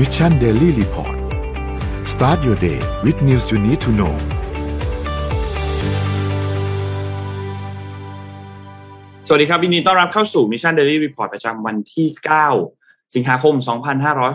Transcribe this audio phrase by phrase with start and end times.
[0.00, 1.16] Mission Daily Report
[2.12, 4.14] start your day with news you need to know
[9.26, 12.08] สวัสดีครับยินดีต้อนรับเข้าสู่ Mission Daily Report ประจำวันที่
[12.60, 13.54] 9 สิงหาคม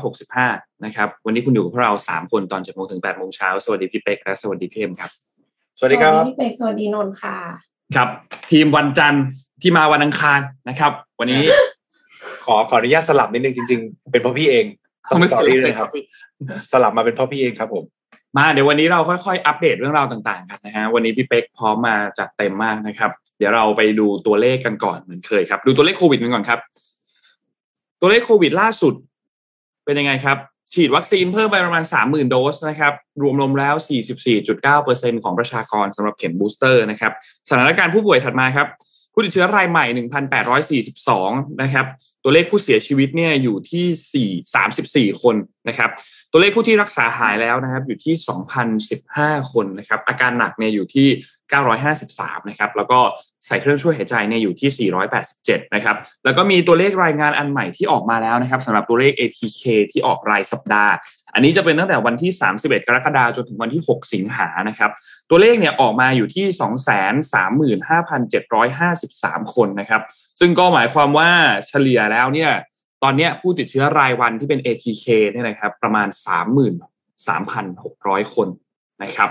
[0.02, 5.12] 2565 นะครับ วันนี้คุณอยู่กับพวกเรา 3 คนตอน7โมงถึง8โมงเช้า สวัสดีพี่เป๊กและสวัสดีพี่เอ็มครับ
[5.80, 7.38] สวัสดีครับ พี่เป็กสวัสดีนนท์ค่ะ
[7.96, 8.10] ครับ
[8.52, 9.26] ทีมวันจันทร์
[9.62, 10.40] ที่มาวันอังคาร
[10.70, 11.44] นะครับ วันนี้
[12.46, 14.68] ขอขออนุญาตสลับนิดนึงจริง ๆ เป็นเพราะพี่เอง
[15.12, 15.90] ต้อง sorry เลยครับ
[16.72, 17.84] สลับมาเป็นเพราะพี่เองครับผม
[18.38, 26.60] มาเดี๋ยววันนี้เราค่อยๆ อัปเดตเรื่องราวต่างๆกันนะฮะวันนี้พี่เป๊กพร้อมมาจัดเต็มมากนะครับ เดี๋ยวเราไปดูตัวเลขกันก่อนเหมือนเคยครับ ดูตัวเลขโควิดกันก่อนครับ
[28.02, 28.94] ตัวเลขโควิดล่าสุด
[29.86, 30.38] เป็นยังไงครับ
[30.74, 32.94] ฉีดวัคซีนเพิ่มไปประมาณ 30,000 โดสนะครับ
[33.40, 33.76] รวมๆแล้ว
[34.50, 37.12] 44.9%ของประชากรสำหรับเข็มบูสเตอร์นะครับ
[37.50, 38.68] สถานการณ์ผู้ป่วยถัดมาครับ
[39.14, 39.86] ผู้ติดเชื้อรายใหม่
[40.94, 41.86] 1,842 นะครับ
[42.28, 44.30] ตัวเลขผู้เสียชีวิตเนี่ยอยู่ที่
[45.04, 45.36] 4 34คน
[45.68, 45.90] นะครับ
[46.32, 48.14] ตัวเลขผู้ที่รักษาหายแล้วนะครับ อยู่ที่
[48.84, 51.08] 2,015คนนะครับ อาการหนักเนี่ยอยู่ที่
[51.74, 53.00] 953นะครับ แล้วก็
[53.46, 54.90] ใส่เครื่องช่วยหายใจเนี่ยอยู่ที่
[55.28, 55.96] 487 นะครับ
[56.26, 60.94] แล้วก็มีตัวเลขรายงานอันใหม่ที่ออกมาแล้วนะครับสำหรับตัวเลข ATK ที่ออกรายสัปดาห์
[61.36, 64.92] อันนี้จะเป็นตั้งแต่วันที่ 31 กรกฎาคมจนถึงวันที่ 6 สิงหานะครับ
[65.30, 66.46] ตัวเลขเนี่ยออกมาอยู่ที่
[68.26, 70.02] 235,753 คนนะครับ
[70.40, 71.30] ซึ่งก็หมายความว่า
[71.68, 72.52] เฉลี่ยแล้วเนี่ย
[73.04, 76.08] ตอนนี้ผู้ติดเชื้อรายวันที่เป็น ATK เนี่ยนะครับ ประมาณ
[77.26, 78.48] 33,600 คน
[79.04, 79.30] นะครับ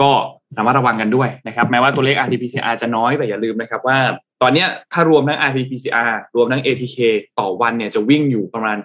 [0.00, 0.10] ก็
[0.56, 3.98] ระมัดระวังกันด้วยนะครับ แม้ว่าตัวเลข RT-PCR จะน้อยแต่อย่าลืมนะครับว่า
[4.42, 6.98] ตอนนี้ถ้ารวมทั้ง RT-PCR รวมทั้ง ATK
[7.38, 8.78] ต่อวันเนี่ยจะวิ่งอยู่ประมาณ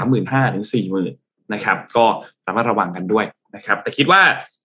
[0.00, 2.06] 35,000ถึง40,000 นะครับ ก็
[2.46, 4.22] ระมัดระวังกันด้วยนะครับ แต่คิดว่า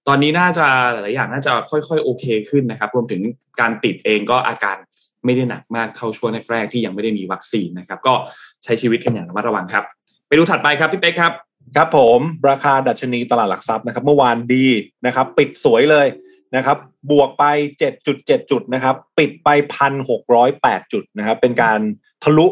[0.07, 3.21] ตอนนี้น่าจะหลายอย่างน่าจะค่อยๆโอเคขึ้นนะครับ รวมถึง
[3.59, 4.77] การติดเองก็อาการ
[5.25, 8.13] ไม่ได้หนักมากเท่าช่วงแรกๆที่ยังไม่ได้มีวัคซีนนะครับ ก็
[8.63, 9.83] ใช้ชีวิตกันอย่างระมัดระวังครับ
[10.27, 11.33] ไปดูถัดไปครับพี่เป๊กครับ
[11.75, 14.67] ครับผมราคาดัชนีตลาดหลักทรัพย์นะครับ เมื่อวานดี
[15.05, 16.07] นะครับ ปิดสวยเลย
[16.55, 16.77] นะครับ
[17.11, 17.43] บวกไป
[17.99, 19.49] 7.7 จุดนะครับ ปิดไป
[20.21, 21.79] 1,608 จุดนะครับ เป็นการ
[22.23, 22.47] ทะลุ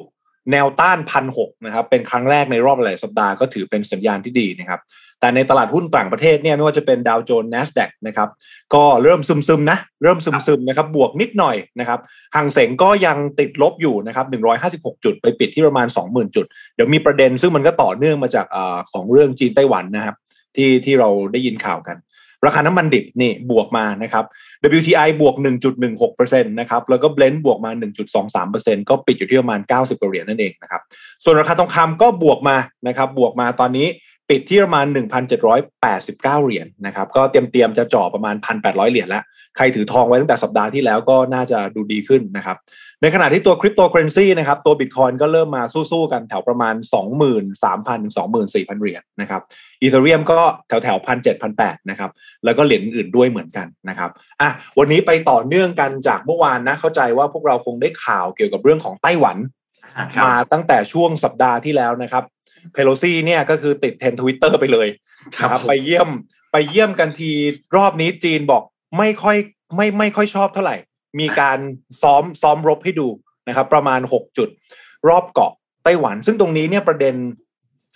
[0.52, 4.82] แนวต้านพันหกนะครับเป็นครั้งแรกในรอบหลายสัปดาห์ก็ถือเป็นสัญญาณที่ดีนะครับ
[5.20, 8.30] แต่ในตลาดหุ้นต่างประเทศเนี่ยไม่ว่าจะเป็นดาวโจนส์ NASDAQ นะครับ
[8.74, 12.00] ก็เริ่มซึมๆนะเริ่มซึมๆนะครับบวกนิดหน่อยนะครับ
[12.36, 14.26] ห่างเสงก็ยังติดลบอยู่นะครับ
[14.96, 16.46] 156 จุดไปปิดที่ประมาณ 20,000 จุด
[16.76, 18.58] เดี๋ยวมีประเด็นซึ่งมันก็ต่อเนื่องมาจากอ
[18.92, 20.16] ของเรื่องจีนไต้หวันนะครับ
[20.56, 21.98] ที่ที่เราได้ยินข่าวกัน
[22.46, 24.26] ราคาน้ำมันดิบนี่บวกมานะครับ
[24.78, 25.36] WTI บวก
[25.94, 27.72] 1.16%นะครับแล้วก็ Blend บวกมา
[28.30, 30.82] 1.23%ก็ปิดอยู่ที่ประมาณ 90กว่าเหรียญนั่นเองนะครับ
[31.24, 32.58] ส่วนราคาทองคำก็บวกมา
[32.88, 33.88] นะครับบวกมาตอนนี้
[34.30, 34.86] ปิดที่ประมาณ
[35.46, 39.24] 1,789 เหรียญนะครับก็เตรียมเตรียมจะจ่อประมาณ 1,800 เหรียญแล้ว
[39.58, 42.58] ใครถือทองไว้ตั้งแต่สัปดาห์ที่แล้วก็น่าจะดูดีขึ้นนะครับ
[43.02, 49.42] ในขณะที่ตัวคริปโตเคอเรนซีนะครับตัวบิตคอยก็เริ่มมาสู้ๆกันแถวประมาณ 23,000ถึง24,000 เหรียญนะครับ
[49.82, 52.12] อีเธเรียมก็แถวแถวพันเจ็ดพันแปดนะครับ
[52.46, 54.10] แล้วก็เหรียญอื่นด้วยเหมือนกันนะครับ
[54.42, 54.50] อะ
[54.80, 59.38] วันนี้ไปต่อเนื่องกันจากเมื่อวานนะเข้าใจว่าพวกเราคงได้ข่าวเกี่ยวกับเรื่องของไต้หวัน
[60.26, 62.24] มาตั้งแต่ช่วงสัปดาห์ที่แล้วนะครับ
[62.74, 64.88] เพโลซี่เนี่ยก็คือติดเทรนทวิตเตอร์ไปเลย
[65.38, 66.10] ครับนะครับผมไปเยี่ยม
[66.52, 67.31] ไปเยี่ยมกันที
[67.76, 68.64] รอบนี้จีนบอก
[68.98, 69.38] ไม่ค่อย
[69.76, 70.76] ไม่ไม่ค่อยชอบเท่าไหร่
[71.20, 71.59] มีการ
[72.02, 73.08] ซ้อมซ้อมรบให้ดู
[73.47, 74.50] นะครับ ประมาณหกจุด
[75.09, 75.52] รอบเกาะ
[75.84, 77.16] ไต้หวัน ซึ่งตรงนี้เนี่ยประเด็น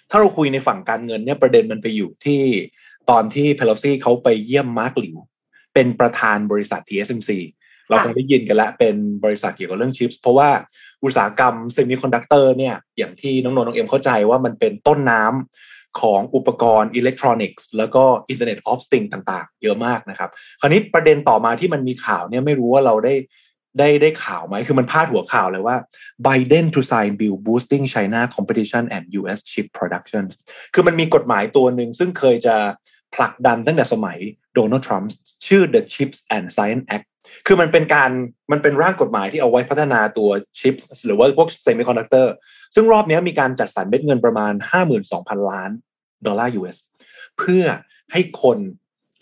[0.09, 2.41] ถ้าเราคุยในฝั่งการเงินเนี่ยประเด็นมันไปอยู่ที่
[3.09, 5.15] ตอนที่เพโลซี่เขาไปเยี่ยมมาร์กหลิว
[5.73, 7.31] เป็นประธานบริษัท TSMC
[7.89, 10.49] เราคงได้ยินกันแล้วเป็นบริษัทเกี่ยวกับเรื่อง chips เพราะว่า
[11.03, 23.15] อุตสาหกรรม semiconductor เนี่ยอย่างที่น้องนนท์น้องเอ็มเข้าใจว่ามันเป็นต้นน้ำ ของอุปกรณ์อิเล็กทรอนิกส์แล้วก็ Internet of Things ต่างๆ เยอะมากนะครับ คราวนี้ประเด็นต่อมาที่มันมีข่าวเนี่ยไม่รู้ว่าเราได้
[23.79, 25.75] ได้ได้ข่าวไหม คือมันพาดหัวข่าวเลยว่า
[26.25, 30.23] Biden to sign bill boosting China competition and US chip production
[30.73, 32.55] คือมันมีกฎหมายตัวหนึ่งซึ่งเคยจะ
[33.15, 34.17] ผลักดันตั้งแต่สมัย
[34.53, 35.13] โดนัลด์ทรัมป์
[35.47, 37.07] ชื่อ the Chips and Science Act
[37.47, 38.11] คือมันเป็นการ
[38.51, 42.33] มันเป็นร่างกฎหมายที่เอาไว้พัฒนาตัวชิปหรือว่าพวก semiconductor
[42.75, 44.53] ซึ่งรอบนี้มีการจัดสรรเม็ดเงินประมาณ
[45.01, 45.71] 52,000 ล้าน
[46.27, 46.77] ดอลลาร์ US
[47.39, 47.63] เพื่อ
[48.11, 48.57] ให้คน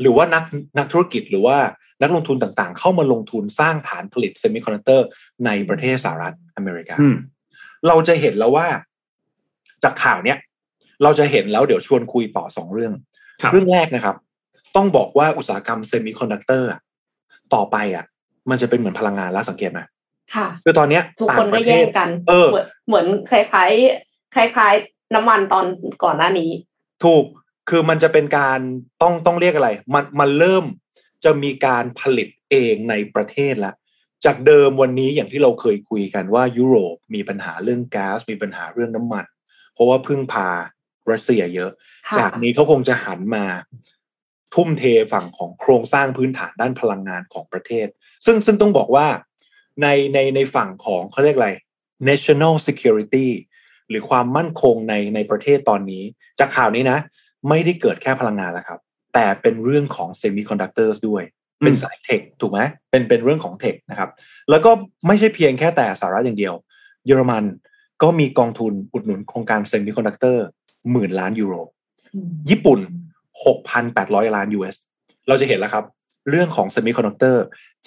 [0.02, 0.44] หรือว่านัก
[0.78, 1.58] นักธุรกิจหรือว่า
[2.02, 5.06] นักลงทุนต่างๆ เข้ามาลงทุนสร้างฐานผลิต semiconductor
[5.46, 7.16] ในประเทศสหรัฐอเมริกาอืม
[7.88, 8.68] เราจะเห็นแล้วว่า
[9.84, 10.38] จากข่าวเนี้ย
[11.04, 12.94] เราจะเห็นแล้วเดี๋ยวชวนคุยต่อสองเรื่อง
[13.42, 14.16] ครับเรื่องแรกนะครับ
[14.76, 16.70] ต้องบอกว่าอุตสาหกรรม semiconductor
[17.54, 18.06] ต่อไปอะ
[18.50, 19.80] มันจะเป็นเหมือนพลังงานแล้วสังเกตไหม
[20.36, 25.66] ค่ะคือตอนเนี้ยทุกประเทแย่งกัน เออเหมือนเหมือนคล้ายๆคล้ายๆ น้ำมันตอน
[26.04, 26.50] ก่อนหน้านี้
[27.04, 27.26] ถูก
[27.70, 28.60] คือมันจะเป็นการ
[29.02, 30.66] ต้องต้องเรียกอะไร มันมันเริ่ม
[31.24, 33.74] จะมีการผลิตเองในประเทศละ
[34.26, 39.26] จากเดิมวันนี้อย่างที่เราเคยคุยกันว่ายุโรปมีปัญหาเรื่องก๊าซมีปัญหาเรื่องน้ำมัน
[39.74, 40.50] เพราะว่าพึ่งพา
[41.12, 41.72] รัสเซียเยอะ
[42.08, 43.46] ค่ะจากนี้เขาคงจะหันมา
[44.56, 44.84] ทุ่มเท
[45.14, 47.88] ฝั่งของโครงสร้างพื้นฐานด้านพลังงานของประเทศ
[48.26, 49.08] ซึ่งซึ่งต้องบอกว่า
[49.82, 51.52] ในในในฝั่งของเขาเรียกอะไร
[52.10, 53.28] national security
[53.92, 56.04] หรือความมั่นคงในในประเทศตอนนี้
[56.40, 57.00] จากข่าวนี้นะ
[57.50, 58.80] ไม่ได้เกิดแค่พลังงานแล้วครับ
[59.14, 61.24] แต่เป็นเรื่องของ semiconductors ด้วย
[61.64, 62.60] เป็นสาย tech ถูกไหม
[62.90, 64.10] เป็นเป็นเรื่องของ tech นะครับ
[64.50, 64.72] แล้วก็
[65.08, 66.54] ไม่ใช่เพียงแค่แต่สหรัฐอย่างเดียว
[67.06, 67.44] เยอรมัน
[68.04, 70.46] ก็มีกองทุนอุดหนุนโครงการ semiconductor
[70.92, 71.54] หมื่นล้านยูโร
[72.50, 72.80] ญี่ปุ่น
[73.58, 74.76] 6,800 ล้าน US
[75.28, 75.86] เราจะเห็นแล้วครับ
[76.30, 77.38] เรื่องของ Semiconductor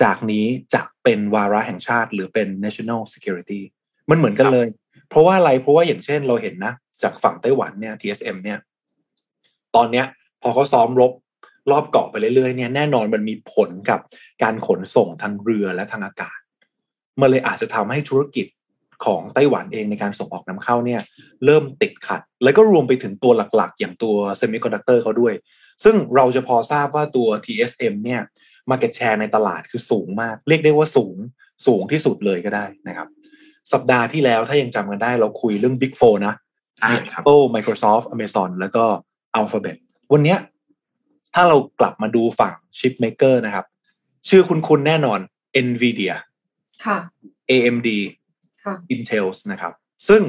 [0.03, 3.61] จากนี้จะเป็นวาระแห่งชาติหรือเป็น national security
[4.11, 4.69] มันเหมือนกันเลย
[5.15, 6.73] เพราะว่าอะไรเพราะว่าอย่างเช่นเราเห็นนะ
[7.03, 8.59] จากฝั่งไต้หวันเนี่ย TSM เนี่ย
[9.75, 10.07] ตอนเนี้ย
[10.43, 11.13] พอเขาซ้อมรบ
[11.71, 14.01] รอบเกาะไปเรื่อยๆเนี่ยแน่นอนมันมีผลกับ
[14.43, 16.39] การขนส่งทางเรือและทางอากาศ
[17.21, 18.47] มันเลยอาจจะทำให้ธุรกิจ
[19.05, 21.01] ของไต้หวันเองในการส่งออกนำเข้าเนี่ย
[21.45, 25.35] เริ่มติดขัด แล้วก็รวมไปถึงตัวหลักๆ อย่างตัว semiconductor เขาด้วย
[25.85, 28.21] ซึ่งเราจะพอทราบว่าตัว TSM เนี่ย
[28.71, 31.17] Market Share ในตลาดคือสูงมาก เรียกได้ว่าสูง
[31.67, 33.09] สูงที่สุดเลยก็ได้นะครับ
[33.73, 36.35] สัปดาห์ที่แล้วถ้ายังจำกันได้เราคุยเรื่อง Big Four นะ
[36.83, 38.85] อ่ามีครับ Apple Microsoft Amazon แล้วก็
[39.39, 39.77] Alphabet
[40.13, 40.39] วันเนี้ย
[41.35, 43.65] ถ้าเรากลับมาดูฝั่ง Chip Maker นะครับ
[44.29, 45.19] ชื่อคุณๆแน่นอน
[45.67, 46.15] Nvidia
[46.85, 46.99] ค่ะ
[47.51, 47.89] AMD
[48.65, 49.73] ค่ะ Intel นะครับ
[50.09, 50.23] ซึ่ง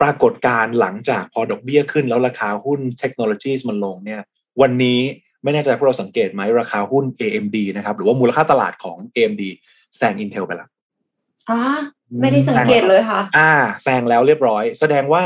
[0.00, 4.22] ปรากฏการณ์หลังจากพอดอกเบี้ยขึ้นแล้วราคาหุ้นเทคโนโลยีมันลงเนี่ย
[4.62, 5.00] วันนี้
[5.42, 9.42] ไม่แน่ใจพวกเราสังเกตไหมราคาหุ้น AMD นะครับ หรือว่ามูลค่าตลาดของ AMD
[9.96, 10.68] แซง Intel ไปแล้ว
[11.50, 11.60] อ่า
[12.20, 13.52] ไม่ได้สังเกตเลยค่ะ อ่า
[13.82, 15.22] แซงแล้วเรียบร้อย แสดงว่า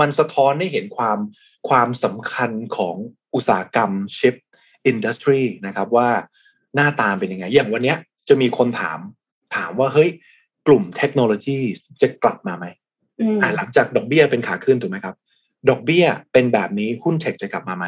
[0.00, 1.18] มันสะท้อนให้เห็นความ
[1.68, 2.96] ความสำคัญของ
[3.34, 4.34] อุตสาหกรรมชิป
[4.86, 6.08] อินดัสทรีนะครับว่า
[6.74, 7.98] หน้าตามเป็นยังไง อย่างวันเนี้ย
[8.28, 8.98] จะมีคนถาม
[9.56, 10.10] ถามว่าเฮ้ย
[10.66, 11.58] กลุ่มเทคโนโลยี
[12.02, 12.66] จะกลับมาไหม
[13.20, 15.16] อืมอ่าหลังจากดอกเบี้ยเป็นขาขึ้นถูกไหมครับ
[15.68, 17.86] ดอกเบี้ยเป็นแบบนี้หุ้น tech จะกลับมาไหม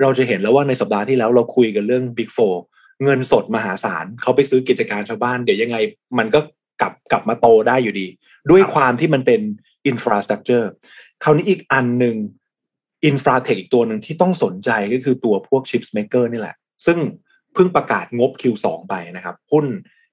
[0.00, 2.30] เราจะเห็นแล้วว่าในสัปดาห์ที่แล้วเราคุยกันเรื่อง Big
[2.66, 5.76] 4เงินสดมหาศาลเขาไปซื้อกิจการชาวบ้าน เดี๋ยวยังไง
[6.18, 6.40] มันก็
[6.80, 8.06] กลับกลับมาโตได้อยู่ดี
[8.50, 9.40] ด้วยความที่มันเป็น
[9.86, 10.70] infrastructure
[11.22, 12.16] คราวนี้อีกอันหนึ่ง
[13.04, 16.56] infra tech อีกตัวหนึ่งที่ต้องสนใจก็คือตัวพวก chips maker นี่แหละ
[16.86, 16.98] ซึ่ง
[17.54, 19.66] เพิ่งประกาศงบ Q2 ไปนะครับ หุ้น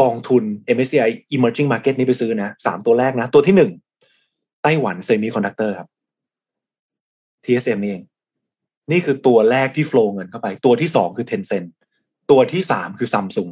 [0.00, 0.42] กองทุน
[0.76, 3.72] MSCI Emerging Market นี้ไปซื้อนะสามตัวแรกนะ ตัวที่หนึ่ง
[4.62, 5.88] Taiwan Semiconductor ครับ
[7.44, 8.04] TSM นี่เอง
[8.90, 11.68] นี่คือตัวแรกที่โฟล์เงินเข้าไป ตัวที่สองคือ Tencent
[12.30, 13.48] ตัวที่สามคือซัมซุง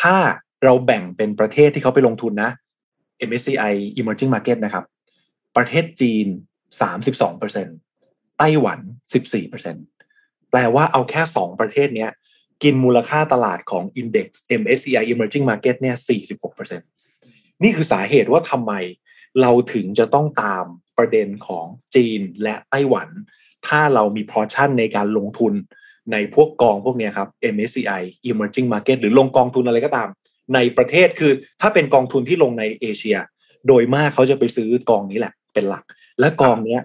[0.00, 0.16] ถ้า
[0.64, 2.50] เราแบ่งเป็นประเทศที่เขาไปลงทุนนะ
[3.28, 4.84] MSCI Emerging Market นะครับ
[5.56, 6.26] ประเทศจีน
[7.12, 8.78] 32%ไต้หวัน
[9.60, 12.10] 14%แปลว่าเอาแค่ 2 ประเทศเนี้ย
[12.62, 14.28] กินมูลค่าตลาดของ Index
[14.60, 15.96] MSCI Emerging Market เนี่ย
[16.58, 16.78] 46%
[17.62, 18.72] นี่คือสาเหตุว่าทำไม
[19.40, 20.66] เราถึงจะต้องตาม
[20.98, 23.08] ประเด็นของจีนและไต้หวัน
[23.68, 25.52] ถ้าเรามีพอชั่นในการลงทุน
[26.12, 30.08] ในพวกกองพวกเนี้ยครับ MSCI Emerging Market หรือลงกองทุนอะไรก็ตาม
[30.54, 33.16] ในประเทศคือถ้าเป็นกองทุนที่ลงในเอเชีย
[33.66, 35.84] โดยมากเขาจะไปซื้อกองนี้แหละเป็นหลัก
[36.20, 36.80] และกองเนี้ย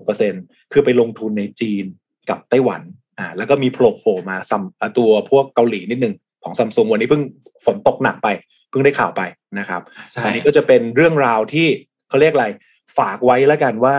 [0.00, 1.84] 46%คือไปลงทุนในจีน
[2.30, 2.82] กับไต้หวัน
[3.18, 7.22] อ่าแล้วก็มีโผล่โผล่มาซัมอ่าตัวพวกเกาหลีนิดนึงของซัมซุงวันนี้เพิ่ง
[7.64, 8.28] ฝนตกหนักไป
[8.70, 9.22] เพิ่งได้ข่าวไป
[9.58, 9.82] นะครับ
[10.12, 11.66] ใช่อันนี้ก็จะเป็นเรื่องราวที่
[12.08, 12.46] เขาเรียกอะไร
[12.98, 13.96] ฝากไว้แล้วกันว่า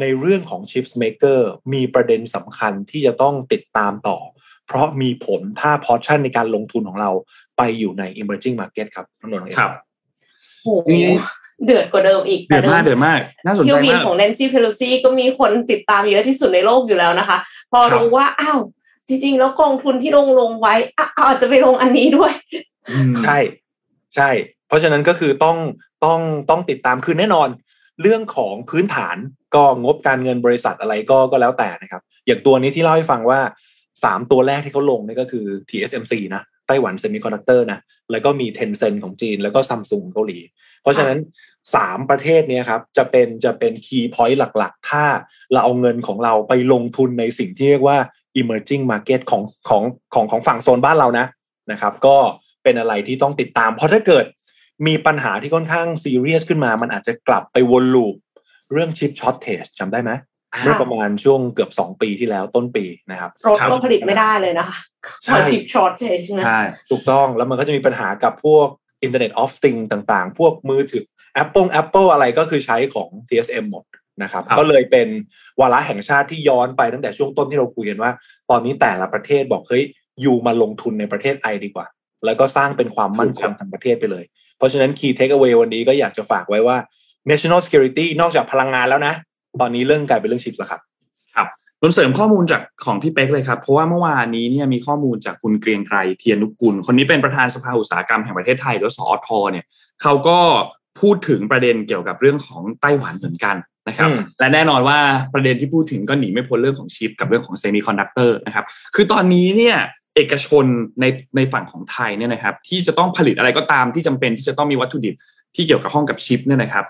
[0.00, 1.40] ในเรื่องของ Chips Maker
[1.72, 4.18] มีประเด็นสำคัญที่จะต้องติดตามต่อ
[4.66, 7.10] เพราะมีผลถ้าพอชั่นในการลงทุนของเรา
[7.58, 9.70] ไปอยู่ใน emerging market ครับน้องนนท์น้องเอ็มครับ
[10.62, 10.68] โห
[11.64, 17.38] เดือดกว่าเดิมอีก เดือดมากเดือดมาก น่าสนคิใจวบินมากของแนนซี่เพโลซีก็มีคนติดตามเยอะที่สุดในโลกอยู่แล้วนะคะ
[17.72, 18.58] พอครับรู้ว่า อ้าว
[19.08, 22.32] จริง ๆ แล้วกองทุนที่ลงลงไว้อะอาจจะไปลงอันนี้ด้วย
[22.90, 23.38] อืมใช่
[24.14, 24.30] ใช่
[24.68, 25.56] เพราะฉะนั้นก็คือต้อง
[26.04, 27.48] ต้องต้องติดตามคือแน่นอน
[28.02, 29.16] เรื่องของพื้นฐาน
[29.54, 33.40] ก็งบการเงินบริษัทอะไรก็ก็แล้วแต่นะครับ อย่างตัวนี้ที่เล่าให้ฟังว่า
[34.04, 37.78] สามตัวแรกที่เขาลงนี่ก็คือ TSMC นะ Taiwan Semiconductor นะ
[38.10, 40.38] แล้วก็มี Tencent ของจีน แล้วก็ซัมซุงเกาหลี
[40.82, 41.18] เพราะฉะนั้น
[41.74, 45.04] สามประเทศนี้ครับจะเป็นจะเป็น key point หลักๆ ถ้า
[45.52, 47.98] เราเอาเงินของเราไปลงทุนในสิ่งที่เรียกว่า
[48.40, 49.82] emerging market ของของ
[50.14, 51.26] ของของฝั่งโซนบ้านเรานะ
[51.72, 52.16] นะครับ ก็
[52.62, 54.24] เป็นอะไรที่ต้องติดตาม เพราะถ้าเกิด
[54.86, 58.14] มีปัญหาที่ค่อนข้างซีเรียสขึ้นมา มันอาจจะกลับไปวน loop
[58.72, 60.10] เรื่อง chip shortage จำได้ไหม
[60.62, 64.78] เมื่อประมาณช่วงเกือบสองปีที่แล้วต้นปีนะครับรถก็ผลิตไม่ได้เลยนะคะ
[65.24, 68.66] ใช่พอชิปช็อตเใช่ไหมใช่ถูกต้องแล้วมันก็จะมีปัญหากับพวก
[69.06, 71.04] Internet of Things ต่างๆ พวกมือถือ
[71.42, 73.84] Apple Apple อะไรก็คือใช้ของ TSM หมด
[74.22, 75.08] นะครับครับ ก็เลยเป็น
[75.60, 78.12] วาระแห่งชาติที่ย้อนไปตั้งแต่ช่วงต้นที่เราคุยกันว่า
[78.50, 79.84] ตอนนี้แต่ละประเทศบอกเฮ้ย
[80.20, 81.86] อยู่มาลงทุนในประเทศไอดีกว่า
[82.24, 86.76] แล้วก็สร้างเป็นความมั่นคงทางประเทศไปเลยเพ ราะฉะนั้น Key Takeaway วันนี้ก็อยากจะฝากไว้ว่า
[87.30, 89.14] National Security นอกจากพลังงานแล้วนะ
[89.60, 90.80] ตอนนี้เรื่องกลายเป็นเรื่องชิปแล้วครับ
[91.34, 91.46] ครับ
[91.82, 99.64] นนเสริมข้อมูลจากของพี่เป๊กเลยครับ เพราะว่าเมื่อวานนี้เนี่ยมีข้อมูลจากคุณเกรียงไกรเทียนนุกุล คนนี้เป็นประธานสภาอุตสาหกรรมแห่งประเทศไทยหรือสอทเนี่ย
[100.02, 100.38] เขาก็
[101.00, 103.56] พูดถึงประเด็นเกี่ยวกับเรื่องของไต้หวันเหมือนกัน
[103.88, 104.98] นะครับอืมและแน่นอนว่า
[105.34, 109.76] ประเด็นที่พูดถึงก็หนีไม่พ้นเรื่องของชิปกับเรื่องของ semiconductor นะครับคือตอนนี้เนี่ย
[110.16, 110.64] เอกชน
[111.00, 111.04] ใน
[111.36, 115.14] ในฝั่งของไทยเนี่ยนะครับ ที่จะต้องผลิตอะไรก็ตามที่จำเป็นที่จะต้องมีวัตถุดิบ
[115.54, 116.84] ที่เกี่ยวกับห้องกับชิปเนี่ยนะครับ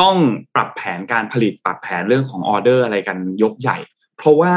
[0.00, 0.14] ต้อง
[0.54, 3.78] ปรับแผนการผลิตปรับแผนเรื่องของออเดอร์อะไรกันยกใหญ่
[4.16, 4.52] เพราะว่า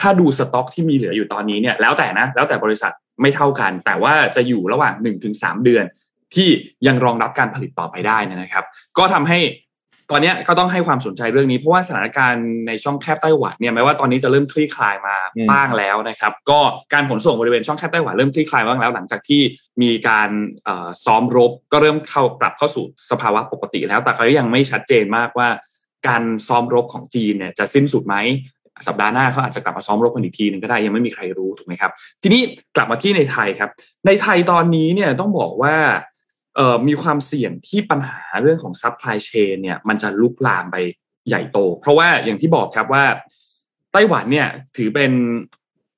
[0.00, 4.94] ถ้าดูสต็อกที่มีเหลืออยู่ตอนนี้เนี่ยแล้วแต่นะแล้วแต่บริษัทไม่เท่ากัน แต่ว่าจะอยู่ระหว่าง
[5.30, 5.84] 1-3 เดือน
[6.34, 6.48] ที่
[6.86, 8.64] ยังรองรับการผลิตต่อไปได้นะครับ
[8.98, 9.38] ก็ทำให้
[10.10, 16.60] ตอนเนี้ยก็ต้องให้ความสนใจเรื่องนี้ เพราะว่าสถานการณ์ในช่องแคบไต้หวันเนี่ยแม้ว่าตอนนี้จะเริ่มคลี่คลายมาอืมบ้างแล้วนะครับ ก็
[16.92, 19.40] การขนส่งบริเวณช่องแคบไต้หวันเริ่มคลี่คลายบ้างแล้ว หลังจากที่
[19.82, 20.30] มีการ
[20.64, 25.48] เอ่อซ้อมรบก็เริ่มเข้ากลับเข้าสู่สภาวะปกติแล้ว แต่ก็ยังไม่ชัดเจนมากว่า
[26.08, 28.16] การซ้อมรบของจีนเนี่ยจะสิ้นสุดไหม
[28.88, 31.90] สัปดาห์หน้าเขาอาจจะกลับมาซ้อมรบกันอีกทีหนึงก็ได้ยังไม่มีใครรู้ถูกไหมครับ
[32.22, 32.40] ทีนี้
[32.76, 33.70] กลับมาที่ในไทยครับ
[34.06, 36.08] ในไทยตอนนี้เนี่ยต้องบอกว่าเอ่อ
[36.88, 40.76] มีความเสี่ยงที่ปัญหาเรื่องของ supply chain เนี่ยมันจะลุกลามไป
[41.28, 43.04] ใหญ่โต เพราะว่าอย่างที่บอกครับว่า
[43.92, 45.12] ไต้หวันเนี่ยถือเป็น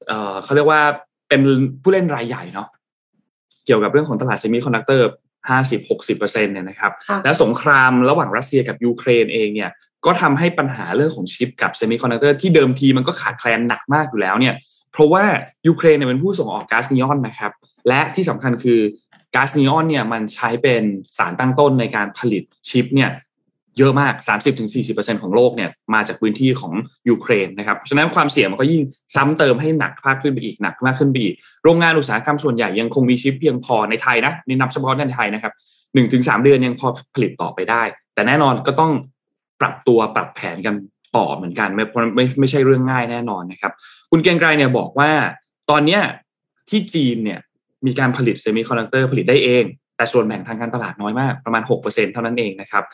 [0.07, 0.83] เอ่อเขาเรียกว่า
[1.29, 1.41] เป็น
[1.83, 2.69] ผู้เล่นรายใหญ่เนาะ
[3.67, 5.09] เกี่ยวกับเรื่องของตลาด semiconductor
[5.51, 9.71] ห้าสิบหกสิบเปอร์เซ็นเนี่ยนะครับค่ะและสงครามระหว่างรัสเซียกับยูเครนเองเนี่ย
[10.05, 14.55] ก็ทำให้ปัญหาเรื่องของชิปกับ semiconductor ที่เดิมทีมันก็ขาดแคลนหนักมากอยู่แล้วเนี่ย
[14.93, 15.25] เพราะว่า
[15.67, 17.53] ยูเครนเนี่ยเป็นผู้ส่งออกก๊าซนีออนนะครับ
[17.89, 18.81] และที่สำคัญคือ
[19.35, 20.83] ก๊าซนีออนเนี่ยมันใช้เป็น
[21.19, 23.11] สารตั้งต้นในการผลิตชิปเนี่ย
[23.79, 24.15] เยอะมาก
[24.69, 26.73] 30-40%ของโลกเนี่ยมาจากพื้นที่ของ
[27.09, 28.83] ยูเครนนะครับ ฉะนั้นความเสี่ยงมันก็ยิ่ง
[29.15, 31.35] ซ้ำเติมให้หนักมากขึ้นไปอีกหนักมากขึ้นไปอีก
[31.65, 35.53] โรงงานอุตสาหกรรมส่วนใหญ่ยังคงมีชิปเพียงพอในไทยนะนี่นับเฉพาะในไทยนะครับ
[35.95, 37.83] หนึ่งถึงสามเดือนยังพอผลิตต่อไปได้
[38.15, 38.93] แต่แน่นอนก็ต้อง
[39.61, 40.75] ปรับตัวปรับแผนกัน
[41.17, 43.73] ต่อเหมือนกัน ไม่เพราะไม่ไม่ใช่เรื่องง่ายแน่นอนนะครับ
[44.11, 45.11] คุณเกรียงไกรเนี่ยบอกว่า
[45.71, 46.03] ตอนเนี้ย
[46.71, 47.41] ที่จีนเนี่ย
[47.87, 49.65] มีการผลิตเซมิคอนดักเตอร์ผลิตได้เอง
[49.97, 52.85] แต่ส่วนแบ่งทางการตลาดน้อยมาก ประมาณ 6%เท่านั้นเองนะครับ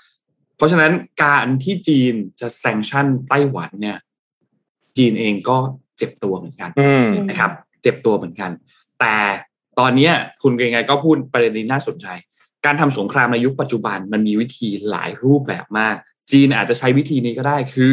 [0.56, 0.92] เพราะฉะนั้น
[1.24, 3.98] การที่จีนจะ sanction ไต้หวันเนี่ย
[4.96, 5.56] จีนเองก็
[5.98, 7.50] เจ็บตัวเหมือนกันอืมนะครับ
[7.82, 8.50] เจ็บตัวเหมือนกัน
[9.00, 9.16] แต่
[9.78, 12.06] ตอนเนี้ยคุณเกรียงไกรก็พูดประเด็นนี้น่าสนใจ
[12.64, 15.96] การทำสงครามในยุคปัจจุบันมันมีวิธีหลายรูปแบบมาก
[16.30, 17.92] จีนอาจจะใช้วิธีนี้ก็ได้คือ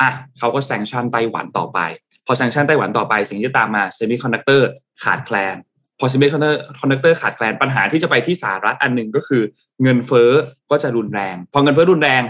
[0.00, 1.78] อะเขาก็ sanction ไต้หวันต่อไป
[2.26, 4.68] พอ sanction ไต้หวันต่อไป สิ่งที่ตามมาเซมิคอนดักเตอร์
[5.02, 5.56] ขาดแคลน
[5.98, 9.42] พอเซมิคอนดักเตอร์ขาดแคลนปัญหาที่จะไปที่สหรัฐอันหนึ่งก็คือ
[9.82, 10.30] เงินเฟ้อ
[10.70, 12.22] ก็จะรุนแรง พอเงินเฟ้อรุนแรง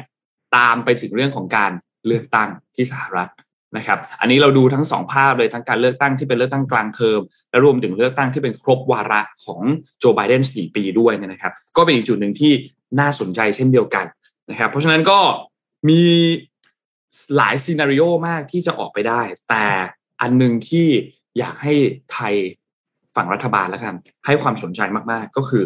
[0.56, 1.72] ตามไปถึงเรื่องของการ
[2.06, 3.30] เลือกตั้งที่สหรัฐ
[3.76, 9.60] นะครับ อันนี้เราดูทั้งสองภาพเลยทั้งการเลือกตั้งที่เป็นเลือกตั้งกลางเทอมและรวมถึงเลือกตั้งที่เป็นครบวาระของ
[9.98, 12.52] โจไบเดนสี่ปีด้วยนยนะครับ ก็เป็นอีกจุดหนึ่งที่
[13.00, 14.06] น่าสนใจเช่นเดียวกัน
[14.50, 15.18] นะครับ เพราะฉะนั้นก็
[15.88, 16.02] มี
[17.36, 19.66] หลายซีนารีโอมากที่จะออกไปได้ แต่
[20.20, 20.86] อันหนึ่งที่
[21.38, 21.74] อยากให้
[22.12, 22.34] ไทย
[23.16, 23.94] ฝั่งรัฐบาลแล้วกัน
[24.26, 24.80] ให้ความสนใจ
[25.12, 25.64] มากๆ ก็คือ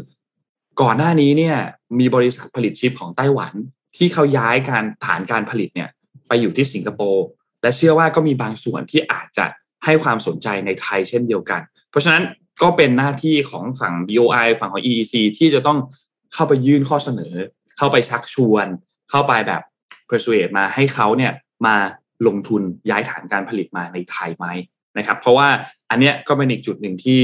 [0.80, 1.56] ก่อนหน้านี้เนี่ย
[1.98, 3.52] มีบริษัทผลิตชิปของไต้หวัน
[3.96, 5.88] ที่เขาย้ายการฐานการผลิตเนี่ย
[6.28, 7.26] ไปอยู่ที่สิงคโปร์
[7.62, 9.46] และเชื่อว่าก็มีบางส่วนที่อาจจะ
[9.84, 12.22] ให้ความสนใจในไทยเช่นเดียวกัน เพราะฉะนั้น
[12.62, 15.78] ก็เป็นหน้าที่ของฝั่ง BOI ฝั่งของ EEC ที่จะต้อง
[16.34, 17.34] เข้าไปยื่นข้อเสนอ
[17.78, 18.66] เข้าไปชักชวน
[19.10, 19.62] เข้าไปแบบ
[20.08, 21.32] persuade มาให้เขาเนี่ย
[21.66, 21.76] มา
[22.26, 24.46] ลงทุนย้ายฐานการผลิตมาในไทยไหม
[24.98, 25.48] นะครับ เพราะว่า
[25.90, 27.20] อันเนี้ยก็เป็นอีกจุดหนึ่งที่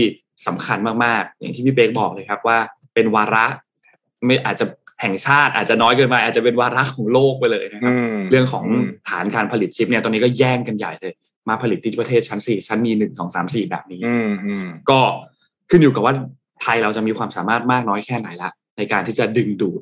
[0.47, 2.59] สำคัญมากๆ อย่างที่พี่เป๊กบอกเลยครับว่า
[2.95, 3.47] เป็นวาระ
[4.27, 4.67] ไม่อาจจะ
[5.01, 11.13] แห่งชาติอาจจะน้อยเกินไปอาจจะเป็นวาระของโลกไปเลยนะครับอืมเรื่องของอืมฐานการผลิตชิปเนี่ยตอนนี้ก็แย่งกันใหญ่เลย
[11.49, 15.01] มาผลิตที่ประเทศชั้นสี่ชั้นมีหนึ่งสองสามสี่แบบนี้อืมอืมก็
[15.71, 16.15] ขึ้นอยู่กับว่า
[16.63, 19.81] ไทยเราจะมีความสามารถมากน้อยแค่ไหนละ ในการที่จะดึงดูด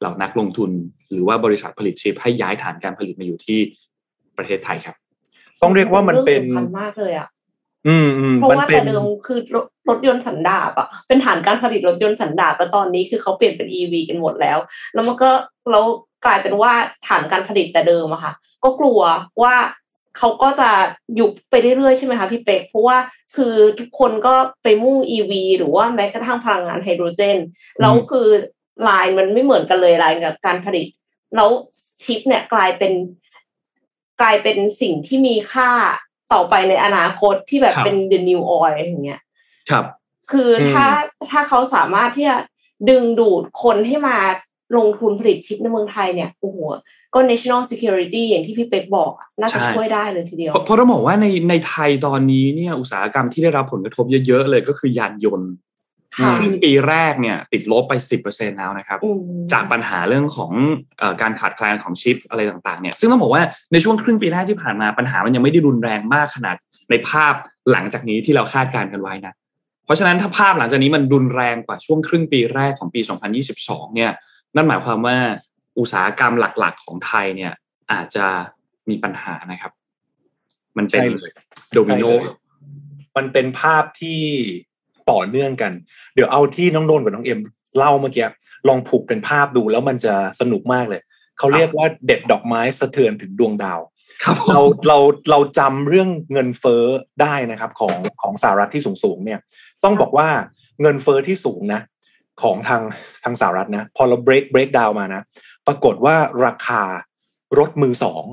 [0.00, 0.70] เหล่านักลงทุน
[1.12, 3.58] หรือว่าบริษัทผลิตชิปให้ย้ายฐานการผลิตมาอยู่ที่
[4.38, 4.96] ประเทศไทยครับ
[5.62, 7.28] ต้องเรียกว่ามันเป็นรื่องสำคัญมากเลยอะ
[7.88, 14.58] อืมอืมเพราะมันว่าเป็แต่นเดิมคือรถรถยนต์สันดาปอะเป็นฐานการผลิตรถยนต์สันดาปแล้วตอนนี้คือเขาเปลี่ยนเป็น EV กันหมดแล้ว
[14.94, 15.30] แล้วมันก็
[15.70, 15.84] แล้ว
[16.24, 16.72] กลายเป็นว่า
[17.08, 18.32] ฐานการผลิตแต่เดิมอะค่ะ
[18.64, 19.00] ก็กลัว
[19.42, 19.54] ว่า
[20.18, 20.70] เขาก็จะ
[21.18, 22.96] ยุบไปเรื่อยๆใช่ไหมคะพี่เป็กเพราะว่า
[23.36, 27.38] คือทุกคนก็ไปมุ่ง EV หรือว่าแม้กระทั่งพลังงานไฮโดรเจน
[27.80, 28.28] แล้วคือ
[28.88, 30.86] ลายมันไม่เหมือนกันเลยลายกับการผลิต
[31.36, 31.50] แล้ว
[32.02, 32.92] ชิปเนี่ยกลายเป็น
[34.20, 35.70] กลายเป็นสิ่งที่มีค่า
[36.32, 39.20] ต่อไปในอนาคตที่แบบครับเป็น the new oil อย่างเงี้ย
[39.70, 39.84] ครับ
[40.30, 40.86] คืออมถ้า
[41.30, 42.36] ถ้าเขาสามารถที่จะ
[42.90, 44.16] ดึงดูดคนให้มา
[44.76, 46.58] ลงทุนผลิตชิปในเมืองไทยเนี่ยโอ้โห
[47.14, 55.50] ก็ national security อย่างที่พี่เป็กบอกอะน่าจะใช่ช่วยได้เลยทีเดียวเพราะเพราะต้องบอกว่าในในไทยตอนนี้เนี่ยอุตสาหกรรมที่ได้รับผลกระทบเยอะๆเลยก็คือยานยนต์
[56.18, 57.92] ค่ะครึ่งปีแรกเนี่ย ติดลบไป
[58.26, 59.20] 10%แล้วนะครับอืม
[59.52, 60.52] จากปัญหาเรื่องของ
[60.98, 66.56] เออการขาดแคลนของชิปอะไรต่างๆเนี่ยซึ่งต้องบอกว่าในช่วงครึ่งปีแรกที่ผ่านมาปัญหามันยังไม่ได้รุนแรงมากขนาด
[66.90, 67.34] ในภาพ
[67.72, 69.34] หลังจากนี้ที่เราคาดการณ์กันไว้นะ
[69.84, 73.00] เพราะฉะนั้นถ้าภาพหลังจากนี้มันรุนแรงกว่าช่วงครึ่งปีแรกของปี
[73.48, 74.12] 2022 เนี่ย
[74.54, 75.16] นั่นหมายความว่า
[75.78, 77.52] อุตสาหกรรมหลักๆ ของไทยเนี่ย
[77.92, 78.26] อาจจะ
[78.88, 79.72] มีปัญหานะครับ
[80.78, 81.32] มันเป็นใช่เลย
[81.74, 82.36] โดมิโนใช่เลย
[83.16, 84.22] มันเป็นภาพที่
[85.10, 85.72] ต่อเนื่องกัน
[86.14, 87.40] เดี๋ยวเอาที่น้องโดนกับน้องเอ็ม
[87.78, 88.26] เล่าเมื่อกี้
[88.68, 91.00] ลองผูกเป็นภาพดูแล้วมันจะสนุกมากเลย
[91.38, 93.80] เขาเรียกว่าเด็ดดอกไม้สะเทือนถึงดวงดาว
[94.24, 94.98] ครับผมเราเรา
[95.30, 96.84] เราจำเรื่องเงินเฟ้อ
[97.22, 99.40] ได้นะครับ ของของสหรัฐที่สูงสูงๆเนี่ย
[99.84, 100.28] ต้องบอกว่า
[100.82, 101.80] เงินเฟ้อที่สูงนะ
[102.42, 102.82] ของทาง
[103.24, 105.22] ทางสหรัฐนะ พอเรา break break down มานะ
[105.66, 106.82] ปรากฏว่าราคา
[107.58, 108.24] รถมือสอง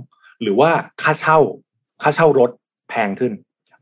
[0.42, 1.40] หรือว่าค่าเช่า
[2.02, 2.52] ค่าเช่ารถ
[2.90, 3.34] แพงขึ้น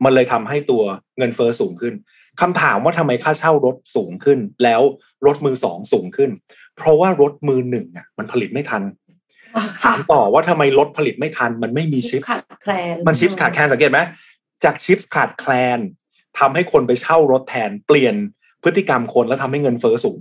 [0.04, 0.82] มันเลยทำให้ตัว
[1.18, 1.94] เงินเฟ้อสูงขึ้น
[2.40, 4.80] คำถามว่าทำไมค่าเช่ารถสูงขึ้น แล้ว
[5.26, 6.30] รถมือสองสูงขึ้น
[6.76, 8.82] เพราะว่ารถมือหนึ่งอะ มันผลิตไม่ทัน
[9.82, 14.00] ถามต่อว่าทำไมรถผลิตไม่ทัน มันไม่มีชิปขาดแคลนมันชิปขาดแคลนสังเกตไหม
[14.64, 15.78] จากชิปขาดแคลน
[16.38, 18.14] ทำให้คนไปเช่ารถแทนเปลี่ยน
[18.62, 20.18] พฤติกรรมคนแล้วทำให้เงินเฟ้อสูง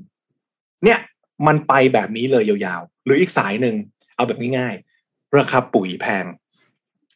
[0.84, 1.00] เนี่ย
[1.48, 3.76] มันไปแบบนี้เลยยาวๆ หรืออีกสายหนึ่ง
[4.16, 6.26] เอาแบบง่ายๆราคาปุ๋ยแพง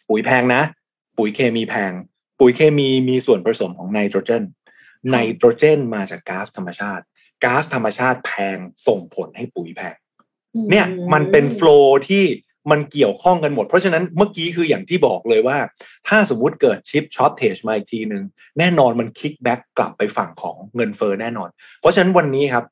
[0.10, 0.62] ปุ๋ยแพงนะ
[1.18, 1.92] ปุ๋ยเคมีแพง
[2.40, 4.44] ปุ๋ยเคมีมีส่วนผสมของไนโตรเจน
[5.10, 7.04] ไนโตรเจนมาจากก๊าซธรรมชาติ
[7.44, 8.58] ก๊าซธรรมชาติแพง
[8.88, 9.96] ส่งผลให้ปุ๋ยแพง
[10.72, 12.26] เนี่ยมันเป็น flowที่
[12.72, 15.58] มันเกี่ยวข้องกันหมด เพราะฉะนั้นเมื่อกี้คืออย่างที่บอกเลยว่า
[16.08, 18.24] ถ้าสมมุติเกิด chip shortage มาอีกทีหนึ่ง
[18.60, 22.66] แน่นอนมัน kick back กลับไปฝั่งของเงินเฟ้อแน่นอน เพราะฉะนั้นวันนี้ครับ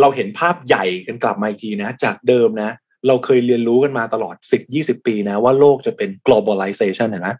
[0.00, 2.70] เราเห็นภาพใหญ่กันกลับมาอีกทีนะ จากเดิมนะ
[3.06, 4.34] เราเคยเรียนรู้กันมาตลอด
[4.70, 7.30] 10-20 ปีนะว่าโลกจะเป็น globalization เห็นไหม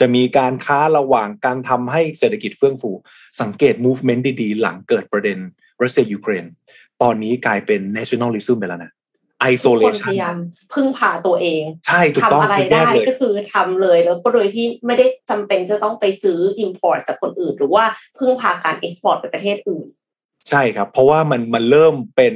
[0.00, 2.90] จะมีการค้าระหว่างการทำให้เศรษฐกิจเฟื่องฟู
[3.40, 5.38] สังเกต movement ดีๆ หลังเกิดประเด็น
[5.82, 6.44] รัสเซียยูเครน
[7.02, 8.92] ตอนนี้กลายเป็น nationalism ไปแล้วนะ
[9.42, 10.36] คนพ isolation ยายาม
[10.72, 17.84] พึ่งพาตัวเอง ใช่ถูกทำต้องอะไรคือแยได้กเลยก็คือทำเลยแล้วก็โดยที่ไม่ได้จำเป็นจะต้องไปซื้อ import จากคนอื่น หรือว่า
[18.18, 19.86] พึ่งพาการ export ไปประเทศอื่น
[20.50, 22.34] ใช่ครับ เพราะว่ามันมันเริ่มเป็น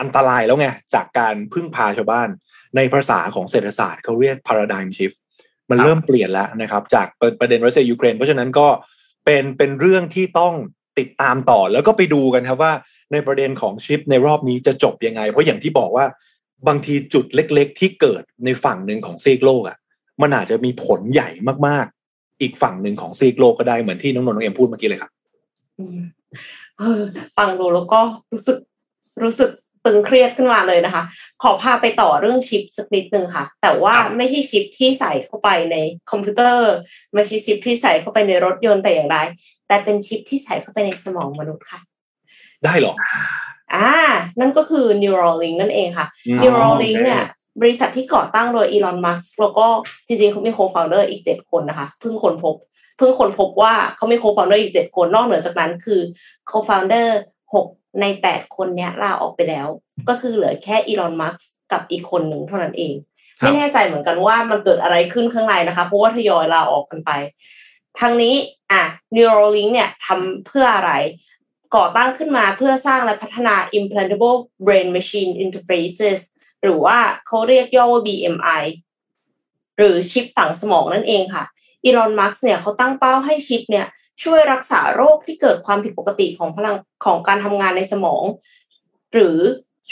[0.00, 2.28] อันตรายแล้วไง จากการพึ่งพาชาวบ้าน
[2.76, 5.18] ในภาษาของเศรษฐศาสตร์เขาเรียก paradigm shift
[5.70, 7.06] มันเริ่มเปลี่ยนแล้วนะครับ จาก
[7.40, 8.66] ประเด็นรัสเซียยูเครนเพราะฉะนั้นก็
[9.24, 10.54] เป็นเป็นเรื่องที่ต้อง
[10.98, 12.72] ติดตามต่อแล้วก็ไปดูกันครับว่า
[13.12, 16.06] ในประเด็นของชิปในรอบนี้จะจบยังไง เพราะอย่างที่บอกว่า
[16.68, 19.78] บางทีจุดเล็กๆ ที่เกิดในฝั่งหนึ่งของซีกโลกอะ
[20.22, 21.28] มันอาจจะมีผลใหญ่
[21.66, 25.10] มากๆ อีกฝั่งหนึ่งของซีกโลกก็ได้เหมือนที่น้องนนท์น้องเอ็มพูดเมื่อกี้เลยครับ
[27.36, 28.00] ฟังดูแล้วก็
[28.32, 28.58] รู้สึก
[29.24, 29.50] รู้สึก
[29.84, 31.02] ตึงเครียดขึ้นมาเลยนะคะ
[31.42, 35.76] ขอพาไปต่อเรื่องชิปสักนิดนึงค่ะ แต่ว่าครับไม่ใช่ชิปที่ใส่เข้าไปใน
[36.10, 36.72] คอมพิวเตอร์
[37.14, 39.18] ไม่ใช่ชิปที่ใส่เข้าไปในรถยนต์แต่อย่างใด
[39.68, 41.80] แต่เป็นชิปที่ใส่เข้าไปในสมองมนุษย์ค่ะ
[42.64, 42.94] ได้เหรอ
[43.74, 43.90] อ่า
[44.40, 47.22] นั่นก็คือ Neuralink นั่นเองค่ะอืม Neuralink โอเคเนี่ย
[47.60, 49.66] บริษัทที่ก่อตั้งโดยอีลอน มัสก์แล้วก็
[50.06, 52.56] จริงๆเขามีโคฟ o ลเดอร์อีกเจ็ดคนนะคะ เพิ่งค้นพบ
[52.96, 56.00] เพิ่งค้นพบว่าเขามีโคฟ o ลเดอร์อีกเจ็ดคน นอกเหนือจากนั้นคือ
[56.48, 57.18] โคฟ o ลเดอร์
[57.54, 57.66] หก
[58.00, 59.66] ในแปดคนเนี้ยลาออกไปแล้ว
[60.08, 62.94] ก็คือเหลือแค่อีลอนมัสก์กับอีกคนหนึ่งเท่านั้นเอง
[63.40, 67.10] ครับไม่แน่ใจเหมือนกันว่ามันเกิดอะไรขึ้นข้างในนะคะ เพราะว่าทยอยลาออกกันไป
[68.00, 68.34] ทางนี้
[68.72, 68.82] อะ
[69.16, 70.92] Neuralink เนี่ยทำเพื่ออะไร
[71.76, 76.20] ก่อตั้งขึ้นมาเพื่อสร้างและพัฒนา implantable brain machine interfaces
[76.62, 78.62] หรือว่าเขาเรียกย่อว่า BMI
[79.76, 81.44] หรือชิปฝังสมองนั่นเองค่ะ
[81.84, 83.86] อีลอนมัสก์เนี่ยเขาตั้งเป้าให้ชิปเนี่ย
[84.22, 88.22] ช่วยรักษาโรคที่เกิดความผิดปกติของพลังของการทำงานในสมอง
[89.12, 89.38] หรือ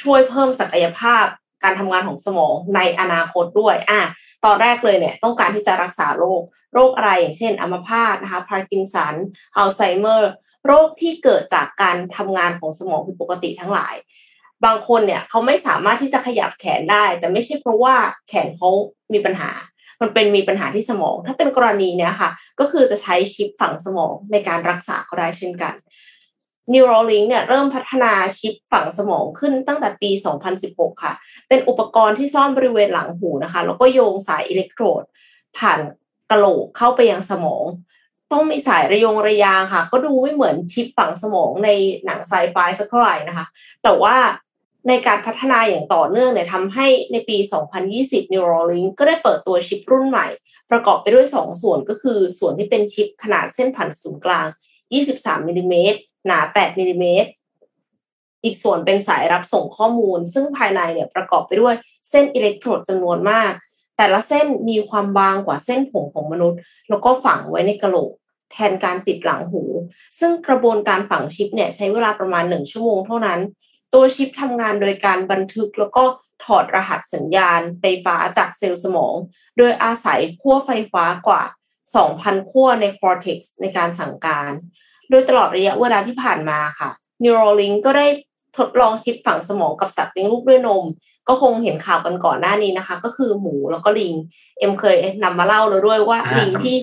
[0.03, 1.25] ช่วยเพิ่มศักยภาพ
[1.65, 4.01] การทำงานของสมองในอนาคตด้วยอะ
[4.45, 6.43] ตอนแรกเลยเนี่ยต้องการที่จะรักษาโรค
[6.75, 9.15] โรคอะไรอย่างเช่นอัมพาตนะคะพาร์กินสัน
[9.57, 10.33] อัลไซเมอร์
[10.67, 13.95] โรคที่เกิดจากการทำงานของสมองผิดปกติทั้งหลาย
[14.65, 17.97] บางคนเนี่ยเขาไม่สามารถที่จะขยับแขนได้ แต่ไม่ใช่เพราะว่า
[18.29, 18.71] แขนเขา
[19.13, 19.51] มีปัญหา
[20.03, 25.75] มันเป็นมีปัญหาที่สมอง ถ้าเป็นกรณีเนี้ยค่ะ ก็คือจะใช้ชิปฝังสมองในการรักษาก็ได้เช่นกัน
[26.73, 30.11] Neuralink เนี่ยเริ่มพัฒนาชิปฝังสมองขึ้นตั้งแต่ปี
[30.57, 31.15] 2016 ค่ะ
[31.49, 35.03] เป็นอุปกรณ์ที่ซ่อนบริเวณหลังหูนะคะ แล้วก็โยงสายอิเล็กโทรด
[35.59, 35.81] ผ่าน
[36.31, 37.65] กระโหลกเข้าไปยังสมอง
[38.33, 41.69] ต้องมีสายระยงระยางค่ะ ก็ดูไม่เหมือนชิปฝังสมองใน
[42.05, 43.47] หนังไซไฟสักเท่าไหร่นะคะ
[43.83, 44.17] แต่ว่า
[44.89, 47.37] ในการพัฒนาอย่างต่อเนื่องเนี่ยทำให้ในปี
[47.85, 50.27] 2020 Neuralink ก็ได้เปิดตัวชิปรุ่นใหม่
[50.71, 54.47] ประกอบไปด้วย 2 ส่วนก็คือ ส่วนที่เป็นชิปขนาดเส้นผ่านศูนย์กลาง
[54.97, 57.31] 23มิลลิเมตรหนา 8มิลลิเมตร
[58.45, 61.75] อีกส่วนเป็นสายรับส่งข้อมูล ซึ่งภายในเนี่ยประกอบไปด้วย
[62.11, 63.53] เส้นอิเล็กโทรดจำนวนมาก
[63.97, 68.13] แต่ละเส้นมีความบางกว่าเส้นผมของมนุษย์ แล้วก็ฝังไว้ในกระโหลก
[68.53, 69.63] แทนการติดหลังหู
[70.21, 73.41] ซึ่งกระบวนการฝังชิปเนี่ยใช้เวลาประมาณหนึ่งชั่วโมงเท่านั้น
[73.95, 76.03] ตัวชิปทำงานโดยการบันทึกแล้วก็
[76.45, 79.15] ถอดรหัสสัญญาณไฟฟ้าจากเซลล์สมอง
[79.59, 81.43] โดยอาศัยขั้วไฟฟ้ากว่า
[81.97, 84.53] 2,000 ขั้วใน cortex ในการสั่งการ
[85.11, 86.91] โดยตลอดระยะเวลาที่ผ่านมาค่ะ
[87.23, 88.07] Neuralink ก็ได้
[88.59, 90.85] ทดลองชิปฝังสมองกับสัตว์เลี้ยงลูกด้วยนม
[91.29, 94.15] ก็คงเห็นข่าวกันก่อนหน้านี้นะคะ ก็คือหมูแล้วก็ลิง
[94.59, 96.77] เอ็มเคยนำมาเล่าแล้วด้วยว่าอ่าลิงครับที่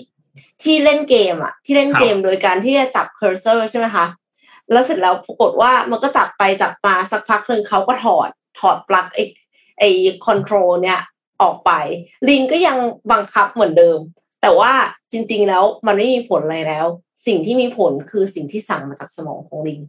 [0.64, 4.06] ที่เล่นเกมอะที่เล่นครับเกมโดยการที่จะจับ cursor ใช่ไหมคะ
[4.72, 8.30] แล้วเสร็จแล้วปรากฏว่ามันก็จับไปจับมาสักพักหนึ่งเขาก็ถอด
[8.60, 9.24] ถอดปลั๊กไอ้
[9.80, 9.90] ไอ้
[10.26, 11.00] control เนี่ย
[11.42, 11.72] ออกไป
[12.28, 12.78] ลิงก็ยัง
[13.12, 14.00] บังคับเหมือนเดิม
[14.42, 14.74] แต่ว่า
[15.12, 16.86] จริง ๆ แล้วมันไม่มีผลอะไรแล้ว
[17.28, 19.80] สิ่งที่มีผลคือสิ่งที่สั่งมาจากสมองของลิง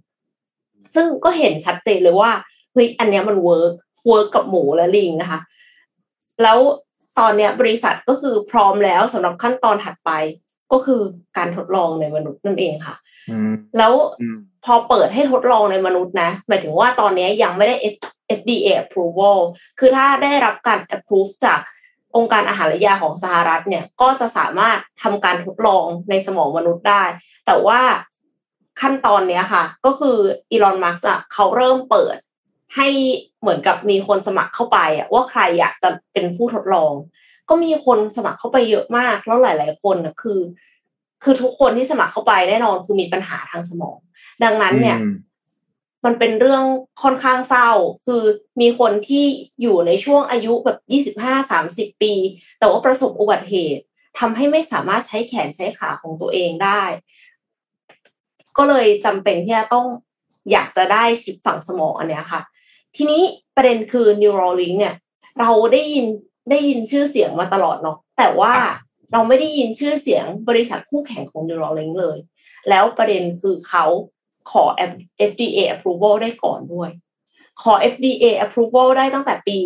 [0.95, 2.33] ซึ่งก็เห็นชัดเจนเลยว่า
[2.73, 3.73] เฮ้ยอันเนี้ยมัน work
[4.07, 5.41] work กับหมูและลิงนะคะ
[6.43, 6.59] แล้ว
[7.19, 10.11] ตอนเนี้ยบริษัทก็คือพร้อมแล้วสำหรับขั้นตอนถัดไป
[10.73, 11.01] ก็คือ
[11.37, 12.95] การทดลองในมนุษย์นั่นเองค่ะ
[13.79, 19.39] แล้วอืมพอเปิดให้ทดลองในมนุษย์นะ หมายถึงว่าตอนนี้ยังไม่ได้ F- FDA approval
[19.79, 21.61] คือถ้าได้รับการ approve จาก
[22.17, 27.05] องค์การอาหารและยาของสหรัฐเนี่ย ก็จะสามารถทำการทดลองในสมองมนุษย์ได้
[27.47, 27.81] แต่ว่า
[28.81, 30.17] ขั้นตอนเนี้ยค่ะ ก็คือ
[30.51, 32.17] อีลอนมัสก์อะเขาเริ่มเปิด
[32.77, 32.89] ให้
[33.41, 36.93] เหมือนกับมีคนสมัครเข้าไปอะว่าใครอยากจะเป็นผู้ทดลอง
[37.49, 40.41] ก็มีคนสมัครเข้าไปเยอะมาก แล้วหลาย ๆ คนนะคือ
[41.23, 43.99] คือทุกคนที่สมัครเข้าไปแน่นอนคือมีปัญหาทางสมอง
[44.45, 45.15] ดังนั้นเนี่ยอืม
[46.07, 46.65] มันเป็นเรื่อง
[47.03, 47.71] ค่อนข้างเศร้า
[48.07, 48.23] คือ
[48.61, 49.25] มีคนที่
[49.63, 50.79] อยู่ในช่วงอายุแบบ
[51.41, 52.13] 25-30ปี
[52.59, 53.85] แต่ว่าประสบอุบัติเหตุ
[54.19, 56.83] ทำให้ไม่สามารถใช้แขนใช้ขาของตัวเองได้
[58.57, 59.87] ก็เลยจำเป็นที่จะต้อง
[60.53, 62.41] อยากจะได้ชิปฝังสมองอันเนี้ยค่ะ
[62.97, 63.23] ทีนี้
[63.57, 64.95] ประเด็นคือ Neuralink เนี่ย
[65.39, 66.07] เราได้ยิน
[66.51, 68.55] ได้ยินชื่อเสียงมาตลอดเนาะแต่ว่า
[69.13, 72.19] เราไม่ได้ยินชื่อเสียงบริษัทคู่แข่งของ Neuralink เลย
[72.69, 73.85] แล้วประเด็นคือเขา
[74.51, 74.65] ขอ
[75.31, 76.91] FDA approval ได้ก่อนด้วย
[77.63, 79.57] ขอ FDA approval ได้ตั้งแต่ปี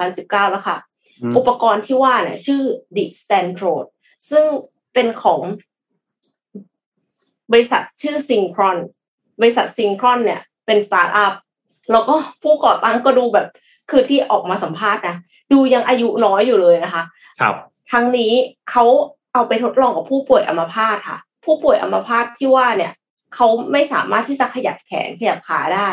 [0.00, 0.78] 2019 แล้วค่ะ
[1.22, 2.62] อืมอุปกรณ์ที่ว่าเนี่ยชื่อ
[2.96, 3.88] Deep Stentrode
[4.30, 4.44] ซึ่ง
[4.94, 5.40] เป็นของ
[7.52, 8.76] บริษัทชื่อ Synchron
[9.40, 11.34] บริษัท Synchron เนี่ยเป็นสตาร์ทอัพ
[11.92, 13.46] แล้วก็ผู้ก่อตั้งก็ดูแบบ
[13.90, 15.16] คือที่ออกมาสัมภาษณ์นะ
[15.52, 17.02] ดูยังอายุน้อยอยู่เลยนะคะ
[17.40, 17.54] ครับ
[17.90, 18.32] ทั้งนี้
[18.70, 18.84] เขา
[19.34, 22.92] เอาไปทดลองกับผู้ป่วยอัมพาตค่ะ ผู้ป่วยอัมพาตที่ว่าเนี่ย
[23.34, 25.86] เขาไม่สามารถที่จะขยับแขนขยับขาได้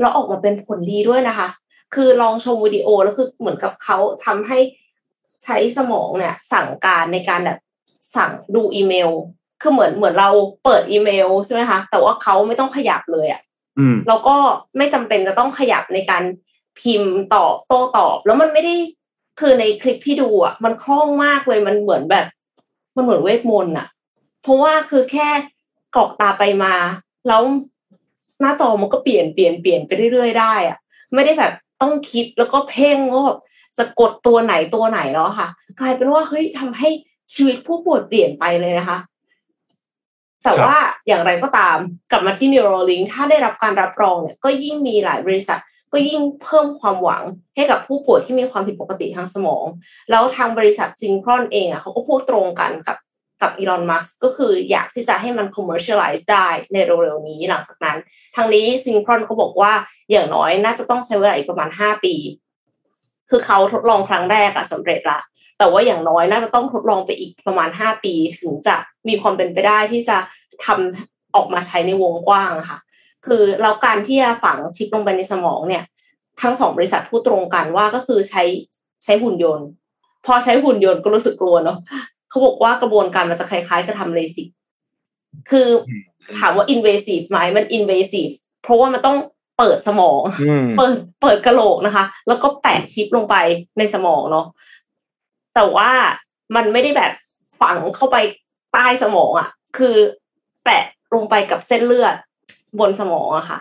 [0.00, 1.48] แล้วออกมาเป็นผลดีด้วยนะคะ
[1.94, 4.58] คือลองชมวิดีโอแล้วคือเหมือนกับเขาทำให้
[5.44, 7.58] ใช้สมองเนี่ยสั่งการในการแบบ
[8.16, 9.10] สั่งดูอีเมล
[9.62, 10.30] คือเหมือนเหมือนเรา
[10.64, 13.40] เปิดอีเมลใช่ไหมคะแต่ว่าเขาไม่ต้องขยับเลยอะ
[13.78, 14.36] อืมแล้วก็
[14.76, 16.22] ไม่จำเป็นจะต้องขยับในการ
[16.80, 18.74] พิมพ์ตอบโต้ตอบ แล้วมันไม่ได้
[19.40, 22.26] คือในคลิปที่ดูอะมันคล่องมากเลยมันเหมือนแบบ
[22.96, 23.88] มันเหมือนเวทมนต์อะ
[24.42, 25.28] เพราะว่าคือแค่
[25.96, 26.74] กรอกตาไปมา
[27.28, 27.42] แล้ว
[28.40, 30.78] หน้าจอมันก็เปลี่ยนเปลี่ยนเปลี่ยนไปเรื่อยๆได้อะ
[31.14, 33.38] ไม่ได้แบบต้องคิดแล้วก็เพ่งว่าแบบ
[33.78, 35.48] จะกดตัวไหนตัวไหนแล้วอะค่ะ
[35.80, 36.88] กลายเป็นว่าเฮ้ยทำให้
[37.34, 38.98] ชีวิตผู้ป่วยเปลี่ยนไปเลยนะคะ
[40.44, 41.76] แต่ว่าอย่างไรก็ตาม
[42.10, 45.60] กลับมาที่ Neuralink ถ้าได้รับการรับรองเนี่ย ก็ยิ่งมีหลายบริษัท
[45.94, 47.22] ก็ยิ่งเพิ่มความหวัง
[47.56, 49.64] ให้กับผู้ป่วยที่มีความผิดปกติทางสมอง
[50.10, 52.96] แล้วทางบริษัทซิงครอนเองอะเขาก็พูดตรงกันกับ
[53.42, 57.98] กับอีลอน มัสก็คืออยากที่จะให้มัน commercialize ได้ในเร็วๆนี้หลังจากนั้น
[58.36, 59.72] ทางนี้ซิงครอนเขาบอกว่า
[60.10, 62.14] อย่างน้อยน่าจะต้องใช้เวลาอีกประมาณห้าปี
[63.30, 65.20] คือเขาทดลองครั้งแรกอะสำเร็จละ
[65.58, 68.76] แต่ว่าอย่างน้อยน่าจะต้องทดลองไปอีกประมาณห้าปี ถึงจะ
[69.08, 70.18] มีความเป็นไปได้ที่จะ
[70.64, 72.78] ทำออกมาใช้ในวงกว้างค่ะ
[73.24, 75.84] คือแล้วการที่จะฝังชิปลงไปในสมองเนี่ย
[76.42, 78.42] ทั้งสองบริษัทพูดตรงกันว่าก็คือใช้
[79.04, 79.68] ใช้หุ่นยนต์
[80.26, 81.78] พอใช้หุ่นยนต์ก็รู้สึกกลัวเนาะ
[82.28, 84.48] เขาบอกว่ากระบวนการมันจะคล้ายๆกับทำเลสิก
[85.50, 85.68] คือ
[86.38, 89.16] ถามว่า invasive ไหมมัน invasive เพราะว่ามันต้อง
[89.58, 93.36] เปิดสมองอืมเปิดเปิดกระโหลกนะคะ แล้วก็แปะชิปลงไป
[93.78, 94.46] ในสมองเนาะ
[95.54, 95.90] แต่ว่า
[96.56, 97.12] มันไม่ได้แบบ
[97.60, 98.16] ฝังเข้าไป
[98.72, 99.94] ใต้สมองอะ่ะ คือ
[100.64, 100.84] แปะ
[101.14, 102.14] ลงไปกับเส้นเลือด
[102.80, 103.58] บนสมองอะค่ะ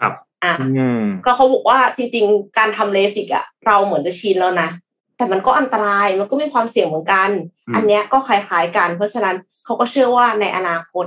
[0.00, 0.12] ครับ
[0.44, 4.68] อะอืมก็เขาบอกว่าจริงๆ การทำเลสิกอะเราเหมือนจะชินแล้วนะ
[5.16, 7.30] แต่มันก็อันตรายมันก็มีความเสี่ยงเหมือนกัน
[7.68, 11.06] อืมอันเนี้ยก็คล้ายๆกัน เพราะฉะนั้นเขาก็เชื่อว่าในอนาคต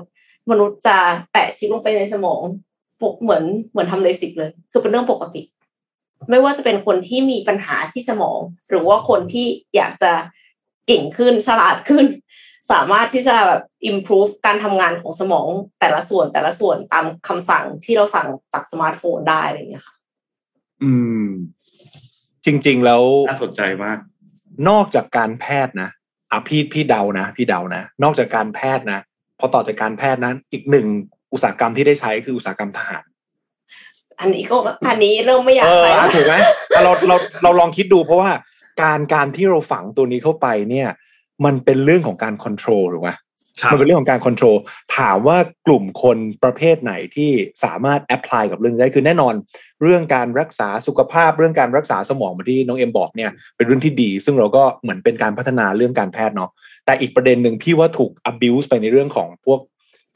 [0.49, 0.97] มนุษย์จะ
[1.31, 2.41] แปะชิปลงไปในสมอง
[3.01, 5.41] ปกเหมือนเหมือนทำเลสิกเลย คือเป็นเรื่องปกติ
[6.29, 8.39] ไม่ว่าจะเป็นคนที่มีปัญหาที่สมอง
[8.69, 10.11] หรือว่าคนที่อยากจะ
[10.87, 12.05] เก่งขึ้นฉลาดขึ้น
[12.71, 15.47] สามารถที่จะแบบ improve การทำงานของสมอง
[15.79, 19.95] แต่ละส่วนแต่ละส่วนตามคำสั่งที่เราสั่งจากสมาร์ทโฟนได้อะไรอย่างเงี้ยค่ะ
[20.83, 21.25] อืม
[22.45, 23.97] จริง ๆ แล้วน่าสนใจมาก
[24.69, 25.89] นอกจากการแพทย์นะ
[26.31, 28.99] อะพี่พี่เดานะพี่เดานะ นอกจากการแพทย์นะ
[29.39, 30.87] พอต่อจากการแพทย์นั้นอีกหนึ่ง
[31.33, 33.03] อุตสาหกรรมที่ได้ใช้คืออุตสาหกรรมทหาร
[34.19, 36.35] อันนี้ก็อันนี้เริ่มไม่อยาเอกอใส่อะถูกไหม
[36.75, 38.31] อะเราเราเราลองคิดดูเพราะว่า
[38.81, 40.89] การการที่เราฝังตัวนี้เข้าไปเนี่ย
[41.45, 43.11] มันเป็นเรื่องของการค o n t r o l ถูกไหม
[43.61, 44.55] ครับมันเป็นเรื่องของการค o n t r o l
[44.97, 47.31] ถามว่ากลุ่มคนประเภทไหนที่
[47.63, 49.33] สามารถ apply กับเรื่องนี้ได้คือแน่นอน
[49.81, 56.49] เรื่องการรักษาสุขภาพเรื่องการรักษาสมองเหมือนที่น้องเอ็มบอกเนี่ยเป็นเรื่องที่ดี ซึ่งเราก็เหมือนเป็นการพัฒนาเรื่องการแพทย์เนาะ
[56.85, 59.59] แต่อีกประเด็นหนึ่งพี่ว่าถูก abuse ไปในเรื่องของพวก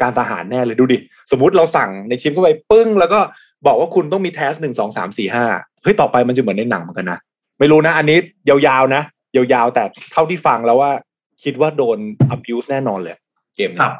[0.01, 0.97] การทหารแน่เลยดูดิ
[1.31, 3.19] สมมุติเราสั่งในชิปเข้าไปปึ้ง แล้วก็
[3.67, 5.45] บอกว่าคุณต้องมีเทสหนึ่งสองสามสี่ห้า
[5.83, 7.19] เฮ้ยต่อไปมันจะเหมือนในหนังเหมือนกันนะ
[7.59, 8.17] ไม่รู้นะ อันนี้
[8.49, 9.01] ยาวๆนะ
[9.35, 10.91] ยาวๆแต่เท่าที่ฟังแล้วว่า
[11.43, 11.97] คิดว่าโดน
[12.35, 13.17] abuse แน่นอนเลย
[13.55, 13.91] เกมคนี้รับ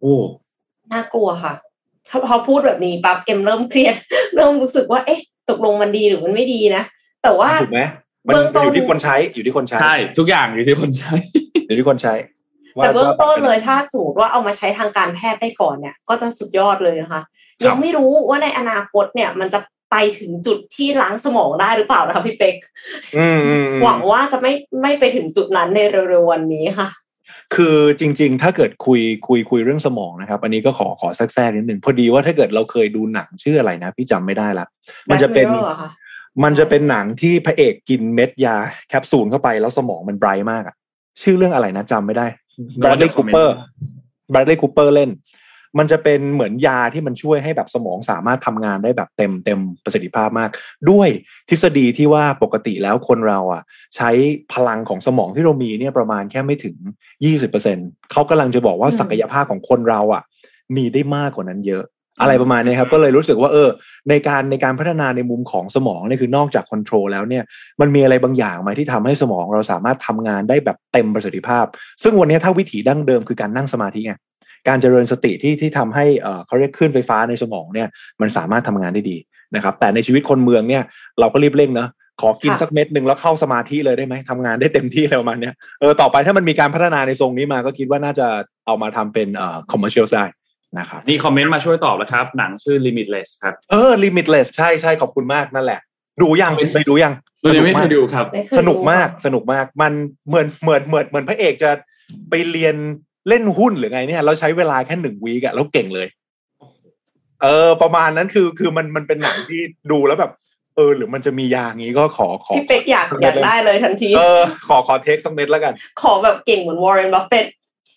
[0.00, 0.16] โอ้
[0.92, 1.54] น่ากลัวค่ะ
[2.08, 3.94] ถ้าพอพูดแบบนี้ปั๊บเอ็มเริ่มเครียด
[4.34, 6.82] เริ่มรู้สึกว่า เอ๊ะ ตกลงมันดีหรือมันไม่ดีนะ
[7.22, 7.82] แต่ว่าถูกไหม
[8.26, 11.14] มันเบื้องต้นอยู่ที่คนใช้อยู่ที่คนใช้ใช่ทุกอย่างอยู่ที่คนใช้
[11.66, 12.14] อยู่ที่คนใช้
[12.82, 17.22] แต่เบื้องต้นเลยว่าถ้าสมมติว่าเอามาใช้ทางการแพทย์ได้ก่อนเนี่ย ก็จะสุดยอดเลยนะคะ
[17.60, 19.58] ครับยังไม่รู้ว่าในอนาคตเนี่ย มันจะ
[19.92, 22.56] ไปถึงจุดที่ล้างสมองได้หรือเปล่านะคะพี่เป๊ก
[23.16, 24.52] อืมอืมอืมหวังว่าจะไม่
[24.82, 26.88] ไม่ไปถึงจุดนั้นในเร็วๆวันนี้ค่ะ
[27.54, 34.66] คือจริง ๆ ถ้าเกิดคุยคุยคุยเรื่องสมองนะครับ อันนี้ก็ขอขอแทรกๆนิดหนึ่งพอดีว่าถ้าเกิดเราเคยดูหนังชื่ออะไรนะ พี่จำไม่ได้ละ
[35.10, 35.90] มันจะเป็น Black Mirror อะค่ะ
[36.44, 38.56] มันจะเป็นหนังที่พระเอกกินเม็ดยา
[38.88, 40.74] แคปซูลเข้าไปแล้วสมองมันไบรท์มากอะ
[41.22, 42.26] ชื่อเรื่องอะไรนะจำไม่ได้
[42.82, 43.48] b บ a ด l e y Cooper
[44.32, 45.10] b บ a ด l e y Cooper เล่น
[45.78, 50.50] มันจะเป็นเหมือนยาที่มันช่วยให้แบบสมองสามารถทำงานได้แบบเต็มเต็มประสิทธิภาพมาก
[50.90, 51.08] ด้วย
[51.48, 53.62] ทฤษฎีที่ว่าปกติแล้วคนเราอะ
[53.96, 54.10] ใช้
[54.52, 56.76] พลังของสมองที่เรามีเนี่ยประมาณแค่ไม่ถึง
[57.44, 60.22] 20%เขากำลังจะบอกว่าอืมศักยภาพของคนเราอะ
[60.76, 61.84] มีได้มากกว่านั้นเยอะ
[62.20, 63.68] อะไรประมาณนี้ครับก็เลยรู้สึกว่าเออ
[64.08, 67.44] ในการในการพัฒนาในมุมของสมองเนี่ยคือนอกจากคอนโทรลแล้วเนี่ย
[67.80, 71.64] มันมีอะไรบางอย่างไหมที่ทำให้สมองเราสามารถทำงานได้แบบเต็มประสิทธิภาพ
[72.02, 74.14] ซึ่งวันนี้ถ้าวิถีดั้งเดิมคือการนั่งสมาธิไง
[74.68, 77.88] การเจริญสติที่ที่ทำให้เออเขาเรียกคลื่นไฟฟ้าในสมองเนี่ย
[78.20, 79.16] มันสามารถทำงานได้ดี
[79.54, 80.82] นะครับแต่ในชีวิตคนเมืองเนี่ย
[81.20, 81.88] เราก็รีบเร่งนะ
[82.20, 88.26] ขอกินค่ะสักเม็ดหนึ่งแล้วเข้าสมาธิเลยได้ไหมทำงานได้เต็มที่อะไรประมาณเนี้ยเออต่อไปถ้ามันมีการพัฒนาในทรงนี้มาก็คิดว่าน่าจะ
[88.66, 90.24] เอามาทำเป็นเอ่อ commercial ได้
[90.78, 95.80] นะครับนี่คอมเมนต์มาช่วยตอบแล้วครับ หนังชื่อ Limitless ครับเออ limitless ใช่ใช่ขอบคุณมากนั่นแหละ
[96.22, 99.92] ดูยังไปดูยังตัวนี้ไม่เคยดูครับไม่เคยสนุกมากค่ะสนุกมากมัน
[100.28, 101.70] เหมือนเหมือนเหมือนเหมือนพระเอกจะ
[102.30, 102.76] ไปเรียน
[103.28, 106.06] เล่นหุ้นหรือไงเนี่ยแล้วใช้เวลาแค่หนึ่งวีกอะแล้วเก่งเลย
[107.42, 110.32] เออ ประมาณนั้นคือคือมันมันเป็นหนังที่ดูแล้วแบบ
[110.76, 117.46] เออ หรือมันจะมียางี้ก็ขอขอพี่เป๊กอยากอยากได้เลยทันที เออ ขอขอเทคสักเม็ดแล้วกัน ขอแบบเก่งเหมือนวอร์เรนบัฟเฟต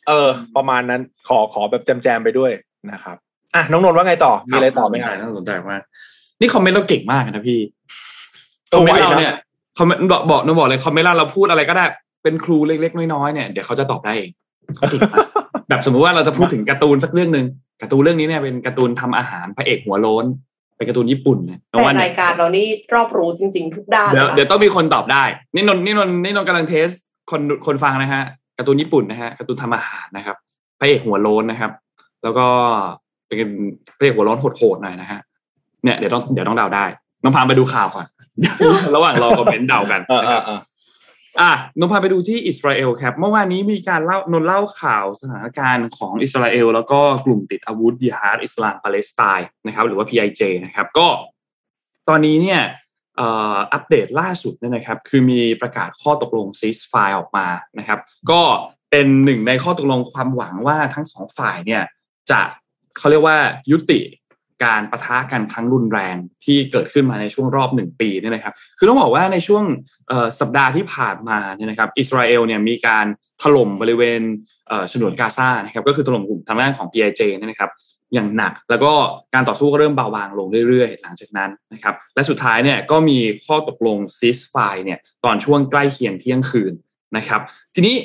[0.07, 2.51] เออ ประมาณนั้นขอขอแบบ jam jam ๆไปด้วย
[2.91, 3.17] นะครับ
[3.55, 5.81] อะน้องนนท์ว่าไงต่อมีอะไรต่อไหมครับน่าสนใจมาก
[6.39, 7.59] นี่คอมเมนต์เราเก่งมากนะพี่
[8.69, 9.35] เอคอมเมนต์ไวเรานะเนี่ย
[9.77, 11.85] คอมเมนต์บอกบอกนบอกเลยคอมเมนต์เราเราพูดอะไรก็ได้
[12.23, 14.31] เป็น clue เล็กๆน้อยๆเนี่ยเดี๋ยวเขาจะตอบได้เอง
[14.77, 15.27] เขาเก่งมาก
[15.69, 17.45] แบบสมมุติว่าเราจะพูดถึงการ์ตูนสักเรื่องหนึ่ง
[17.81, 20.25] การ์ตูนเรื่องนี้เนี่ยเป็นการ์ตูนทำอาหารพระเอกหัวโล้น
[20.77, 25.23] เป็นการ์ตูนญี่ปุ่นนะน้องแต่ว่าเนี่ยรายการเรานี่รอบรู้จริง ๆ ทุกด้านเดี๋ยวเลยค่ะเดี๋ยวต้องมีคนตอบได้
[25.55, 26.87] นี่นนท์นี่นนท์นี่นนท์กำลัง test
[27.31, 28.23] คนคนฟังนะฮะ
[28.57, 30.35] การ์ตูนญี่ปุ่นนะฮะการ์ตูนทำอาหารนะครับ
[30.79, 31.71] พระเอกหัวโล้นนะครับ
[32.23, 32.47] แล้วก็
[33.27, 33.49] เป็น
[33.97, 35.19] พระเอกหัวโล้นโหดๆหน่อยนะฮะ
[35.83, 36.85] เนี่ยเดี๋ยวต้องเดี๋ยวต้องเดาได้
[37.23, 38.05] น้องพามไปดูข่าวก่อน
[38.95, 51.07] ระหว่างรอคอมเมนต์เดากันเออนะครับเอะนนท์พาไปดูที่อิสราเอลครับ เมื่อวานนี้มีการเล่านนเล่าข่าวสถานการณ์ของอิสราเอล แล้วก็กลุ่มติดอาวุธยิฮาดอิสลามปาเลสไตน์นะครับหรือว่า PIJ นะครับก็
[52.09, 52.61] ตอนนี้เนี่ย
[53.73, 57.47] อัปเดตล่าสุดเนี่ยนะครับ คือมีประกาศข้อตกลงซีสไฟออกมา
[57.79, 57.99] นะครับ
[58.31, 58.41] ก็
[58.91, 61.83] เป็นหนึ่งในข้อตกลงความหวังว่าทั้งสองฝ่ายเนี่ย
[62.31, 62.41] จะ
[62.97, 63.37] เขาเรียกว่า
[63.71, 63.99] ยุติ
[64.63, 66.15] การประทะกันครั้งรุนแรง
[66.45, 69.63] ที่เกิดขึ้นมาในช่วงรอบหนึ่งปีนี่นะครับ คือต้องบอกว่าในช่วง
[70.39, 73.05] สัปดาห์ที่ผ่านมาเนี่ยนะครับ อิสราเอลเนี่ยมีการ
[73.41, 74.21] ถล่มบริเวณ
[74.91, 77.71] ฉนวนกาซานะครับ ก็คือถล่มกลุ่มทางด้านของ PIJ เนี่ยนะครับ
[78.13, 78.93] อย่างหนัก แล้วก็
[79.33, 86.73] การต่อสู้ก็เริ่มเบาบางลงเรื่อยๆ หลังจากนั้นนะครับ และสุดท้ายเนี่ยก็มีข้อตกลงซีสไฟเนี่ยตอนช่วงใกล้เคียงเที่ยงคืน
[87.17, 87.41] นะครับ
[87.75, 87.95] ทีนี้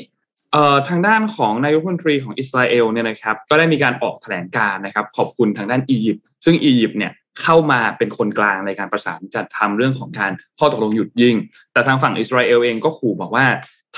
[0.88, 11.36] ทางด้านของนายกรัฐมนตรีของอิสราเอลเนี่ยนะครับก็ได้มีการออกแถลงการนะครับ ขอบคุณทางด้านอียิปต์ซึ่งอียิปต์เนี่ยเข้ามาเป็นคนกลางในการประสานจัดทำเรื่องของการข้อตกลงหยุดยิง
[11.72, 13.46] แต่ทางฝั่งอิสราเอลเองก็ขู่บอกว่า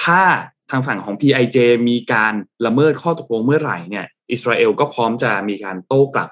[0.02, 0.22] ถ้า
[0.70, 1.56] ทางฝั่งของ PIJ
[1.88, 2.34] มีการ
[2.66, 6.30] ละเมิดข้อตกลงเมื่อไหร่เนี่ยอิสราเอลก็พร้อมจะมีการโต้กลับ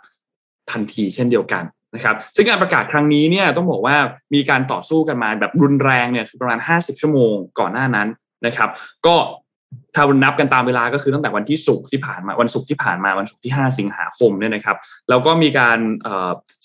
[0.71, 3.97] ทันทีเช่นเดียวกันนะครับซึ่งการประกาศครั้งนี้เนี่ยต้องบอกว่า
[4.35, 8.09] มีการต่อสู้กันมาแบบรุนแรงเนี่ยคือประมาณ 50 ชั่วโมงก่อนหน้านั้น
[8.47, 8.71] นะครับ
[9.07, 9.17] ก็
[9.95, 14.77] ถ้านับกันตามเวลาก็คือตั้งแต่วันที่ศุกร์ที่ผ่านมาวันศุกร์ที่ผ่านมาวันศุกร์ที่ 5 สิงหาคมเนี่ยนะครับ
[15.09, 15.79] แล้วก็มีการ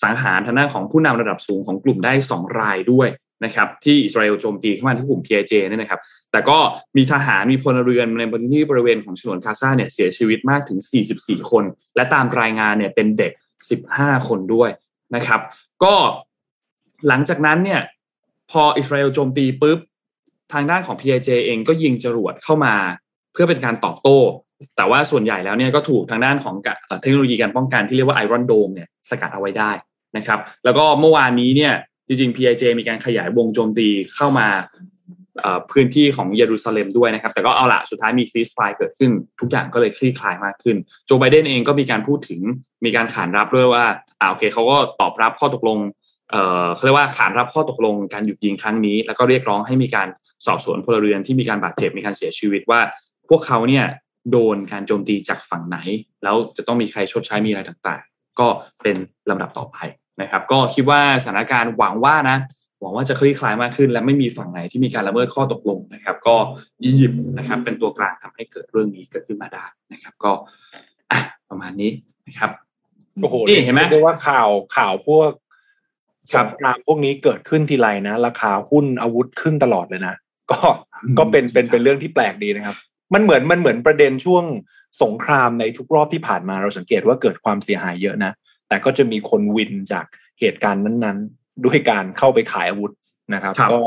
[0.03, 3.09] สังหารทางด้านของผู้นำระดับสูงของกลุ่มได้ 2 รายด้วย
[3.45, 5.99] นะครับที่อิสราเอลโจมตีเข้ามาที่กลุ่ม PIJ เนี่ยนะครับ
[6.31, 6.57] แต่ก็
[6.97, 10.79] มีทหารมีพลเรือนในบริเวณบริเวณของฉนวนคาซาเนี่ยเสียชีวิตมากถึง
[11.15, 11.63] 44 คน
[11.95, 13.31] และตามรายงานเนี่ยเป็นเด็ก
[13.81, 14.69] 15 คนด้วย
[15.15, 15.41] นะครับ
[15.83, 15.93] ก็
[17.07, 17.81] หลังจากนั้นเนี่ย
[18.51, 19.79] พออิสราเอลโจมตีปุ๊บ
[20.55, 22.75] ทางด้านของ PIJ เองก็ยิงจรวดเข้ามา
[23.33, 24.19] เพื่อเป็นการตอบโต้
[24.77, 26.55] แต่ว่าส่วนใหญ่แล้วเนี่ยก็ถูกทางด้านของ
[27.01, 29.71] เทคโนโลยีการป้องกันที่เรียกว่าไอรอนโดมเนี่ยสกัดเอาไว้ได้
[30.17, 31.73] นะครับ แล้วก็เมื่อวานนี้เนี่ย
[32.07, 34.47] จริงๆ PIJ มีการขยายวงโจมตีเข้ามา
[35.71, 42.41] พื้นที่ของเยรูซาเล็มด้วยนะครับ แต่ก็เอาละสุดท้ายมีซีสไฟเกิดขึ้น ทุกอย่างก็เลยคลี่คลายมากขึ้น โจไบเดนเองก็มีการพูดถึง
[42.85, 43.85] มีการขานรับด้วยว่า
[44.19, 45.77] อ่าโอเคเขาก็ตอบรับข้อตกลง
[46.73, 50.07] เขาเรียกว่าขานรับข้อตกลงการหยุดยิงครั้งนี้ แล้วก็เรียกร้องให้มีการ
[50.45, 52.81] สอบสวนพลเรือนที่มีการบาดเจ็บมีการเสียชีวิตว่า
[53.29, 53.85] พวกเขาเนี่ย
[54.31, 55.77] โดนการโจมตีจากฝั่งไหน
[56.23, 58.47] แล้วจะต้องมีใครชดใช้มีอะไรต่างๆ ก็
[58.83, 58.97] เป็น
[59.29, 59.77] ลำดับต่อไป
[60.21, 62.37] นะครับ ก็คิดว่าสถานการณ์หวังว่านะ
[62.81, 66.35] หวังว่าจะคลี่คลายมากขึ้น และไม่มีฝั่งไหนที่มีการละเมิดข้อตกลงนะครับ ก็
[66.83, 70.31] อียิปต์นะครับ เป็นตัวกลางทำให้เกิดเรื่องนี้เกิดขึ้นมาได้นะครับ ก็
[71.49, 71.91] ประมาณนี้
[72.27, 72.51] นะครับ
[73.21, 75.29] โอ้โหนี่เห็นไหมเรียกว่าข่าวข่าวพวก
[76.33, 80.15] สงครามพวกนี้เกิดขึ้นทีไรนะ ราคาหุ้นอาวุธขึ้นตลอดเลยนะ
[80.51, 80.59] ก็
[81.17, 82.75] ก็เป็นเป็นเป็นเรื่องที่แปลกดีนะครับ
[83.13, 84.43] มันเหมือนมันเหมือนประเด็นช่วง
[85.03, 88.31] สงครามในทุกรอบที่ผ่านมาเราสังเกตว่าเกิดความเสียหายเยอะนะ
[88.67, 90.05] แต่ก็จะมีคนวินจาก
[90.39, 92.93] เหตุการณ์นั้นๆ ด้วยการเข้าไปขายอาวุธ
[93.33, 93.79] นะครับก็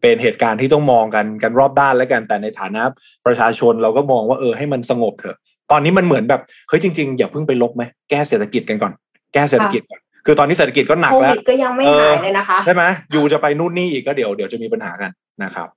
[0.00, 2.82] เป็นเหตุการณ์ที่ต้องมองกันกันรอบด้านแล้วกันแต่ในฐานะ
[3.26, 5.36] ประชาชนเราก็มองว่าเออให้มันสงบเถอะ
[5.70, 8.92] ตอนนี้มันเหมือนแบบเฮ้ยจริงๆอย่าเพิ่งไปลบไหมแก้เศรษฐกิจกันก่อน
[9.34, 12.82] แก้เศรษฐกิจก่อน คือตอนนี้เศรษฐกิจก็หนักแล้วโควิดก็ยังไม่หายเลยนะคะใช่ไหม
[13.14, 15.10] ยูจะไปนู่นนี่อีกก็เดี๋ยวเดี๋ยวจะมีปัญหากัน
[15.42, 15.68] นะครับ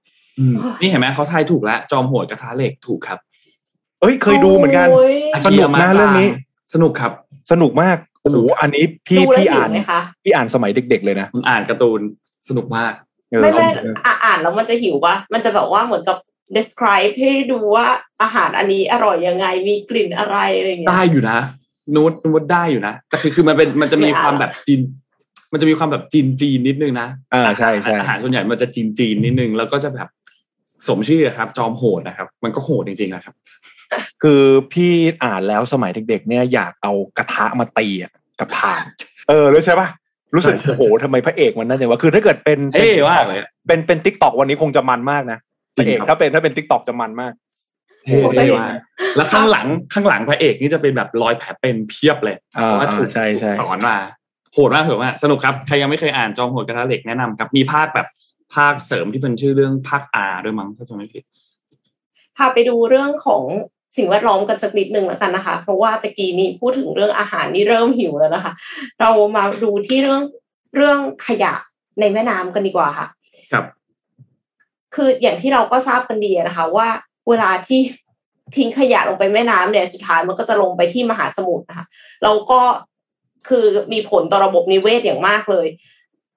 [0.82, 3.20] นี่เห็นไหมเขาทายถูกแล้วจอมโหดกระทะเหล็กถูกครับ
[4.02, 4.88] เอ้ยเคยดูเหมือนกัน
[5.46, 6.28] สนุกนะเรื่องนี้
[6.74, 7.12] สนุกครับ
[7.52, 9.70] สนุกมากโอ้โหอันนี้พี่พี่อ่าน
[10.24, 12.00] พี่อ่านสมัยเด็ก ๆ เลยนะอ่านการ์ตูน
[12.50, 12.94] สนุกมาก
[13.42, 13.66] ไม่ไม่
[14.26, 16.18] อ่านแล้วมันจะหิวปะมันจะแบบว่าเหมือนกับ
[16.58, 17.88] describe ให้ดูว่า
[18.22, 21.40] อาหารอันนี้อร่อยยังไงมีกลิ่นอะไรอะไรอย่างเงี้ยได้อยู่นะ
[21.96, 24.82] นูดนูดได้อยู่นะแต่คือคือมันเป็นมันจะมีความแบบจีน
[25.52, 30.08] มันจะมีความแบบจีนจีนนิดนึงนะอ่าใช่ใช่อาหารส่วนใหญ่มันจะจีนจีนนิดนึง แล้วก็จะแบบ
[30.88, 33.36] สมชื่อครับ จอมโหดนะครับ มันก็โหดจริงๆนะครับ
[34.24, 34.42] คือ
[34.74, 37.88] พี่อ่านแล้วสมัยเด็ก ๆ เนี่ยอยากเอากระทะมาตี
[38.40, 38.84] กับถ่าน
[39.30, 39.88] เออรู้ใช่ปะ
[40.36, 45.40] รู้สึกโอ้โหทำไมพระเอกมันนั่นอย่างว่าคือถ้าเกิดเป็นเท่มากเลยเป็นเป็น TikTok วันนี้คงจะมันมากนะ
[45.78, 47.34] พระเอกถ้าเป็นถ้าเป็น TikTok จะมันมาก
[48.06, 48.18] เท่
[48.60, 48.74] มาก
[49.16, 53.10] แล้วข้างหลังข้างหลังพระเอกนี่จะเป็นแบบรอยแผลเป็นเพียบเลยเพราะว่าถูก
[53.60, 53.98] สอนมา
[54.54, 58.08] โหดมากเหรอว่าสนุกครับใครยังไม่เคยอ่านจอมโหดกระทะเหล็กแนะนำครับ มีภาคแบบ
[58.56, 61.24] ภาคเสริมที่เป็นชื่อเรื่องภาคอาด้วยมั้งถ้าจำไม่ผิด
[62.38, 63.44] พาไปดูเรื่องของ
[63.98, 68.54] สิ่งแวดล้อมกันสักนิดหนึ่งแล้วกันนะคะ เพราะว่าตะกี้นี้พูดถึงเรื่องอาหารนี่เริ่มหิวแล้วนะคะ
[69.02, 70.22] เรามาดูที่เรื่อง
[70.76, 71.54] เรื่องขยะ
[72.00, 73.08] ในแม่น้ำกันดีกว่าค่ะ
[73.52, 73.66] ครับ
[74.96, 76.88] คืออย่างที่เราก็ทราบกันดีนะคะ ว่า
[77.30, 77.82] เวลาที่
[78.56, 81.86] ทิ้งขยะลงไปแม่น้ำเนี่ยสุดท้ายมันก็จะลงไปที่มหาสมุทรนะคะ
[82.24, 82.62] เราก็
[83.50, 85.68] คือมีผลต่อระบบนิเวศอย่างมากเลย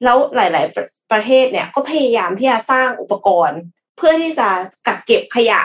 [0.05, 3.61] แล้วหลาย ๆ ประเทศเนี่ยก็พยายามที่จะสร้างอุปกรณ์
[3.96, 4.48] เพื่อที่จะ
[4.87, 5.62] กักเก็บขยะ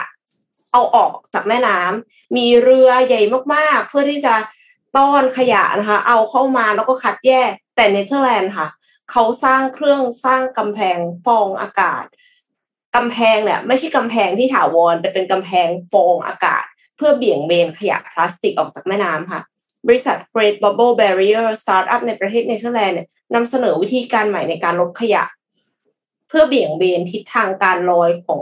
[0.72, 3.22] เอาออกจากแม่น้ำมีเรือใหญ่
[3.54, 4.34] มากๆ เพื่อที่จะ
[4.96, 8.68] ต้อนขยะนะคะ เอาเข้ามาแล้วก็คัดแยกแต่เนเธอร์แลนด์ค่ะ
[9.10, 12.04] เขาสร้างเครื่องสร้างกำแพงฟองอากาศ
[12.96, 16.64] กำแพงเนี่ยไม่ใช่กำแพงที่ถาวร แต่เป็นกำแพงฟองอากาศ
[16.96, 19.40] เพื่อเบี่ยงเบนขยะพลาสติกออกจากแม่น้ำค่ะ
[19.86, 25.24] บริษัท Great Bubble Barrier Startup ในประเทศเนเธอร์แลนด์เนี่ยนำเสนอวิธีการใหม่ในการลดขยะ
[26.28, 28.40] เพื่อเบี่ยงเบนทิศทางการลอยของ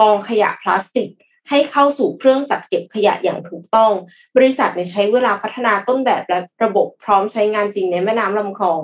[0.00, 1.08] กองขยะพลาสติก
[1.48, 3.92] ให้เข้าสู่เครื่องจัดเก็บขยะอย่างถูกต้อง
[4.36, 8.78] บริษัทเนี่ยใช้เวลาพัฒนาต้นแบบและระบบพร้อมใช้งานจริงในแม่น้ำลำคลอง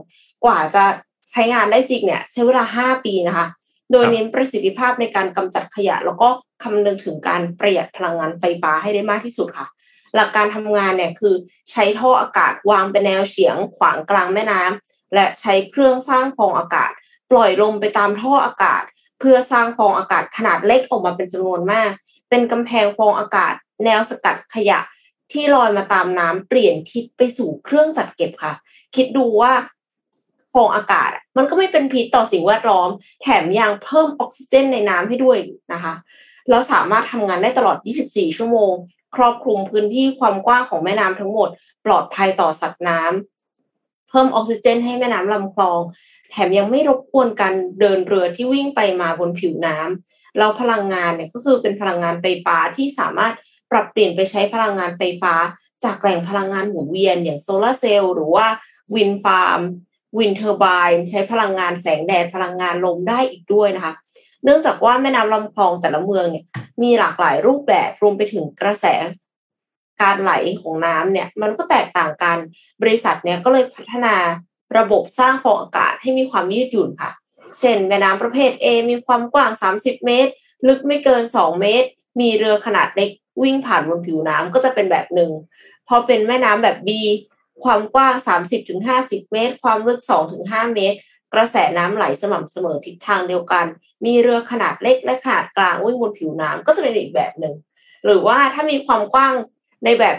[0.45, 0.85] กว่าจะ
[1.33, 3.47] ใช้งานได้จริงเนี่ยใช้เวลา 5 ปีนะคะ
[3.93, 6.29] โดยเน้นประสิทธิภาพในการกำจัดขยะ แล้วก็
[6.63, 9.67] คำนึงถึงการประหยัดพลังงานไฟฟ้าให้ได้มากที่สุดค่ะ
[10.15, 11.35] หลักการทำงานเนี่ยคือ
[11.71, 16.91] ใช้ท่ออากาศวางเป็นแนวเฉียงขวางกลางแม่น้ำและใช้เครื่องสร้างฟองอากาศ
[17.31, 18.83] ปล่อยลมไปตามท่ออากาศ
[19.19, 21.91] เพื่อสร้างฟองอากาศขนาดเล็กออกมาเป็นจำนวนมาก
[22.31, 24.79] เป็นกำแพงฟองอากาศ แนวสกัดขยะ
[25.33, 28.55] ที่ลอยมาตามน้ำเปลี่ยนทิศไปสู่เครื่องจัดเก็บค่ะ
[28.97, 29.53] คิดดูว่า
[30.57, 32.89] ฟองอากาศ มันก็ไม่เป็นพิษต่อสิ่งแวดล้อม
[33.23, 35.39] แถมยังเพิ่มออกซิเจนในน้ำให้ด้วย
[35.73, 35.95] นะคะ
[36.51, 37.77] เราสามารถทำงานได้ตลอด
[38.09, 38.73] 24 ชั่วโมง
[39.17, 41.49] ครอบคลุมพื้นที่ความกว้างของแม่น้ำทั้งหมด
[41.87, 45.81] ปลอดภัยต่อสัตว์น้ำเพิ่มออกซิเจนให้แม่น้ำลำคลอง
[46.31, 53.35] แถมยังไม่รบกวนการเดินเรือที่วิ่งไปมาบนผิวน้ำเราพลังงานเนี่ยก็คือเป็นพลังงานไฟฟ้าที่สามารถ
[53.71, 55.35] ปรับเปลี่ยนไปใช้พลังงานไฟฟ้า
[55.85, 58.47] จากแหล่งพลังงานหมุนเวียนอย่างโซลาเซลล์หรือว่า
[58.95, 59.61] wind farm
[60.19, 63.95] wind turbine ใช้พลังงานแสงแดดพลังงานลมได้อีกด้วยนะคะ
[64.45, 66.45] เนื่องจากว่าแม่น้ำลำคลองแต่ละเมืองเนี่ย
[66.83, 68.87] มีหลากหลายรูปแบบรวมไปถึงกระแส
[70.03, 72.39] การไหลของน้ำเนี่ยมันก็แตกต่างกัน
[72.83, 74.17] บริษัทเนี่ยก็เลยพัฒนา
[74.79, 77.11] ระบบสร้างฟองอากาศให้มีความยืดหยุ่นค่ะ
[77.61, 80.33] เช่นแม่น้ำประเภท A มีความกว้าง 30 เมตร
[80.69, 81.89] ลึกไม่เกิน 2 เมตร
[82.21, 83.11] มีเรือขนาดเล็ก
[83.43, 85.31] วิ่งผ่านบนผิวน้ำก็จะเป็นแบบหนึ่ง
[85.89, 86.89] พอเป็นแม่น้ำแบบ B
[87.65, 88.15] ความกว้าง
[88.75, 90.01] 30-50 เมตร ความลึก
[90.37, 90.99] 2-5 เมตร
[91.35, 93.67] กระแสน้ำไหลสม่ำเสมอทิศทางเดียวกัน
[94.05, 97.55] มีเรือขนาดเล็กและขนาดกลางวิ่งบนผิวน้ำก็จะเป็นอีกแบบหนึ่ง
[98.05, 99.35] หรือว่าถ้ามีความกว้าง
[99.85, 100.17] ในแบบ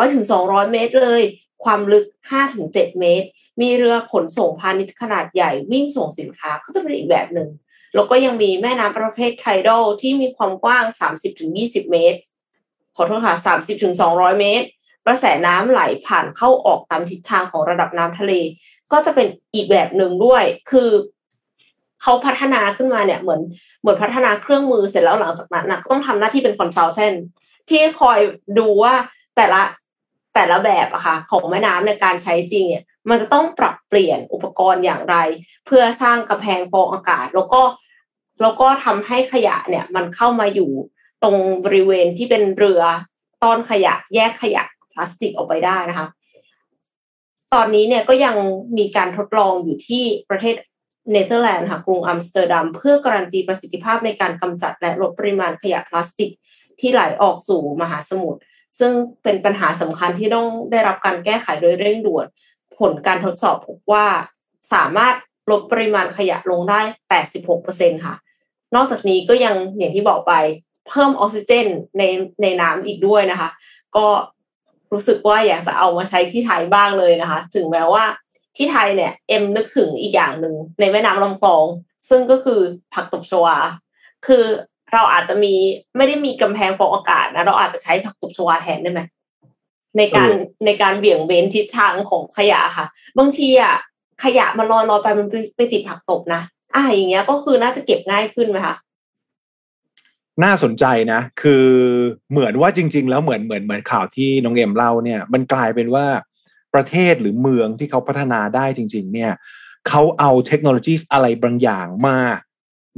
[0.00, 1.22] 100-200 เมตรเลย
[1.64, 2.04] ความลึก
[2.52, 3.26] 5-7 เมตร
[3.60, 7.48] มีเรือขนส่งพาณิชย์ขนาดใหญ่วิ่งส่งสินค้าก็จะเป็นอีกแบบหนึ่ง
[7.94, 10.84] แล้วก็ยังมีแม่น้ำประเภทไทดอลที่มีความกว้าง
[11.38, 12.18] 30-20 เมตร
[12.96, 13.34] ขอโทษค่ะ
[13.88, 14.66] 30-200 เมตร
[15.08, 18.32] กระแสน้ำไหลผ่านเข้าออกตามทิศทางของระดับน้ำทะเล
[18.92, 20.90] ก็จะเป็นอีกแบบหนึ่งด้วย คือ
[22.02, 23.40] เขาพัฒนาขึ้นมาเนี่ยเหมือน
[23.80, 27.14] เหมือนพัฒนาเครื่องมือเสร็จแล้วหลังจากนั้นนะก็ต้องทำหน้าที่เป็น consultant
[27.70, 28.18] ที่คอย
[28.58, 28.94] ดูว่า
[29.36, 29.62] แต่ละ
[30.34, 35.16] แต่ละแบบอะค่ะของแม่น้ำในการใช้จริงเนี่ยมันจะต้องปรับเปลี่ยนอุปกรณ์อย่างไร
[35.66, 37.62] เพื่อสร้างกำแพงฟองอากาศ แล้วก็
[38.42, 40.70] แล้วก็ทำให้ขยะเนี่ยมันเข้ามาอยู่
[41.22, 42.82] ตรงบริเวณที่เป็นเรือ
[43.42, 44.64] ต้อนขยะแยกขยะ
[44.98, 46.06] พลาสติกออกไปได้นะคะ
[47.54, 48.36] ตอนนี้เนี่ยก็ยัง
[48.78, 50.56] มีการทดลองอยู่ที่ประเทศ
[51.12, 56.30] เนเธอร์แลนด์ค่ะกรุงอัมสเตอร์ดัมเพื่อการันตีประสิทธิภาพในการกำจัดและลดปริมาณขยะพลาสติก
[56.80, 58.40] ที่ไหลออกสู่มหาสมุทร
[58.78, 58.92] ซึ่ง
[59.22, 62.26] เป็นปัญหาสำคัญที่ต้องได้รับการแก้ไขโดยเร่งด่วน
[62.78, 64.06] ผลการทดสอบพบว่า
[64.72, 65.14] สามารถ
[65.50, 66.80] ลดปริมาณขยะลงได้
[67.42, 68.14] 86%ค่ะ
[68.74, 70.32] นอกจากนี้ก็ยังอย่างที่บอกไป
[70.88, 71.66] เพิ่มออกซิเจน
[71.98, 72.02] ใน
[72.42, 73.50] ในน้ำอีกด้วยนะคะ
[73.96, 74.06] ก็
[74.92, 78.04] รู้สึกว่าอยากจะเอามาใช้ที่ไทยบ้างเลยนะคะ ถึงแม้ว่า
[78.56, 81.64] ที่ไทยเนี่ยเอ็มนึกถึงอีกอย่างหนึ่งในแม่น้ำลำคลอง
[82.08, 82.60] ซึ่งก็คือ
[82.94, 83.56] ผักตบชวา
[84.26, 84.44] คือ
[84.92, 85.54] เราอาจจะมี
[85.96, 89.00] ไม่ได้มีกำแพงฟองอากาศนะเราอาจจะใช้ผักตบชวาแทนได้ไหม
[89.96, 90.30] ในการ
[90.66, 92.86] ในการเบี่ยงเบนทิศทางของขยะค่ะ
[93.18, 93.74] บางทีอะ
[94.24, 96.42] ขยะมันลอยลอยไปมันไปติดผักตบนะ
[96.74, 98.74] อ่าอย่างเงี้ยก็คือน่าจะเก็บง่ายขึ้นไหมคะ
[100.44, 101.66] น่าสนใจนะ คือ
[102.30, 106.06] เหมือนว่าจริง ๆ แล้วเหมือนเหมือนเหมือนข่าวที่น้องเอ็มเล่าเนี่ย มันกลายเป็นว่า
[106.74, 109.32] ประเทศหรือเมืองที่เขาพัฒนาได้จริง ๆ เนี่ย
[109.88, 112.18] เขาเอาเทคโนโลยีอะไรบางอย่างมา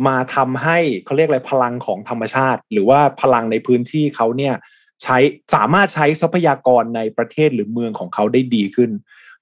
[0.06, 4.54] มาทำให้เขาเรียกอะไรพลังของธรรมชาติ หรือว่าพลังในพื้นที่เขาเนี่ย
[5.02, 5.18] ใช้
[5.54, 8.90] สามารถใช้ทรัพยากรในประเทศหรือเมืองของเขาได้ดีขึ้น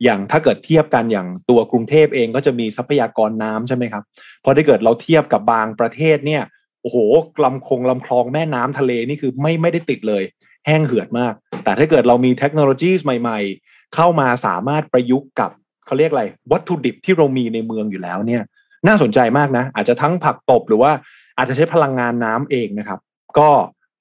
[0.05, 4.03] อย่างถ้าเกิดเทียบกันอย่างตัวกรุงเทพเองก็จะมีทรัพยากรน้ำใช่ไหมครับ
[4.45, 6.43] พอถ้าเกิดเราเทียบกับบางประเทศเนี่ย
[6.83, 6.97] โอ้โห
[7.45, 10.23] ลำคงลำคลองแม่น้ำทะเลนี่คือไม่ไม่ได้ติดเลย
[10.67, 15.51] แห้งเหือดมาก แต่ถ้าเกิดเรามีเทคโนโลยีใหม่ ๆ เข้ามาสามารถประยุกต์กับ
[15.87, 18.43] เขาเรียกอะไร วัตถุดิบที่เรามีในเมืองอยู่แล้วเนี่ย
[18.87, 20.93] น่าสนใจมากนะ อาจจะทั้งผักตบหรือว่า
[21.37, 23.01] อาจจะใช้พลังงานน้ำเองนะครับ
[23.39, 23.49] ก็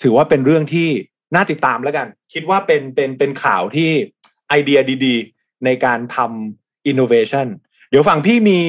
[0.04, 0.90] ถือว่าเป็นเรื่องที่
[1.36, 3.90] น่าติดตามแล้วกัน คิดว่าเป็นเป็นเป็นข่าวที่
[4.50, 7.48] ไอเดียดี ๆ ในการทำอินโนเวชัน
[7.90, 8.60] เดี๋ยวฝั่งพี่มี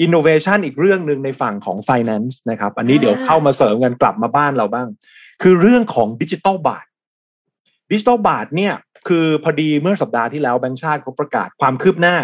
[0.00, 4.88] อินโนเวชันอีกเรื่องหนึ่งในฝั่งของ Finance นะครับ อันนี้เดี๋ยวเข้ามาเสริมกันกลับมาบ้านเราบ้าง
[5.42, 6.86] คือเรื่องของดิจิตอลบาท
[7.90, 8.74] ดิจิตอลบาทเนี่ย
[9.08, 12.16] คือพอดีเมื่อสัปดาห์ที่แล้วแบงก์ชาติเขาประกาศความคืบหน้า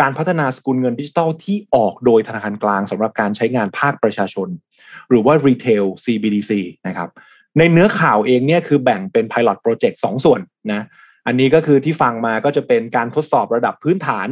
[0.00, 4.48] การพัฒนาสกุลเงินดิจิตอลที่ออกโดยธนาคารกลางสำหรับการใช้งานภาคประชาชน
[5.08, 6.52] หรือว่า Retail CBDC
[6.86, 7.08] นะครับ
[7.58, 10.40] ในเนื้อข่าวเองเนี่ยคือแบ่งเป็น Pilot Project 2ส่วน
[10.72, 10.82] นะ
[11.26, 14.28] อันนี้ก็คือที่ฟังมาก็จะเป็นการทดสอบระดับพื้นฐาน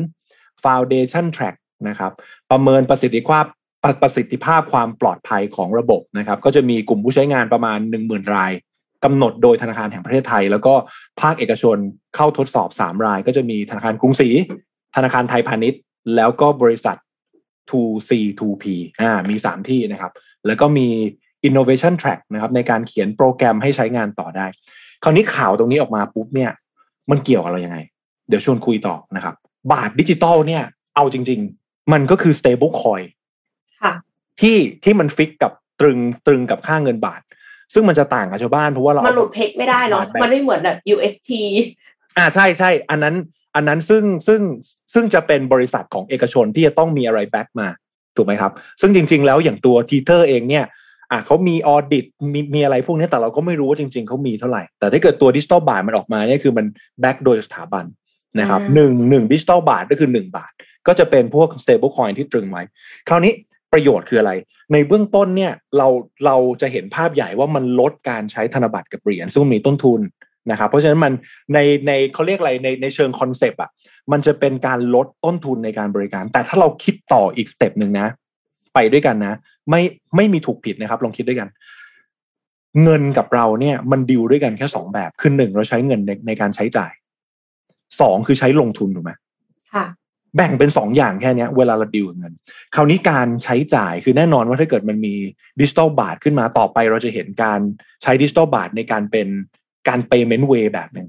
[0.65, 1.57] Foundation Track
[1.89, 2.13] นะครับ
[2.51, 3.45] ประเมินประสิทธิภาพ
[4.03, 8.53] ประสิทธิภาพความปลอดภัยของระบบนะครับ ก็จะมีกลุ่มผู้ใช้งานประมาณ 10,000 ราย
[9.05, 10.75] กำหนดโดยธนาคารแห่งประเทศไทย แล้วก็
[11.21, 11.77] ภาคเอกชน
[12.17, 14.29] เข้าทดสอบ 3 ราย ก็จะมีธนาคารกรุงศรี
[14.97, 15.81] ธนาคารไทยพาณิชย์
[16.17, 16.97] แล้วก็บริษัท
[17.71, 18.65] 2C 2P
[19.01, 20.13] อ่ามี 3 ที่นะครับ
[20.47, 20.89] แล้วก็มี
[21.49, 24.47] innovation track นะครับในการเขียนโปรแกรมให้ใช้งานต่อได้
[25.03, 26.51] คราวนี้ข่าวตรงนี้ออกมาปุ๊บเนี่ย
[27.11, 27.79] มันเกี่ยวกับเรายังไง
[28.29, 29.35] เดี๋ยวชวนคุยต่อนะครับ
[29.73, 30.63] บาทดิจิตอลเนี่ย
[30.97, 31.41] เอาจริง
[31.93, 33.07] มันก็คือ stable coin
[33.83, 33.93] ค่ะ
[34.41, 37.21] ที่ที่มันฟิกกับตรึงตรึงกับค่าเงินบาท
[37.75, 41.31] ซึ่งมันจะต่างกับชาวบ้านเพราะว่าเรา มันหลุดเพกไม่ได้เนาะบาทแบงค์มันไม่เหมือนแบบ UST
[42.17, 43.15] อ่าใช่ใช่อันนั้น
[43.55, 44.41] อันนั้นซึ่งซึ่ง
[44.95, 47.69] ซึ่งจะเป็นบริษัทของเอกชนที่จะต้องมีอะไร back มา
[48.17, 50.65] ถูกไหมครับ ซึ่งจริง ๆ แล้วอย่างตัว Tether เองเนี่ย
[51.11, 56.67] อะเขามี audit มีมีอะไรพวกนี้แต่เราก็ไม่รู้ว่าจริง ๆเขามีเท่าไหร่ แต่ถ้าเกิดตัวดิจิตอลบาทมันออกมาเนี่ยคือมัน
[57.01, 57.85] back โดยสถาบัน
[58.41, 60.53] นะครับอืมหนึ่งหนึ่งดิจิตอลบาทก็คือหนึ่งบาท
[60.87, 62.63] ก็จะเป็นพวก stable coin ที่ตรึงไว้
[63.09, 63.33] คราวนี้
[63.73, 64.33] ประโยชน์คืออะไร
[64.73, 65.89] ในเบื้องต้นเนี่ยเรา
[66.27, 70.01] เราจะเห็นภาพใหญ่ว่ามันลดการใช้ธนบัตรกับเหรียญซึ่งมีต้นทุน
[70.51, 71.13] นะครับเพราะฉะนั้นมัน
[71.55, 73.71] ในในเขาเรียกอะไรในในเชิง concept อะ
[74.13, 78.09] มันจะเป็นการลดต้นทุนในการบริการ แต่ถ้าเราคิดต่ออีก step หนึ่งนะ
[78.75, 79.35] ไปด้วยกันนะ
[79.71, 79.83] ไม่
[80.17, 81.49] ไม่มีถูกผิดนะครับ ลองคิดด้วยกัน
[82.83, 86.93] เงินกับเราเนี่ยมันดิวด้วยกันแค่สองแบบคือหนึ่งเราใช้เงินในในการใช้จ่าย
[88.01, 89.13] สองคือใช้ลงทุนถูกไหม
[89.73, 89.87] ค่ะ
[90.37, 92.33] แบ่งเป็นสองอย่างแค่นี้เวลาเราดิวเงิน
[92.75, 95.15] คราวนี้การใช้จ่ายคือแน่นอนว่าถ้าเกิดมันมี
[95.61, 97.61] ดิจิตอลบาทขึ้นมาต่อไปเราจะเห็นการ
[98.03, 99.29] ใช้ดิจิตอลบาทในการเป็น
[99.89, 101.09] การเ payment way แบบหนึ่ง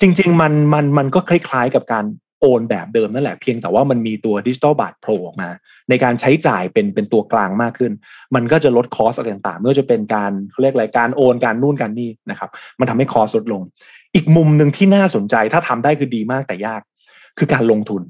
[0.00, 2.04] จริง ๆ มันมันมันก็คล้าย ๆ กับการ
[2.40, 5.48] โอนแบบเดิมนั่นแหละเพียงแต่ว่ามันมีตัวดิจิตอลบาทโผล่ออกมา
[5.88, 7.92] ในการใช้จ่ายเป็นเป็นตัวกลางมากขึ้น
[8.34, 13.62] มันก็จะลดคอสอะไรต่างๆไม่ว่าจะเป็นการเขาเรียกอะไรการโอนการนู่นการนี่นะครับมันทำให้คอสลดลง
[14.14, 16.80] อีกมุมหนึ่งที่น่าสนใจถ้าทำได้คือดีมากแต่ยาก
[17.38, 18.02] คือการลงทุน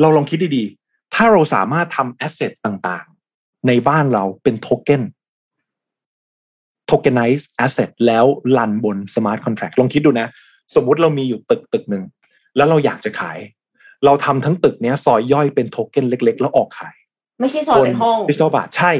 [0.00, 5.02] เราลองคิดดีๆ ถ้าเราสามารถทำ asset ต่างๆ ในบ้านเราเป็น token
[6.90, 8.24] tokenize asset แล้ว
[8.56, 10.28] run บน smart contract ลองคิดดูนะ
[10.74, 12.04] สมมุติเรามีอยู่ตึกตึกหนึ่ง
[12.56, 13.38] แล้วเราอยากจะขาย
[14.04, 16.96] เราทำทั้งตึกเนี้ยซอยย่อยเป็นโทเก้นเล็ก ๆ แล้วออกขาย
[17.40, 18.92] ไม่ใช่ซอยเป็นห้องดิจิตอลบาทใช่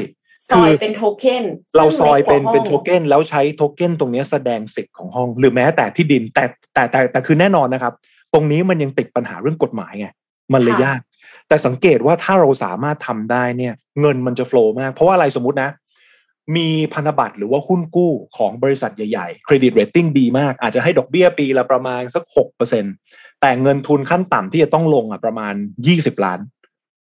[0.51, 1.43] ซอยเป็นโทเค็น
[1.77, 7.93] เราซอยเป็นซึ่งเป็นเล็กกว่าห้องเกแล้วใช้โทเก้นตรงเนี้ยแสดงสิทธิ์ของห้อง หรือแม้แต่ที่ดินแต่แต่แต่แต่คือแน่นอนนะครับ
[8.33, 10.07] ตรงนี้มันยังติดปัญหาเรื่องกฎหมายไง
[10.53, 10.99] มันเลยยาก
[11.47, 15.71] แต่สังเกตว่าถ้าเราสามารถทำได้เนี่ย เงินมันจะ flow มาก เพราะว่าอะไรสมมตินะ
[16.55, 22.85] มีพันธบัตรหรือว่าหุ้นกู้ของบริษัทใหญ่ๆ credit rating ดีมาก อาจจะให้ดอกเบี้ยปีละประมาณสักหกเปอร์เซ็น
[23.41, 25.53] แต่เงินทุนขั้นต่ำที่จะต้องลงอะประมาณ
[25.87, 26.39] ยี่สิบล้าน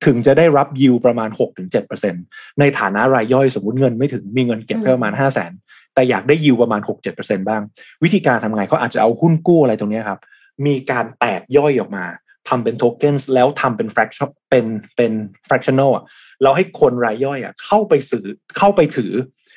[0.06, 2.16] ถึงจะได้รับยิวประมาณหกถึงเจ็ดเปอร์เซ็น
[2.60, 5.52] ในฐานะรายย่อยสมมติเงินไม่ถึงมีเงินเก็บแค่ประมาณห้าแสน
[5.94, 7.62] แต่อยากได้ยิวประมาณหกเจ็ดเปอร์เซ็นบ้าง
[8.04, 10.20] วิธีการทำไงเขาอาจจะเอาหุ้นกู้อะไรตรงเนี้ยครับ
[10.66, 12.06] มีการแตกย่อยออกมา
[12.48, 15.12] ทำเป็นโทเก้นแล้วทำเป็น fraction เป็นเป็น
[15.48, 16.04] fractional อะ
[16.44, 18.26] เราให้คนรายย่อยอะเข้าไปซื้อ
[18.58, 19.14] เข้าไปถือ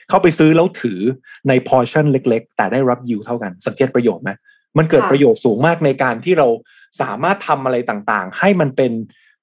[0.09, 1.01] เข้าไปซื้อแล้วถือ
[1.49, 4.31] ใน portion เล็ก ๆ แต่ได้รับยิวเท่ากัน สังเกตประโยชน์ไหม
[4.79, 6.49] มันเกิดค่ะประโยชน์สูงมากในการที่เรา
[7.01, 8.93] สามารถทำอะไรต่างๆ ให้มันเป็น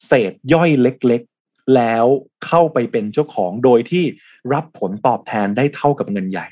[0.08, 2.06] เศษย่อยเล็กๆ แล้ว
[2.46, 4.04] เข้าไปเป็นเจ้าของโดยที่
[4.54, 6.48] รับผลตอบแทนได้เท่ากับเงินใหญ่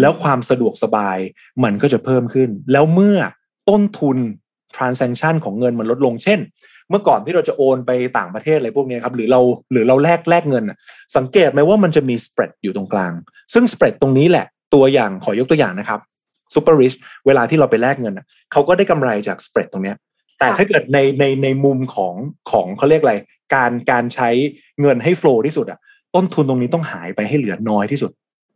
[0.00, 1.18] แล้วความสะดวกสบาย
[1.64, 3.18] มันก็จะเพิ่มขึ้น แล้วเมื่อ
[3.68, 4.18] ต้นทุน
[4.76, 6.40] transaction ของเงินมันลดลงเช่น
[6.90, 9.40] เมื่อก่อนที่เราจะโอนไปต่างประเทศอะไรพวกเนี้ยครับหรือเรา
[9.72, 10.78] หรือเราแลกแลกเงินน่ะ
[11.16, 13.12] สังเกตไหมว่ามันจะมี spread อยู่ตรงกลาง
[13.54, 16.00] ซึ่ง spread ตรงนี้แหละตัวอย่างขอยกตัวอย่างนะครับ
[16.54, 16.96] super rich
[17.26, 19.96] เวลาที่เราไปแลกเงินน่ะเขาก็ได้กำไรจาก spread ตรงเนี้ย
[20.38, 22.14] แต่ถ้าเกิดในในในมุมของ
[22.50, 23.14] ของเขาเรียกอะไร
[23.54, 24.30] การการใช้
[24.80, 25.78] เงินให้ flow ที่สุดอะ
[26.14, 28.10] ต้นทุนตรงนี้ต้องหายไปให้เหลือน้อยที่สุด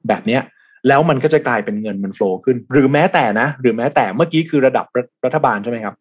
[0.08, 0.42] แบบเนี้ย
[0.89, 5.95] แล้วมันก็จะกลายเป็นเงินมัน flow ขึ้น หรือแม้แต่นะ หรือแม้แต่เมื่อกี้คือระดับรัฐรัฐบาลใช่ไหมครับ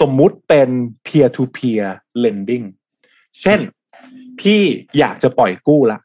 [0.00, 0.68] สมมุติเป็น
[1.06, 1.86] peer to peer
[2.24, 2.66] lending
[3.40, 3.60] เช่น
[4.40, 4.62] พี่
[4.98, 5.98] อยากจะปล่อยกู้ละ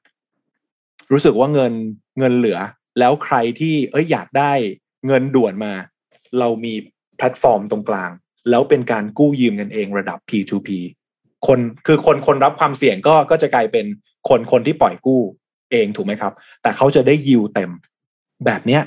[1.12, 1.74] รู้สึกว่าเงิน
[2.20, 2.60] เงินเหลือ
[3.00, 4.52] แล้วใครที่เอ้ยอยากได้
[5.08, 5.74] เงินด่วนมา
[6.40, 6.74] เรามี
[7.18, 8.12] แพลตฟอร์มตรงกลาง
[8.50, 10.70] แล้วเป็นการกู้ยืมเงินเองระดับ P2P
[11.48, 13.86] คนคือคนคนรับความเสี่ยงก็ก็จะกลายเป็น
[14.30, 15.22] คนคนที่ปล่อยกู้
[15.72, 17.72] เองถูกไหมครับ แต่เขาจะได้ยิวเต็ม
[18.46, 18.82] แบบเนี้ย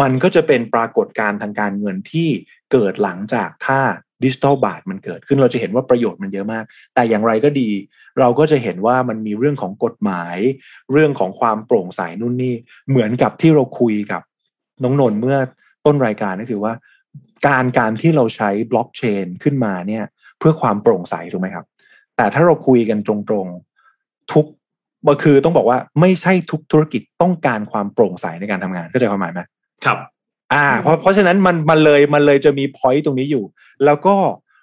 [0.00, 2.28] มันก็จะเป็นปรากฏการณ์ทางการเงินที่
[2.72, 3.80] เกิดหลังจากถ้า
[4.22, 7.70] ดิจิ t a ลบาทมันเกิดขึ้นเราจะเห็นว่าประโยชน์มันเยอะมาก แต่อย่างไรก็ดี
[8.20, 10.36] เราก็จะเห็นว่ามันมีเรื่องของกฎหมาย
[10.92, 12.54] เรื่องของความโปร่งใสนู่นนี่
[12.88, 14.22] เหมือนกับที่เราคุยกับ
[14.82, 15.38] น้องนนท์เมื่อ
[15.86, 16.72] ต้นรายการก็คือว่า
[17.46, 20.04] การการที่เราใช้บล็อกเชนขึ้นมาเนี่ย
[20.38, 21.66] เพื่อความโปร่งใสถูกไหมครับ
[22.16, 24.46] แต่ถ้าเราคุยกันตรงๆทุก
[25.06, 29.40] มันคือต้องบอกว่าไม่ใช่ทุกธุรกิจต้องการความโปร่งใสในการทำงานเข้าใจความหมายไหม
[29.84, 29.98] ครับ
[30.52, 33.44] อ่า เพราะเพราะฉะนั้นมันมันเลยมันเลยจะมีพอยต์ตรงนี้อยู่
[33.84, 34.14] แล้วก็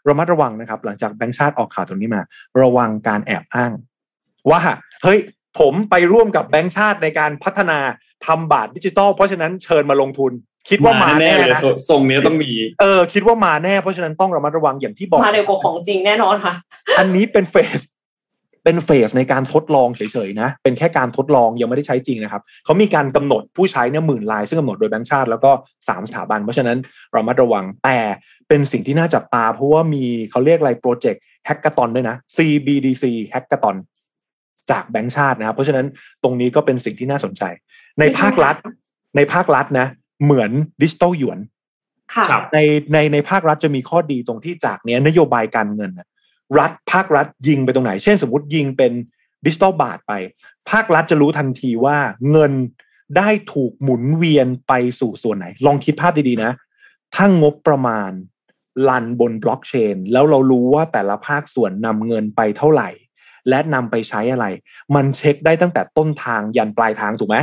[0.09, 2.21] ระมัดระวังนะครับ หลังจากแบงก์ชาติออกข่าวตรงนี้มา
[2.61, 3.71] ระวังการแอบอ้าง
[4.49, 4.61] ว่า
[5.03, 5.19] เฮ้ย
[5.59, 7.79] ผมไปร่วมกับแบงก์ชาติในการพัฒนา
[8.25, 10.31] ทำบาทดิจิตอลเพราะฉะนั้นเชิญมาลงทุน
[10.69, 16.53] คิดว่ามาแน่เลยนะทรงนี้ต้องมีเออคิดว่ามาแน่เพราะฉะนั้นต้องระมัดระวังอย่างที่บอกมาเร็วกว่าของจริงแน่นอนค่ะ
[16.99, 17.79] อันนี้เป็นเฟส
[18.69, 25.51] เเป็นเฟสในการทดลองเฉยๆนะ เป็นแค่การทดลองยังไม่ได้ใช้จริงนะครับเขามีการกำหนดผู้ใช้เนี่ยหมื่นลาย ซึ่งกำหนดโดยแบงก์ชาติแล้วก็
[25.87, 26.77] สามสถาบัน เพราะฉะนั้น
[27.13, 27.99] เรามาระวังแต่
[28.47, 33.75] เป็นสิ่งที่น่าจับตา เพราะว่ามีเขาเรียกอะไรโปรเจกต์ hackathon ด้วยนะ CBDC hackathon
[34.71, 35.85] จากแบงก์ชาตินะครับ เพราะฉะนั้น
[36.23, 37.43] ตรงนี้ก็เป็นสิ่งที่น่าสนใจ
[37.99, 38.55] ในภาครัฐ
[39.15, 39.87] ในภาครัฐนะ
[40.23, 40.51] เหมือน
[40.81, 41.39] ดิจิตอลหยวน
[42.13, 42.59] ค่ะครับใน
[42.93, 46.07] ในในภาครัฐจะมีข้อดีตรงที่จากเนี้ยนโยบายการเงินน่ะ
[46.59, 48.91] รัฐภาครัฐยิงไปตรงไหน เช่นสมมติยิงเป็น
[49.45, 50.13] ดิจิตอลบาทไป
[50.69, 51.97] ภาครัฐจะรู้ทันทีว่า
[52.31, 52.53] เงิน
[53.17, 56.51] ได้ถูกหมุนเวียนไปสู่ส่วนไหน ลองคิดภาพดีๆนะ
[57.15, 58.11] ถ้างบประมาณ
[58.89, 62.89] ลันบนบล็อกเชน แล้วเรารู้ว่าแต่ละภาคส่วนนำเงินไปเท่าไหร่
[63.49, 64.45] และนำไปใช้อะไร
[64.95, 67.37] มันเช็คได้ตั้งแต่ต้นทางยันปลายทางถูกไหม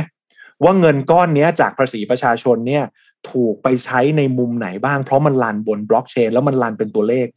[0.63, 2.83] ว่าเงินก้อนนี้จากภาษีประชาชนเนี่ย
[3.31, 7.27] ถูกไปใช้ในมุมไหนบ้าง เพราะมันรันบนบล็อกเชน แล้วมันรันเป็นตัวเลข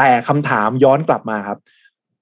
[0.00, 1.58] แต่คำถามย้อนกลับมาครับ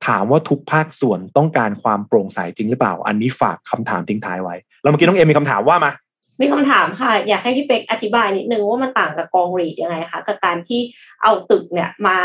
[0.07, 5.93] ถามว่าทุกภาคส่วนต้องการความโปร่งใสจริงหรือเปล่า อันนี้ฝากคำถามทิ้งท้ายไว้ แล้วเมื่อกี้น้องเอ็มมีคำถามว่ามา
[6.41, 10.81] มีคำถามค่ะ อยากให้พี่เป็กอธิบายนิดนึงว่ามันต่างกับกองรีดยังไงคะกับการที่
[11.23, 12.17] เอาตึกเนี่ยมา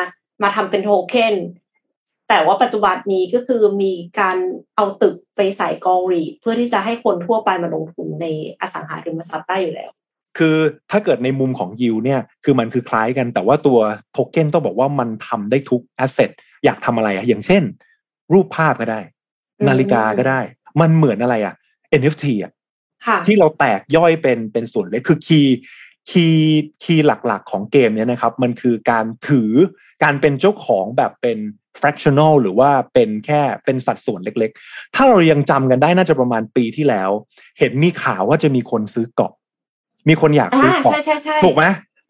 [0.43, 1.35] มาทำเป็นโทเค็น
[2.29, 4.37] แต่ว่าปัจจุบันนี้ก็คือมีการ
[4.75, 8.25] เอาตึกไปใส่กองรีดเพื่อที่จะให้คนทั่วไปมาลงทุนใน
[8.61, 9.91] อสังหาริมทรัพย์ได้อยู่แล้ว
[10.37, 10.55] คือ
[10.91, 13.79] ถ้าเกิดในมุมของยิวเนี่ยคือมันคือคล้ายกันแต่ว่าตัว
[14.11, 16.29] โทเก้นต้องบอกว่ามันทำได้ทุกแอสเซท
[16.65, 17.63] อยากทำอะไรอะอย่างเช่น
[18.33, 19.01] รูปภาพก็ได้
[19.59, 20.39] อืมนาฬิกาก็ได้
[20.81, 21.55] มันเหมือนอะไรอะ
[22.01, 22.51] NFT อะ
[23.05, 29.51] ค่ะที่เราแตกย่อยเป็นเป็นส่วนเล็กคือ key key key หลักๆ ของเกมเนี้ยนะครับ มันคือการถือ
[30.03, 31.37] การเป็นเจ้าของแบบเป็น
[31.79, 37.09] fractional หรือว่าเป็นแค่เป็นสัดส่วนเล็กๆ ถ้าเรายังจำกันได้น่าจะประมาณปีที่แล้ว
[37.59, 39.33] เห็นมีข่าวว่าจะมีคนซื้อเกาะ
[40.09, 41.65] มีคนอยากซื้ออ่าเกาะใช่ใช่ใช่ถูกไหม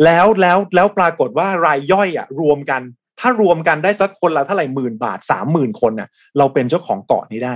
[0.06, 2.82] แล้วแล้วแล้วปรากฏว่ารายย่อยอะรวมกัน
[3.20, 7.56] ถ้ารวมกันได้สักคนละเท่าไหร่หมื่นบาทสามหมื่นคนน่ะ เราเป็นเจ้าของเกาะนี้ได้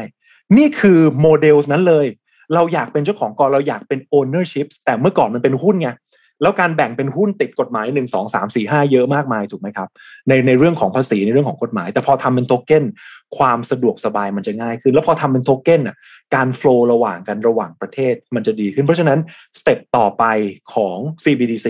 [0.57, 2.07] นี่คือโมเดลนั้นเลย
[2.53, 5.89] เราอยากเป็นเจ้าของเกาะเราอยากเป็น ownership แต่เมื่อก่อนมันเป็นหุ้นไง
[6.41, 9.87] แล้วการแบ่งเป็นหุ้นติดกฎหมายหนึ่งสองสามสี่ห้าเยอะมากมายถูกไหมครับ
[10.27, 12.83] ในในเรื่องของภาษีในเรื่องของกฎหมาย แต่พอทำเป็นโทเก้น
[13.37, 15.97] ความสะดวกสบายมันจะง่ายขึ้น แล้วพอทำเป็นโทเก้นอะ
[16.35, 19.19] การ flow ระหว่างกันระหว่างประเทศมันจะดีขึ้น เพราะฉะนั้น
[19.59, 20.23] step ต่อไป
[20.75, 21.67] ของ CBDC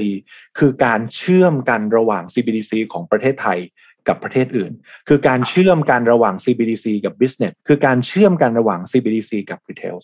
[0.58, 3.60] คือการเชื่อมกันระหว่าง CBDC ของประเทศไทย
[4.08, 4.72] กับประเทศอื่น
[5.08, 9.98] คือการเชื่อมกันระหว่าง CBDC กับ Business คือการเชื่อมกันระหว่าง CBDC กับ Retail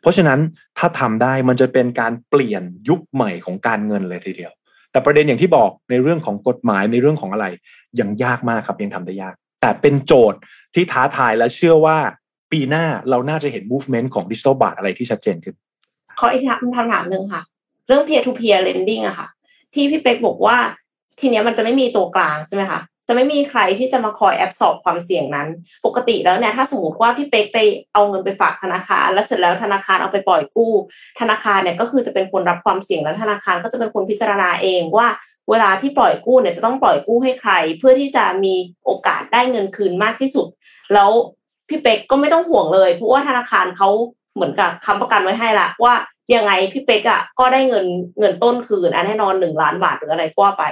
[0.00, 0.40] เพราะฉะนั้น
[0.78, 4.52] ถ้าทำได้มันจะเป็นการเปลี่ยนยุคใหม่ของการเงินเลยทีเดียว
[4.92, 7.46] แต่ประเด็นอย่างที่บอกในเรื่องของกฎหมายในเรื่องของอะไร
[8.00, 10.38] ยังยากมากครับยังทำได้ยาก แต่เป็นโจทย์
[10.74, 11.98] ที่ท้าทายและเชื่อว่า
[12.52, 15.56] ปีหน้าเราน่าจะเห็น movement ของดิจิ t a ลบาทอะไรที่ชัดเจนขึ้น
[16.18, 16.44] ขออีก
[16.76, 17.42] คำถามหนึ่งค่ะ
[17.86, 19.28] เรื่อง peer to peer lending อะค่ะ
[19.74, 20.56] ที่พี่เป็กบอกว่า
[21.20, 25.48] ทีเนี้ยมันจะไม่มีตัวกลางใช่ไหมคะ จะไม่มีใครที่จะมาคอยแอบสอบความเสี่ยงนั้น
[25.86, 27.58] ปกติแล้วเนี่ยถ้าสมมติว่าพี่เป็กไป
[27.92, 30.72] เอาเงินไปฝากธนาคาร แล้วเสร็จแล้วธนาคารเอาไปปล่อยกู้
[31.20, 35.08] ธนาคารเนี่ยก็คือจะเป็นคนรับความเสี่ยงแล้วธนาคารก็จะเป็นคนพิจารณาเองว่า
[35.50, 38.54] เวลาที่ปล่อยกู้เนี่ยจะต้องปล่อยกู้ให้ใคร เพื่อที่จะมี
[38.84, 40.46] โอกาสได้เงินคืนมากที่สุด
[40.94, 41.10] แล้ว
[41.68, 43.88] พี่เป็กก็ไม่ต้องห่วงเลยเพราะว่าธนาคารเขา
[44.34, 45.94] เหมือนกับค้ำประกันไว้ให้ละว่า
[46.34, 47.86] ยังไงพี่เป็กอะก็ได้เงิน
[48.18, 50.62] เงินต้นคืนอันแน่นอนหนึ่งล้านบาทหรืออะไรก็ไป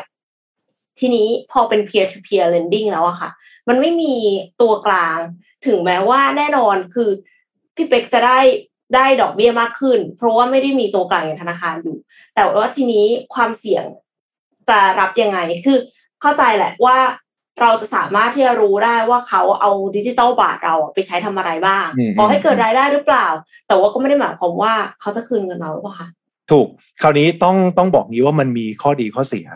[1.00, 3.30] ทีนี้พอเป็น peer to peer lending แล้วอะค่ะ
[3.68, 4.14] มันไม่มี
[4.60, 5.18] ตัวกลาง
[5.66, 7.10] ถึงแม้ว่าแน่นอนคือ
[7.74, 8.40] พี่เป็กจะได้
[8.94, 11.96] ได้ดอกเบี้ยมากขึ้น เพราะว่าไม่ได้มีตัวกลางอย่างธนาคารอยู่
[12.34, 13.84] แต่ว่าทีนี้ความเสี่ยง
[14.68, 15.78] จะรับยังไง คือ
[16.22, 16.98] เข้าใจแหละว่า
[17.60, 23.26] เราจะสามารถที่จะรู้ได้ว่าเขาเอาดิจิตอลบาทเราอะไปใช้ทำอะไรบ้างอืมขอให้เกิดรายได้หรือเปล่า
[23.66, 26.08] แต่ว่าก็ไม่ได้หมายความว่าเขาจะคืนเงินเราหรือเปล่าคะ
[26.50, 26.66] ถูก
[27.02, 29.46] คราวนี้ต้องต้องบอกงี้ว่ามันมีข้อดีข้อเสีย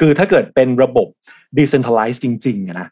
[0.00, 1.08] คือถ้าเกิดเป็นระบบ
[1.56, 2.88] decentralized จริงๆอะนะ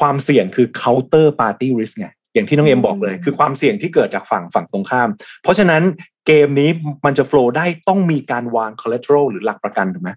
[0.00, 5.08] ความเสี่ยงคือ counter party risk ไงอย่างที่น้องเอ็มบอกเลย คือความเสี่ยงที่เกิดจากฝั่งฝั่งตรงข้าม
[5.42, 5.82] เพราะฉะนั้น
[6.26, 6.70] เกมนี้
[7.04, 10.10] มันจะ flow ได้ต้องมีการวาง collateral หรือหลักประกันถูกไหม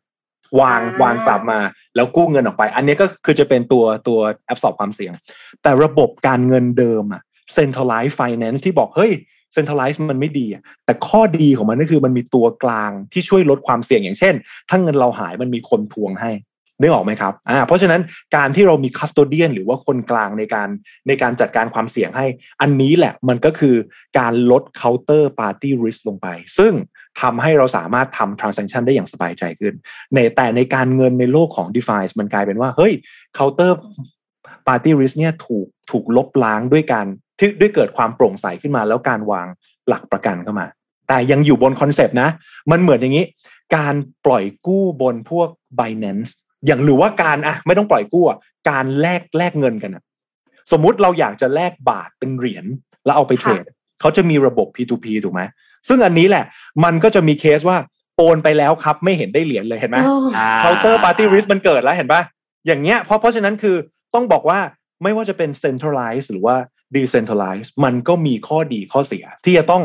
[0.62, 1.60] วางอ่าวางกลับมา
[1.96, 4.20] แล้วกู้เงินออกไป อันนี้ก็คือจะเป็นตัวตัว
[4.52, 5.14] absorb ความเสี่ยง
[5.62, 7.22] แต่ระบบการเงินเดิมอะ
[7.58, 9.12] centralized finance ที่บอกเฮ้ย
[9.56, 10.48] centralized มันไม่ดี
[10.86, 14.34] แต่ข้อดีของมันก็คือมันมีตัวกลางที่ช่วยลดความเสี่ยงอย่างเช่น
[14.70, 16.32] ถ้าเงินเราหายมันมีคนทวงให้
[16.82, 18.02] นึกออกไหมครับอ่าเพราะฉะนั้น
[18.36, 20.70] การที่เรามี custodian หรือว่าคนกลางในการ
[21.08, 22.26] ในการจัดการความเสี่ยงให้
[22.62, 23.76] อันนี้แหละมันก็คือ
[24.20, 26.28] การลด counter party risk ลงไป
[26.58, 26.74] ซึ่ง
[27.22, 29.74] ทำให้เราสามารถทำ transaction ได้อย่างสบายใจขึ้น
[30.14, 32.94] ในแต่ในการเงินในโลกของ d e f i มันกลายเป็นว่า เฮ้ย
[33.38, 33.72] counter
[34.68, 37.08] party risk เนี่ยถูกถูกลบล้างด้วยการ
[37.40, 39.48] ที่ด้วยเกิดความโปร่งใสขึ้นมา แล้วการวาง
[39.88, 40.68] หลักประกันเข้ามา
[41.08, 42.30] แต่ยังอยู่บนคอนเซปต์นะ
[42.72, 43.26] มันเหมือนอย่างนี้
[43.76, 46.32] การปล่อยกู้บนพวก Binance
[46.66, 48.38] อย่างหรือว่าการอะไม่ต้องปล่อยกู้อะ
[48.70, 50.04] การแลกแลกเงินกันอะ
[50.72, 52.66] สมมุติเราอยากจะแลกบาทเป็นเหรียญ
[53.06, 53.64] แล้วเอาไปเทรด
[54.02, 55.42] เขาจะมีระบบ P2P ถูกไหม
[55.88, 56.46] ซึ่งอันนี้แหละ
[56.84, 57.78] มันก็จะมีเคสว่า
[58.18, 60.16] โอนไปแล้วครับ ไม่เห็นได้เหรียญเลยเห็นไหมโอ้
[60.60, 62.22] counterparty risk มันเกิดแล้วเห็นปะ
[62.68, 63.76] อย่างเงี้ยเพราะเพราะฉะนั้นคือ
[64.14, 64.60] ต้องบอกว่า
[65.04, 66.56] ไม่ว่าจะเป็น centralized หรือว่า
[66.96, 69.84] decentralized มันก็มีข้อดีข้อเสีย ที่จะต้อง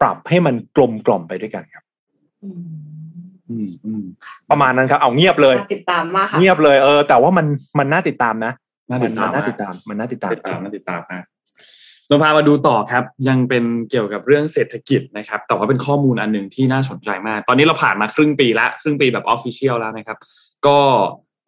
[0.00, 1.84] ปรับให้มันกลมกล่อมไปด้วยกันครับ
[2.44, 2.62] อืม
[3.50, 4.04] อืมอืม
[4.50, 7.46] ประมาณนั้นครับเอาเงียบเลยน่าติดตามมากค่ะเงียบเลยเออแต่ว่ามัน
[7.78, 8.52] มันน่าติดตามนะ
[8.90, 11.24] น่ามัติดตามมันน่าติดตาม มันน่าติดตามติดตามน่าติดตามมาก
[12.08, 20.18] เราพามาดูต่อครับ ยังเป็นเกี่ยวกับเรื่องเศรษฐกิจนะครับ แต่ว่าเป็นข้อมูลอันหนึ่งที่น่าสนใจมาก ตอนนี้เราผ่านมาครึ่งปีละครึ่งปีแบบ official แล้วนะครับ
[20.66, 20.78] ก็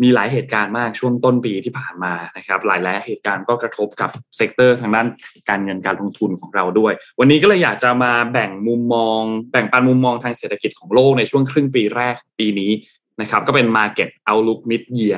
[0.02, 5.06] มีหลายเหตุการณ์มากช่วงต้นปีที่ผ่านมานะครับ หลายหลายๆเหตุการณ์ก็กระทบกับ sector ทางด้าน
[5.48, 9.20] การเงินการลงทุนของเราด้วย วันนี้ก็เลยอยากจะมาแบ่งมุมมอง
[9.52, 12.72] แบ่งปันมุมมองทางเศรษฐกิจของโลกในช่วงครึ่งปีแรกปีนี้
[13.20, 15.16] นะครับ ก็เป็น Market Outlook Mid Year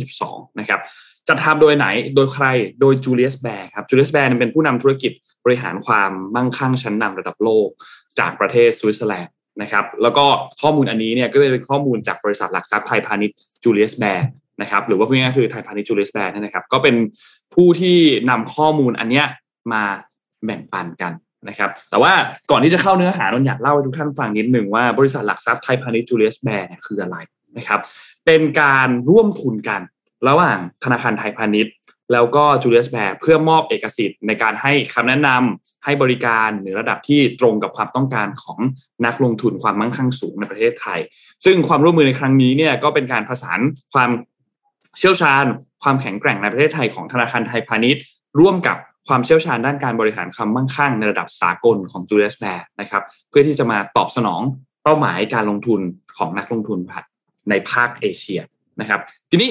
[0.00, 0.80] 2022 นะครับ
[1.28, 2.46] จะทำโดยไหนโดยใคร
[2.80, 5.12] โดยจูเลียสแบร์ครับจูเลียสแบร์เป็นผู้นำธุรกิจ
[5.44, 7.68] บริหารความมั่งคั่งชั้นนำระดับโลก
[8.18, 10.24] จากประเทศสวิตเซอร์แลนด์ นะครับแล้วก็
[10.62, 14.28] ข้อมูลอันนี้เนี่ยก็เป็นข้อมูลจากบริษัทหลักทรัพย์ไทยพาณิชย์จูเลียสแบร์
[14.62, 16.94] นะครับหรือว่าพูดง่ายๆคือไทยพาณิชย์จูเลียสแบร์นะครับก็เป็น
[17.54, 17.98] ผู้ที่
[18.30, 19.26] นำข้อมูลอันเนี้ย
[19.72, 19.82] มา
[20.44, 21.12] แบ่งปันกัน
[21.48, 22.12] นะครับแต่ว่า
[22.50, 27.16] ก่อนที่จะเข้าเนื้อหานนอยากเล่าให้ทุกท่านฟังนิดหนึ่งว่าบริษัทหลักทรัพย์ไทยพาณิชย์จูเลียสแบร์เนี่ยคืออะไร
[27.56, 27.80] นะครับ
[28.26, 29.80] เป็นการร่วมทุนกัน
[30.28, 31.72] ระหว่างธนาคารไทยพาณิชย์
[32.12, 38.58] แล้วก็จูเลียสแบร์เพื่อมอบเอกสิทธิ์ในการให้คำแนะนำให้บริการในระดับที่ตรงกับความต้องการของ
[39.06, 41.00] นักลงทุนความมั่งคั่งสูงในประเทศไทย
[41.44, 43.60] ซึ่งความร่วมมือในครั้งนี้เนี่ยก็เป็นการผสาน
[43.94, 44.10] ความ
[44.98, 45.44] เชี่ยวชาญ
[45.82, 48.02] ความแข็งแกร่งในประเทศไทยของธนาคารไทยพาณิชย์
[48.40, 48.76] ร่วมกับ
[49.08, 54.40] ความเชี่ยวชาญด้านการบริหารความมั่งคั่งในระดับสากลของจูเลียสแบร์นะครับเพื่อที่จะมาตอบสนอง
[54.82, 55.80] เป้าหมายการลงทุน
[56.16, 56.78] ของนักลงทุน
[57.50, 58.40] ในภาคเอเชีย
[58.80, 59.00] นะครับ
[59.30, 59.50] ทีนี้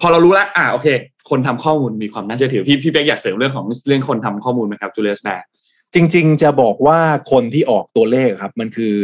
[0.00, 0.88] พอเรารู้แล้วอ่าโอเค
[1.30, 5.46] คนทำข้อมูลมีความน่าเชื่อถือพี่พี่เป๊กอยากเสริมเรื่องของเรื่องคนทำข้อมูลไหมครับจูเลียสแบร์
[5.94, 6.98] จริง ๆ จะบอกว่า
[7.32, 8.94] คนที่ออกตัวเลขครับ มันคือ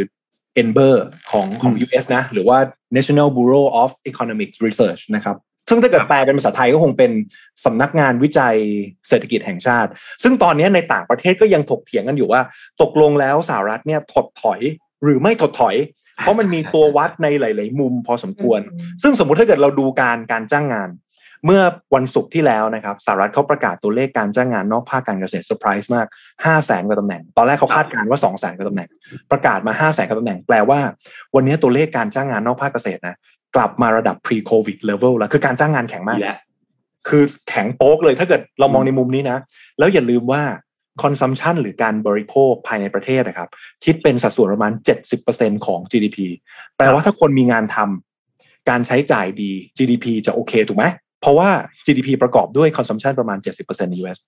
[0.62, 0.94] e n b e r
[1.30, 2.58] ของของ US นะ หรือว่า
[2.96, 5.36] National Bureau of Economic Research นะครับ
[5.68, 7.12] ซึ่งถ้าเกิดแปลเป็นภาษาไทยก็คงเป็น
[7.64, 8.56] สำนักงานวิจัย
[9.08, 9.90] เศรษฐกิจแห่งชาติ
[10.22, 12.40] ซึ่งตอนนี้ในต่างประเทศก็ยังถกเถียงกันอยู่ว่า
[12.82, 14.60] ตกลงแล้วสหรัฐเนี่ยถดถอย
[15.02, 15.76] หรือไม่ถดถอย
[16.16, 18.60] เพราะมันมีตัววัดในหลาย ๆ มุมพอสมควร
[19.02, 20.90] ซึ่งสมมุติถ้าเกิดเราดูการการจ้างงาน
[21.46, 21.62] เมื่อ
[21.94, 28.88] วันศุกร์ที่แล้วนะครับสหรัฐเขาประกาศตัวเลขการจ้างงานนอกภาคการเกษตรเซอร์ไพรส์มาก5 0 0แสนกว่าตำแหน่ง ตอนแรกเขาคาดการณ์ว่า2 0 0แสนกว่าตำแหน่ง
[29.30, 30.80] ประกาศมา5 0 0แสนกว่าตำแหน่งแปลว่า
[31.34, 33.16] วันนี้ตัวเลขการจ้างงานนอกภาคเกษตรนะ
[33.56, 36.38] กลับมาระดับ pre covid level แล้วคือการจ้างงานแข็งมากดีแล้ว
[37.08, 39.38] คือแข็งโป๊กเลยถ้าเกิดเรามองในมุมนี้นะ
[39.78, 40.42] แล้วอย่าลืมว่า
[41.02, 43.48] consumption หรือการบริโภคภายในประเทศนะครับ
[43.84, 44.72] คิดเป็นสัดส่วนประมาณ
[45.18, 46.18] 70%ของ GDP
[46.76, 50.86] แปลว่าถ้าคนมีงานทำการใช้จ่ายดี GDP จะโอเคถูกไหม
[51.20, 51.50] เพราะว่า
[51.86, 54.18] GDP ประกอบด้วย consumption ประมาณ 70%ใน US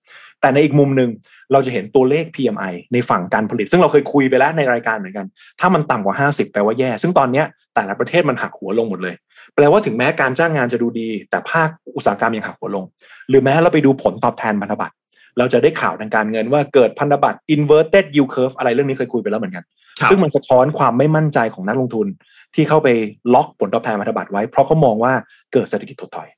[0.41, 1.09] แต่ในอีกมุมหนึ่ง
[1.51, 5.25] เราจะเห็นตัวเลข PMI ในฝั่งการผลิต ซึ่งเราเคยคุยไปแล้วในรายการเหมือนกัน
[5.59, 7.45] ถ้ามันต่ำกว่า 50 แปลว่าแย่ ซึ่งตอนเนี้ย
[7.75, 9.15] แต่ละประเทศมันหักหัวลงหมดเลย
[9.55, 12.85] แปลว่าถึงแม้การจ้างงานจะดูดี แต่ภาคอุตสาหกรรมยังหักหัวลง
[13.29, 14.95] หรือแม้เราไปดูผลตอบแทนพันธบัตร
[15.37, 19.63] เราจะได้ข่าวทางการเงินว่าเกิดพันธบัตร inverted yield curve อะไรเรื่องนี้เคยคุยไปแล้วเหมือนกัน
[19.99, 22.07] ครับซึ่งมันสะท้อนความไม่มั่นใจของนักลงทุน
[22.55, 22.89] ที่เข้าไป
[23.33, 25.13] ล็อกผลตอบแทนพันธบัตรไว้ เพราะเขามองว่า
[25.53, 26.29] เกิดเศรษฐกิจถดถอย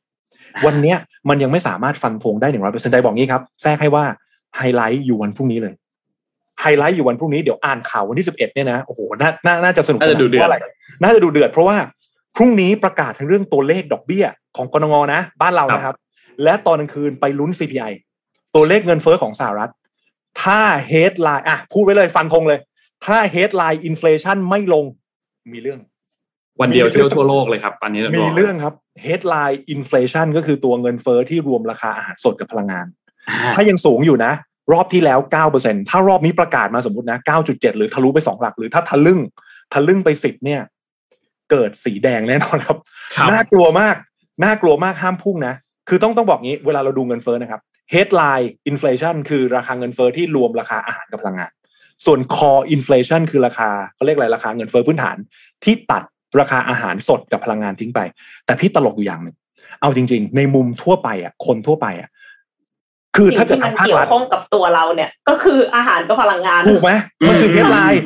[0.66, 0.98] วันเนี้ย
[1.30, 4.04] มันยังไม่สามารถฟันธงได้หนึ่งร้อยเปอร์เซ็นต์ได้บอกงี้ครับแทรกให้ว่า
[4.58, 5.74] ไฮไลท์อยู่วันพรุ่งนี้เลย
[6.62, 10.58] ไฮไลท์อยู่วันพรุ่งนี้เดี๋ยวอ่านข่าววันที่สิบเอ็ดเนี่ยนะโอ้โหน่าน่าน่าจะสนุกน่าจะดูเดือดพราะอะไร
[11.02, 11.78] น่าจะดูเดือดเพราะว่า
[12.36, 14.26] พรุ่งนี้ประกาศทั้งเรื่องตัวเลขดอกเบี้ย
[14.58, 15.96] ของกรงงนะ บ้านเรานะครับ
[16.44, 17.92] และตอนกลางคืนไปลุ้น CPI
[18.58, 19.72] ตัวเลขเงินเฟ้อของสหรัฐ
[20.42, 20.60] ถ้า
[20.92, 22.60] headline อะพูดไว้เลยฟันธงเลย
[23.06, 24.86] ถ้า headline inflation ไม่ลง
[25.54, 25.80] มีเรื่อง
[26.62, 28.74] วันเดียวเที่ยวทั่วโลกเลยครับอันนี้มีเรื่องครับ
[29.06, 32.86] headline inflation ก็คือตัวเงินเฟ้อที่รวมราคาอาหารสดกับพลังงาน
[33.30, 34.32] อ่าถ้ายังสูงอยู่นะ
[34.74, 35.20] รอบที่แล้ว
[35.56, 39.20] 9%ถ้ารอบนี้ประกาศมาสมมตินะ9.7 หรือทะลุไป2หลักหรือถ้าทะลึ่ง
[39.74, 40.62] ทะลึ่งไป10เนี่ย
[41.52, 42.78] เกิดสีแดงแน่นอนครับ
[43.16, 43.96] ครับน่ากลัวมาก
[44.44, 45.54] น่ากลัวมากห้ามพุ่งนะ
[45.90, 47.62] คือต้องต้องบอกงี้เวลาเราดูเงินเฟ้อนะครับ
[47.94, 51.52] headline inflation คือราคาเงินเฟ้อที่รวมราคาอาหารกับพลังงาน
[52.06, 55.18] ส่วน core inflation คือราคาเขาเรียกอะไรราคาเงินเฟ้อพื้นฐาน
[55.64, 56.04] ที่ตัด
[56.40, 58.00] ราคาอาหารสดกับพลังงานทิ้งไป
[58.46, 59.36] แต่พี่ตลกอยู่อย่างหนึ่ง
[59.82, 62.10] เอาจริง ๆ ในมุมทั่วไปอะคนทั่วไปอะ
[63.16, 66.92] คือสิ่งถ้าเกิดที่มันทางภาครัฐเกี่ยวข้องกับตัวเราเนี่ย ก็คืออาหารกับพลังงานถูกไหม
[67.28, 68.04] มันคืออืม headline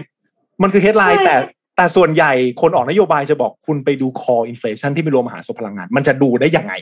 [0.61, 1.35] มันคือ headline ใช่แต่
[1.77, 6.73] แต่ส่วนใหญ่คนออกนโยบายจะบอกคุณไปดู core inflation ที่ไม่รวมอาหารสดพลังงาน มันจะดูได้ยังไง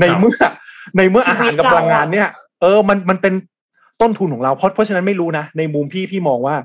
[0.00, 0.36] ในเมื่อ
[0.96, 2.28] ในเมื่ออาหารกับพลังงานเนี่ย
[2.62, 3.34] เออมันมันเป็น
[4.00, 6.56] ต้นทุนของเราเพราะเพราะฉะนั้นไม่รู้นะ ในมุมพี่พี่มองว่า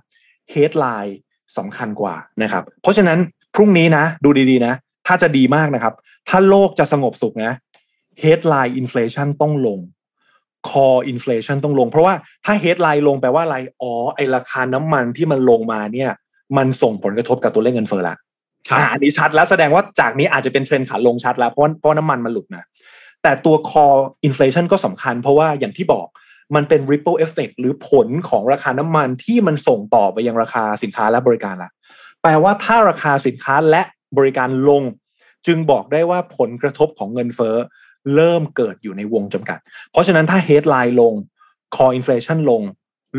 [0.51, 1.17] headline
[1.57, 3.19] สำคัญกว่านะครับ เพราะฉะนั้น
[3.55, 4.73] พรุ่งนี้นะ ดูดีๆนะ
[5.07, 5.93] ถ้าจะดีมากนะครับ
[6.29, 7.53] ถ้าโลกจะสงบสุขนะ
[8.23, 9.79] headline inflation ต้องลง
[10.69, 12.13] core inflation ต้องลง เพราะว่า
[12.45, 16.11] ถ้า headline ลงแปลว่าอะไรอ๋อไอราคาน้ำมันที่มันลงมาเนี่ย
[16.57, 18.15] มันส่งผลกระทบกับตัวเลขเงินเฟ้อละ
[18.69, 22.63] ครับอ่าอันนี้ชัดแล้วแสดงว่าจากนี้อาจจะเป็นเทรนด์ขาลงชัดแล้วเพราะว่าเพราะว่าน้ำมันมันหลุดนะ
[23.23, 26.07] แต่ตัว core inflation ก็สำคัญเพราะว่าอย่างที่บอก
[26.55, 31.71] มันเป็น ripple effect หรือผลของราคาน้ำมันที่มันส่งต่อไปยังราคาสินค้าและบริการละ
[32.21, 33.81] แปลว่าถ้าราคาสินค้าและ
[34.17, 34.83] บริการลง
[35.47, 37.55] จึงบอกได้ว่าผลกระทบของเงินเฟ้อ
[38.15, 39.59] เริ่มเกิดอยู่ในวงจำกัด
[39.91, 41.13] เพราะฉะนั้นถ้า headline ลง
[41.75, 42.61] core inflation ลง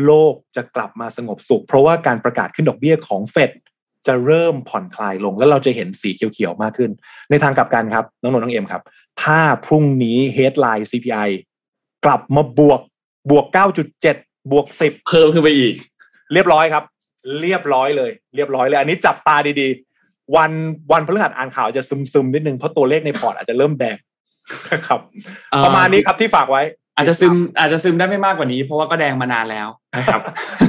[0.05, 3.51] โลกจะกลับมาสงบสุข เพราะว่าการประกาศขึ้นดอกเบี้ยของเฟด
[4.07, 6.91] จะเริ่มผ่อนคลายลง แล้วเราจะเห็นสีเขียวๆมากขึ้น
[7.29, 8.81] ในทางกลับกันครับน้องนนท์น้องเอ็มครับ
[9.21, 11.29] ถ้าพรุ่งนี้ headline CPI
[12.05, 12.81] กลับมาบวก
[13.31, 13.45] บวก
[13.99, 15.73] 9.7 บวก 10 เพิ่มขึ้นไปอีก
[16.33, 16.83] เรียบร้อยครับ
[17.41, 20.51] เรียบร้อยเลย เรียบร้อยเลย อันนี้จับตาดีๆ วัน
[20.91, 21.83] วันพฤหัสอ่านข่าวจะ
[22.13, 23.97] ซึมๆนิดนึงเพราะตัวเลขในพอร์ตอาจจะเริ่มแดง
[24.71, 24.99] นะครับ
[25.51, 26.63] เอ่อประมาณนี้ครับที่ฝากไว้
[26.95, 30.21] อาจจะซึมอาจจะซึมได้ไม่มากกว่านี้ เพราะว่าก็แดงมานานแล้วนะครับ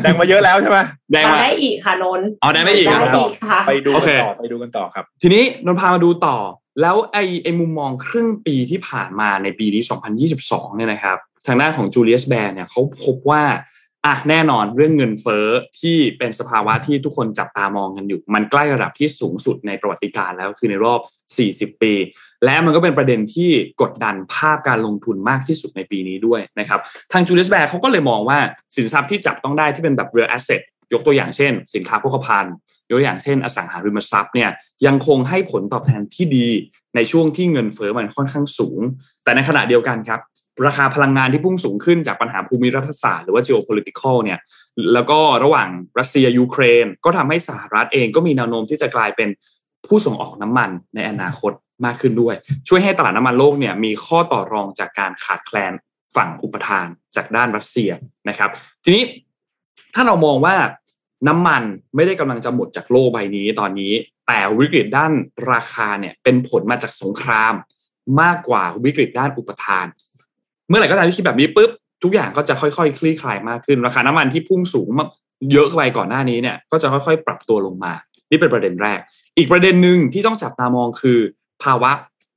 [0.03, 0.79] แดงมาเยอะแล้วใช่ไหม
[1.13, 6.37] แดงมามาได้อีกค่ะนนท์อ๋อได้ได้อีกเหรอได้อีกค่ะไปดูโอกันเคต่อไปดูกันต่อครับ ทีนี้นนท์พามาดูต่อ
[6.81, 9.83] แล้วไอไอมุมมองครึ่งปีที่ผ่านมาในปีนี้
[10.31, 13.43] 2022 เนี่ยนะครับ ทางด้านของจูเลียสแบร์เนี่ยเขาพบว่า
[14.07, 15.47] อะแน่นอนเรื่องเงินเฟ้อ
[15.81, 21.01] ที่เป็นสภาวะที่ทุกคนจับตามองกันอยู่ มันใกล้ระดับที่สูงสุดในประวัติการแล้วคือในรอบ
[21.75, 21.93] 40 ปี
[22.45, 23.51] และมันก็เป็นประเด็นที่
[23.83, 26.81] กดดันภาพการลงทุนมากที่สุดในปีนี้ด้วยนะครับ
[27.13, 28.39] ทางจูเลียสแบร์เขาก็เลยมองว่า
[28.77, 30.63] สินทรัพย์ที่จับต้องได้ที่เป็นแบบ real asset
[30.93, 32.55] ยกตัวอย่างเช่น สินค้าโภคภัณฑ์
[32.99, 34.51] กอย่างเช่นอสังหาริมทรัพย์เนี่ย
[34.87, 36.49] ยังคงให้ผลตอบแทนที่ดี
[36.97, 38.81] ในช่วงที่เงินเฟ้อมันค่อนข้างสูง
[39.25, 40.21] แต่ในขณะเดียวกันครับ
[40.67, 44.39] ราคาพลังงานที่พุ่งสูงขึ้นจากปัญหาภูมิรัฐศาสตร์หรือว่า geopolitical เนี่ย
[44.93, 45.69] แล้วก็ระหว่าง
[45.99, 49.29] รัสเซียยูเครน ก็ทำให้สหรัฐเองก็มีแนวโน้มที่จะกลายเป็น
[49.87, 51.53] ผู้ส่งออกน้ำมันในอนาคต
[51.85, 52.35] มากขึ้นด้วย
[52.69, 55.73] ช่วยให้ตลาดน้ำมันโลกเนี่ยมีข้อต่อรองจากการขาดแคลน
[56.17, 56.87] ฝั่งอุปทาน
[57.17, 57.91] จากด้านรัสเซีย
[58.29, 58.51] นะครับ
[58.85, 59.05] ทีนี้
[59.95, 60.55] ถ้าเรามองว่า
[61.29, 61.63] น้ำมัน
[61.95, 63.93] ไม่ได้กำลังจะหมดจากโลกใบนี้ตอนนี้
[64.27, 65.13] แต่วิกฤตด้าน
[65.53, 67.55] ราคาเนี่ยเป็นผลมาจากสงคราม
[68.21, 69.87] มากกว่าวิกฤตด้านอุปทาน
[70.69, 71.71] เมื่อไหร่ก็ตามที่คิดแบบนี้ปุ๊บ
[72.03, 75.09] ทุกอย่างก็จะค่อยๆ คลี่คลายมากขึ้น ราคาน้ำมันที่พุ่งสูงมาก
[75.53, 77.93] เยอะไปก่อนหน้านี้เนี่ย ก็จะค่อยๆ ปรับตัวลงมา
[78.31, 79.01] นี่เป็นประเด็นแรก
[79.37, 81.19] อีกประเด็นหนึ่งที่ต้องจับตามองคือ
[81.65, 81.93] ภาวะ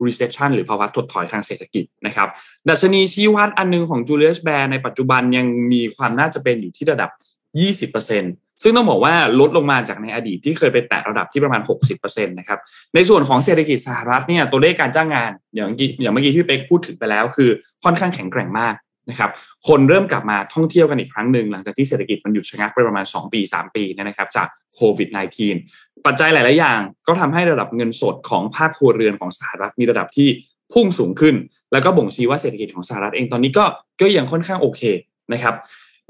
[0.05, 2.27] recession หรือภาวะถดถอยทางเศรษฐกิจนะครับ
[2.69, 7.09] ดัชนีชี้วัดอันหนึงของ Julius Baer ในปัจจุบันยังมีความน่าจะเป็นอยู่ที่ระดับ
[7.91, 11.61] 20% ซึ่งต้องบอกว่าลดลงมาจากในอดีตที่เคยไปแตะระดับที่ประมาณ
[11.93, 12.59] 60%นะครับ
[12.95, 17.49] ในส่วนของเศรษฐกิจสหรัฐเนี่ยตัวเลขการจ้างงานอย่างเมื่อกี้อย่างเมื่อกี้ที่เป๊กพูดถึงไปแล้ว คือ
[17.83, 18.75] ค่อนข้างแข็งแกร่งมาก
[19.09, 19.31] นะครับ
[19.67, 25.09] คนเริ่มกลับมาท่องเที่ยวกันอีกครั้งหนึ่งหลังจากที่เศรษฐกิจมันหยุดชะงักไปประมาณ 2 ปี 3 ปีนะครับจากโควิด
[25.57, 30.29] -19 ปัจจัยหลาย ๆ อย่างก็ทำให้ระดับเงินสดของภาคครัวเรือนของสหรัฐมีระดับที่
[30.73, 31.35] พุ่งสูงขึ้น
[31.71, 33.65] แล้วก็บ่งชี้ว่าเศรษฐกิจของสหรัฐเองตอนนี้ก็
[34.01, 34.81] ก็ยังค่อนข้างโอเค
[35.33, 35.55] นะครับ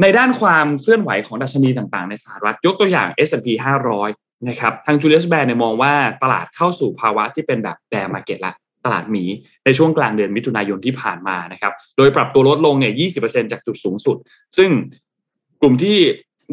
[0.01, 3.47] ในด้านความเคลื่อนไหวของดัชนีต่างๆ ในสหรัฐยกตัวอย่าง S&P
[3.97, 5.93] 500 นะครับ ทางจูเลียสแบร์เนี่ยมองว่า
[6.23, 8.53] ตลาดเข้าสู่ภาวะที่เป็นแบบแบร์มาเก็ตละ
[8.85, 9.23] ตลาดหมี
[9.65, 12.93] ในช่วงกลางเดือนมิถุนายนที่ผ่านมานะครับ โดยปรับตัวลดลงเนี่ย
[13.23, 14.17] 20%จากจุดสูงสุด
[14.57, 14.69] ซึ่ง
[15.61, 15.97] กลุ่มที่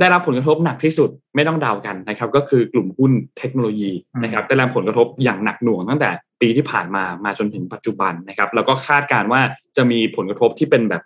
[0.01, 3.92] ได้รับผลกระทบหนักที่สุดไม่ต้องเดากันนะครับ ก็คือกลุ่มหุ้นเทคโนโลยี
[4.22, 9.40] นะครับได้รับผลกระทบอย่างหนักหน่วงตั้งแต่ปีที่ผ่านมามาจนถึงปัจจุบันนะครับ แล้วก็คาดการณ์ว่า
[9.76, 11.03] จะมีผลกระทบที่เป็นแบบ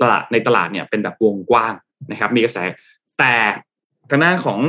[0.00, 1.74] ตลาดในตลาดเนี่ยเป็นแบบวงกว้าง
[2.10, 2.58] นะครับมีกระแส
[3.18, 3.34] แต่
[4.10, 4.60] ทางด้านของ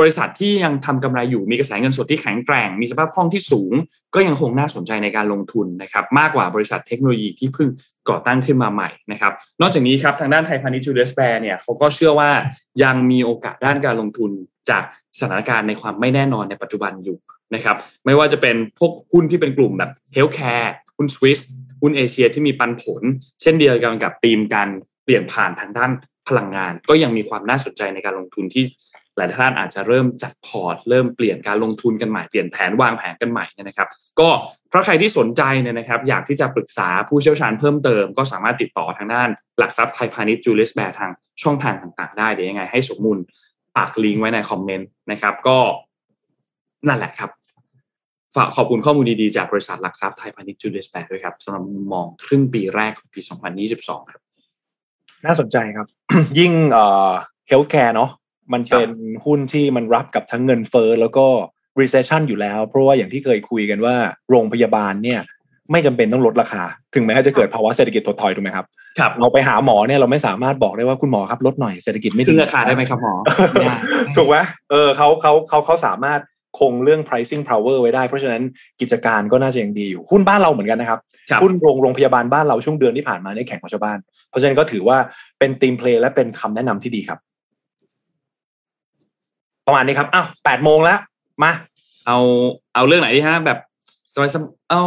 [0.00, 3.72] บริษัทที่ยังทำกำไรอยู่มีกระแสเงินสดที่แข็งแกร่ง มีสภาพคล่องที่สูง
[4.14, 7.68] ก็ยังคงน่าสนใจในการลงทุนนะครับมากกว่าบริษัทเทคโนโลยีที่เพิ่ง
[8.08, 12.30] ก่อตั้งขึ้นมาใหม่นะครับนอกจากนี้ครับทางด้านไทยพาณิชย์จูเลียสแบร์เนี่ยเขาก็เชื่อว่า
[12.82, 14.30] ยังมีโอกาสด้านการลงทุน
[14.70, 14.82] จาก
[15.20, 17.18] สถานการณ์ในความไม่แน่นอนในปัจจุบันอยู่
[17.54, 21.40] นะครับไม่ว่าจะเป็นพวกหุ้นที่เป็นกลุ่มแบบ healthcare หุ้นสวิส
[21.80, 23.02] หุ้นเอเชียที่มีปันผล
[23.42, 24.68] เช่นเดียวกันกับธีมการ
[25.04, 25.90] เปลี่ยนผ่านทางด้าน
[26.28, 28.64] พลังงาน ก็ยังมีความน่าสนใจในการลงทุนที่
[29.16, 33.88] หลายท่านอาจจะเริ่มจัดพอร์ต เริ่มเปลี่ยนการลงทุนกันใหม่เปลี่ยนแผนวางแผนกันใหม่นะครับ
[34.20, 34.28] ก็
[34.68, 41.10] เพราะใครที่สนใจเนี่ยนะครับ อยากที่จะปรึกษาผู้เชี่ยวชาญเพิ่มเติม ก็สามารถติดต่อทางด้านหลักทรัพย์ไทยพาณิชย์จูเลียสแบร์ทาง
[41.42, 43.18] ช่องทางต่างๆ ได้เดี๋ยวยังไงให้สมมูล
[43.76, 45.58] ฝากลิงก์ไว้ในคอมเมนต์นะครับ ก็
[46.88, 47.30] นั่นแหละครับ
[48.36, 53.20] ฝากขอบคุณข้อมูลดีๆ จากบริษัทหลักทรัพย์ไทยพาณิชย์จูเลียสแบร์ด้วยครับสำหรับมุมมองครึ่งปีแรกของปี
[53.66, 54.22] 2022 ครับ
[55.26, 55.86] น่าสนใจครับ
[56.38, 57.12] ยิ่งเอ่อ
[57.50, 58.10] healthcare เนาะ
[58.52, 58.90] มันเป็น
[59.24, 61.26] หุ้นที่มันรับกับทั้งเงินเฟ้อแล้วก็
[61.80, 63.94] recession อยู่แล้ว เพราะว่าอย่างที่เคยคุยกันว่า
[64.30, 65.20] โรงพยาบาลเนี่ย
[65.72, 66.62] ไม่จำเป็นต้องลดราคา
[66.94, 68.66] ถึงแม้จะเกิดภาวะเศรษฐกิจถดถอยถูกไหมครับ
[68.98, 73.14] ครับ เราไปหาหมอเนี่ยเราไม่สามารถบอกได้ว่าคุณหมอครับลดหน่อยเศรษฐกิจไม่ดีขึ้นราคาได้ไหมครับหมอ
[73.52, 73.76] ไม่ได้
[74.16, 74.36] ถูกไหม
[74.70, 76.20] เออเขาเขาเขาเขาสามารถ
[76.58, 78.42] คงเรื่อง pricing power ไว้ได้ เพราะฉะนั้น
[78.80, 81.00] กิจการก็น่าจะยังดีอยู่ หุ้นบ้านเราเหมือนกันนะครับ
[81.30, 83.98] ครับหุ้นโรงโรงพยาบาลบ้านเราช่วงเดือนที่ผ่านมาเนี่ยแข่งกับชาวบ้าน
[84.36, 84.98] ราะฉะนั้นก็ถือว่า
[85.38, 87.18] เป็นทีมเพลย์และเป็นคำแนะนำที่ดีครับ
[89.66, 90.98] ประมาณนี้ครับอ้าวแปดโมงแล้ว
[91.42, 91.52] มา
[92.06, 92.18] เอา
[92.74, 93.58] เอาเรื่องไหนดีฮะแบบ
[94.14, 94.82] สบายๆเอา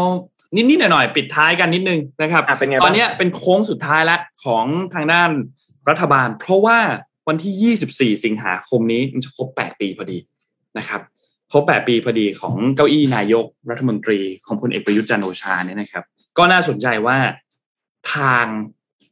[0.55, 5.29] นิดๆหน่อยๆปิดท้ายกันนิดนึงนะครับอะเป็นไงตบ้างอนเนี้ยเป็นโค้งสุดท้ายแล้วของทางด้าน
[5.89, 6.77] รัฐบาล เพราะว่า
[7.27, 7.75] วันที่
[8.15, 10.17] 24 สิงหาคมนี้มันจะครบ 8 ปีพอดี
[10.77, 11.01] นะครับ
[11.51, 16.03] ครบ 8 ปีพอดีของเก้าอี้นายกรัฐมนตรีของพลเอกประยุทธ์จันโอชาเนี่ยนะครับ
[16.37, 17.17] ก็น่าสนใจว่า
[18.13, 18.45] ทาง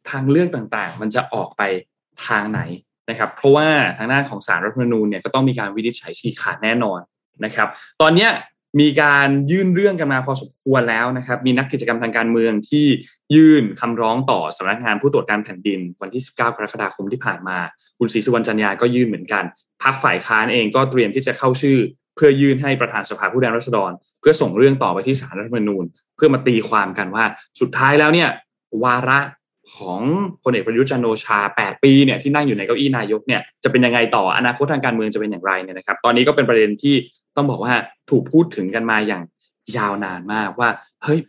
[0.09, 1.61] ทางเลือกต่างๆ มันจะออกไป
[2.27, 2.61] ทางไหน
[3.09, 3.67] นะครับ เพราะว่า
[3.97, 6.99] ทางด้านของสารรัฐธรรมนูญเนี่ยก็ต้องมีการวินิจฉัยชี้ขาดแน่นอน
[7.45, 7.67] นะครับ
[8.01, 8.31] ตอนเนี้ย
[8.79, 12.85] มีการยื่นเรื่องกันมาพอสมควรแล้วนะครับ มีนักกิจกรรมทางการเมืองที่
[13.35, 17.57] ยื่นคำร้องต่อสำนักงานผู้ตรวจการแผ่นดิน วันที่ 19 กรกฎาคมที่ผ่านมา
[17.97, 19.43] คุณศรีสุวรรณจันยาก็ยื่นเหมือนกัน
[19.83, 21.77] พรรคฝ่ายค้านเองก็เตรียมที่จะเข้าชื่อ
[22.17, 25.83] เพื่อยื่นให้ประธานสภาผู้แทนราษฎร เพื่อส่งเรื่องต่อไปที่ศาลรัฐธรรมนูญ
[26.15, 27.25] เพื่อมาตีความกันว่า
[27.61, 28.29] สุดท้ายแล้วเนี่ย
[28.83, 29.19] วาระ
[29.75, 30.01] ของ
[30.43, 36.95] พลเอกประยุทธ์จันโอชา 8 ปีเนี่ยที่นั่งอยู่ในเก้าอี้นายกเนี่ยจะเป็นยังไงต่ออนาคตทางการเมืองจะเป็นอย่างไรเนี่ยนะครับ ตอนนี้ก็เป็นประเด็นที่
[37.35, 37.73] ต้องบอกว่า
[38.09, 39.23] ถูกพูดถึงกันมาอย่าง
[39.77, 40.69] ยาวนานมากว่า
[41.03, 41.19] เฮ้ย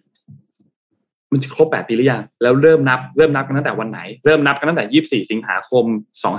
[1.32, 5.84] มันจะครบ 8 ปีหรือยัง แล้วเริ่มนับเริ่มนับกันตั้งแต่วันไหน เริ่มนับกันตั้งแต่ 24 สิงหาคม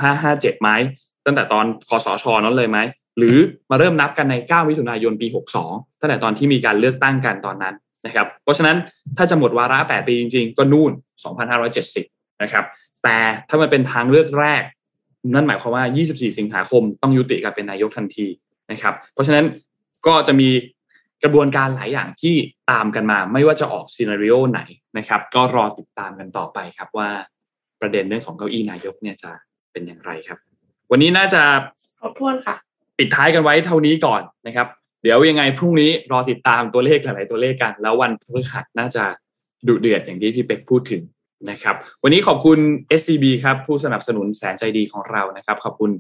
[0.06, 0.70] 2557ไหม
[1.26, 2.80] ตั้งแต่ตอนคอสชนั้นเลยไหม
[3.18, 3.38] หรือ
[3.72, 5.28] มาเริ่มนับกันใน 9 มิถุนายนปี
[5.64, 8.78] 62ตั้งแต่ตอนที่มีการเลือกตั้งกันตอนนั้นนะครับ เพราะฉะนั้น
[9.18, 10.92] ถ้าจะหมดวาระ 8 ปีจริง ๆ ก็นู่น
[11.68, 12.66] 2570 นะครับ
[13.04, 13.18] แต่
[13.50, 14.64] ถ้ามันเป็นทางเลือกแรก
[15.34, 18.28] นั่นหมายความว่า 24 สิงหาคมต้องยุติการเป็นนายกทันที
[18.72, 19.46] นะครับ เพราะฉะนั้น
[20.08, 20.50] ก็จะมี
[21.24, 22.36] กระบวนการหลายอย่างที่
[22.72, 24.62] ตามกันมา ไม่ว่าจะออกซีนารีโอไหน
[24.98, 27.10] นะครับ ก็รอติดตามกันต่อไปครับว่า
[27.82, 29.32] ประเด็นเรื่องของเก้าอี้นายกเนี่ยจะ
[29.72, 30.40] เป็นอย่างไรครับ
[30.92, 31.42] วันนี้น่าจะ
[32.00, 32.56] ครบถ้วนค่ะ
[33.00, 34.68] ปิดท้ายกันไว้เท่านี้ก่อนนะครับ
[35.04, 39.04] เดี๋ยวยังไงพรุ่งนี้รอติดตามตัวเลขหลาย ๆ ตัวเลขกัน แล้ววันพฤหัสน่าจะ
[39.68, 41.02] ดุเดือดอย่างที่พี่เป็กพูดถึง
[41.52, 42.60] นะครับ วันนี้ขอบคุณ
[43.00, 45.92] SCB ครับผู้สนับสนุนแสนใจดีของเรานะครับ ขอบคุณ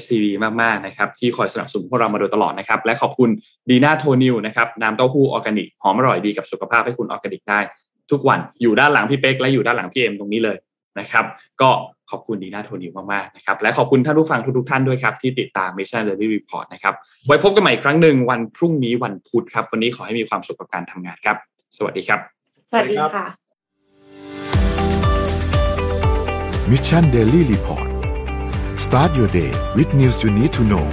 [0.00, 0.24] SCB
[0.62, 3.30] มาก ๆ นะครับ ที่คอยสนับสนุนพวกเรามาโดยตลอดนะครับ และขอบคุณ
[3.70, 7.60] ดีน่าโทนิวนะครับน้ำเต้าหู้ออร์แกนิกหอมอร่อยดีกับสุขภาพให้คุณออร์แกนิกได้
[8.10, 10.56] ทุกวันอยู่ด้านหลังพี่เป๊กและอยู่ด้านหลังพี่เอ็มตรงนี้เลย
[10.98, 11.24] นะครับ
[11.60, 11.70] ก็
[12.10, 16.94] ขอบคุณดีน่าโทนิวมากๆนะครับ และขอบคุณท่านผู้ฟังทุกๆท่านด้วยครับ ที่ติดตาม Mission Daily Report นะครับ
[17.26, 21.36] ไว้พบกันใหม่อีกครั้งหนึ่งวันพรุ่งนี้วันพุธครับ วันนี้ขอให้มีความสุขกับการทำงานครับ
[21.76, 22.20] สวัสดีครับ
[22.70, 23.26] สวัสดีค่ะ
[26.70, 27.88] Mission Daily Report
[28.84, 30.86] start your day with news you need to know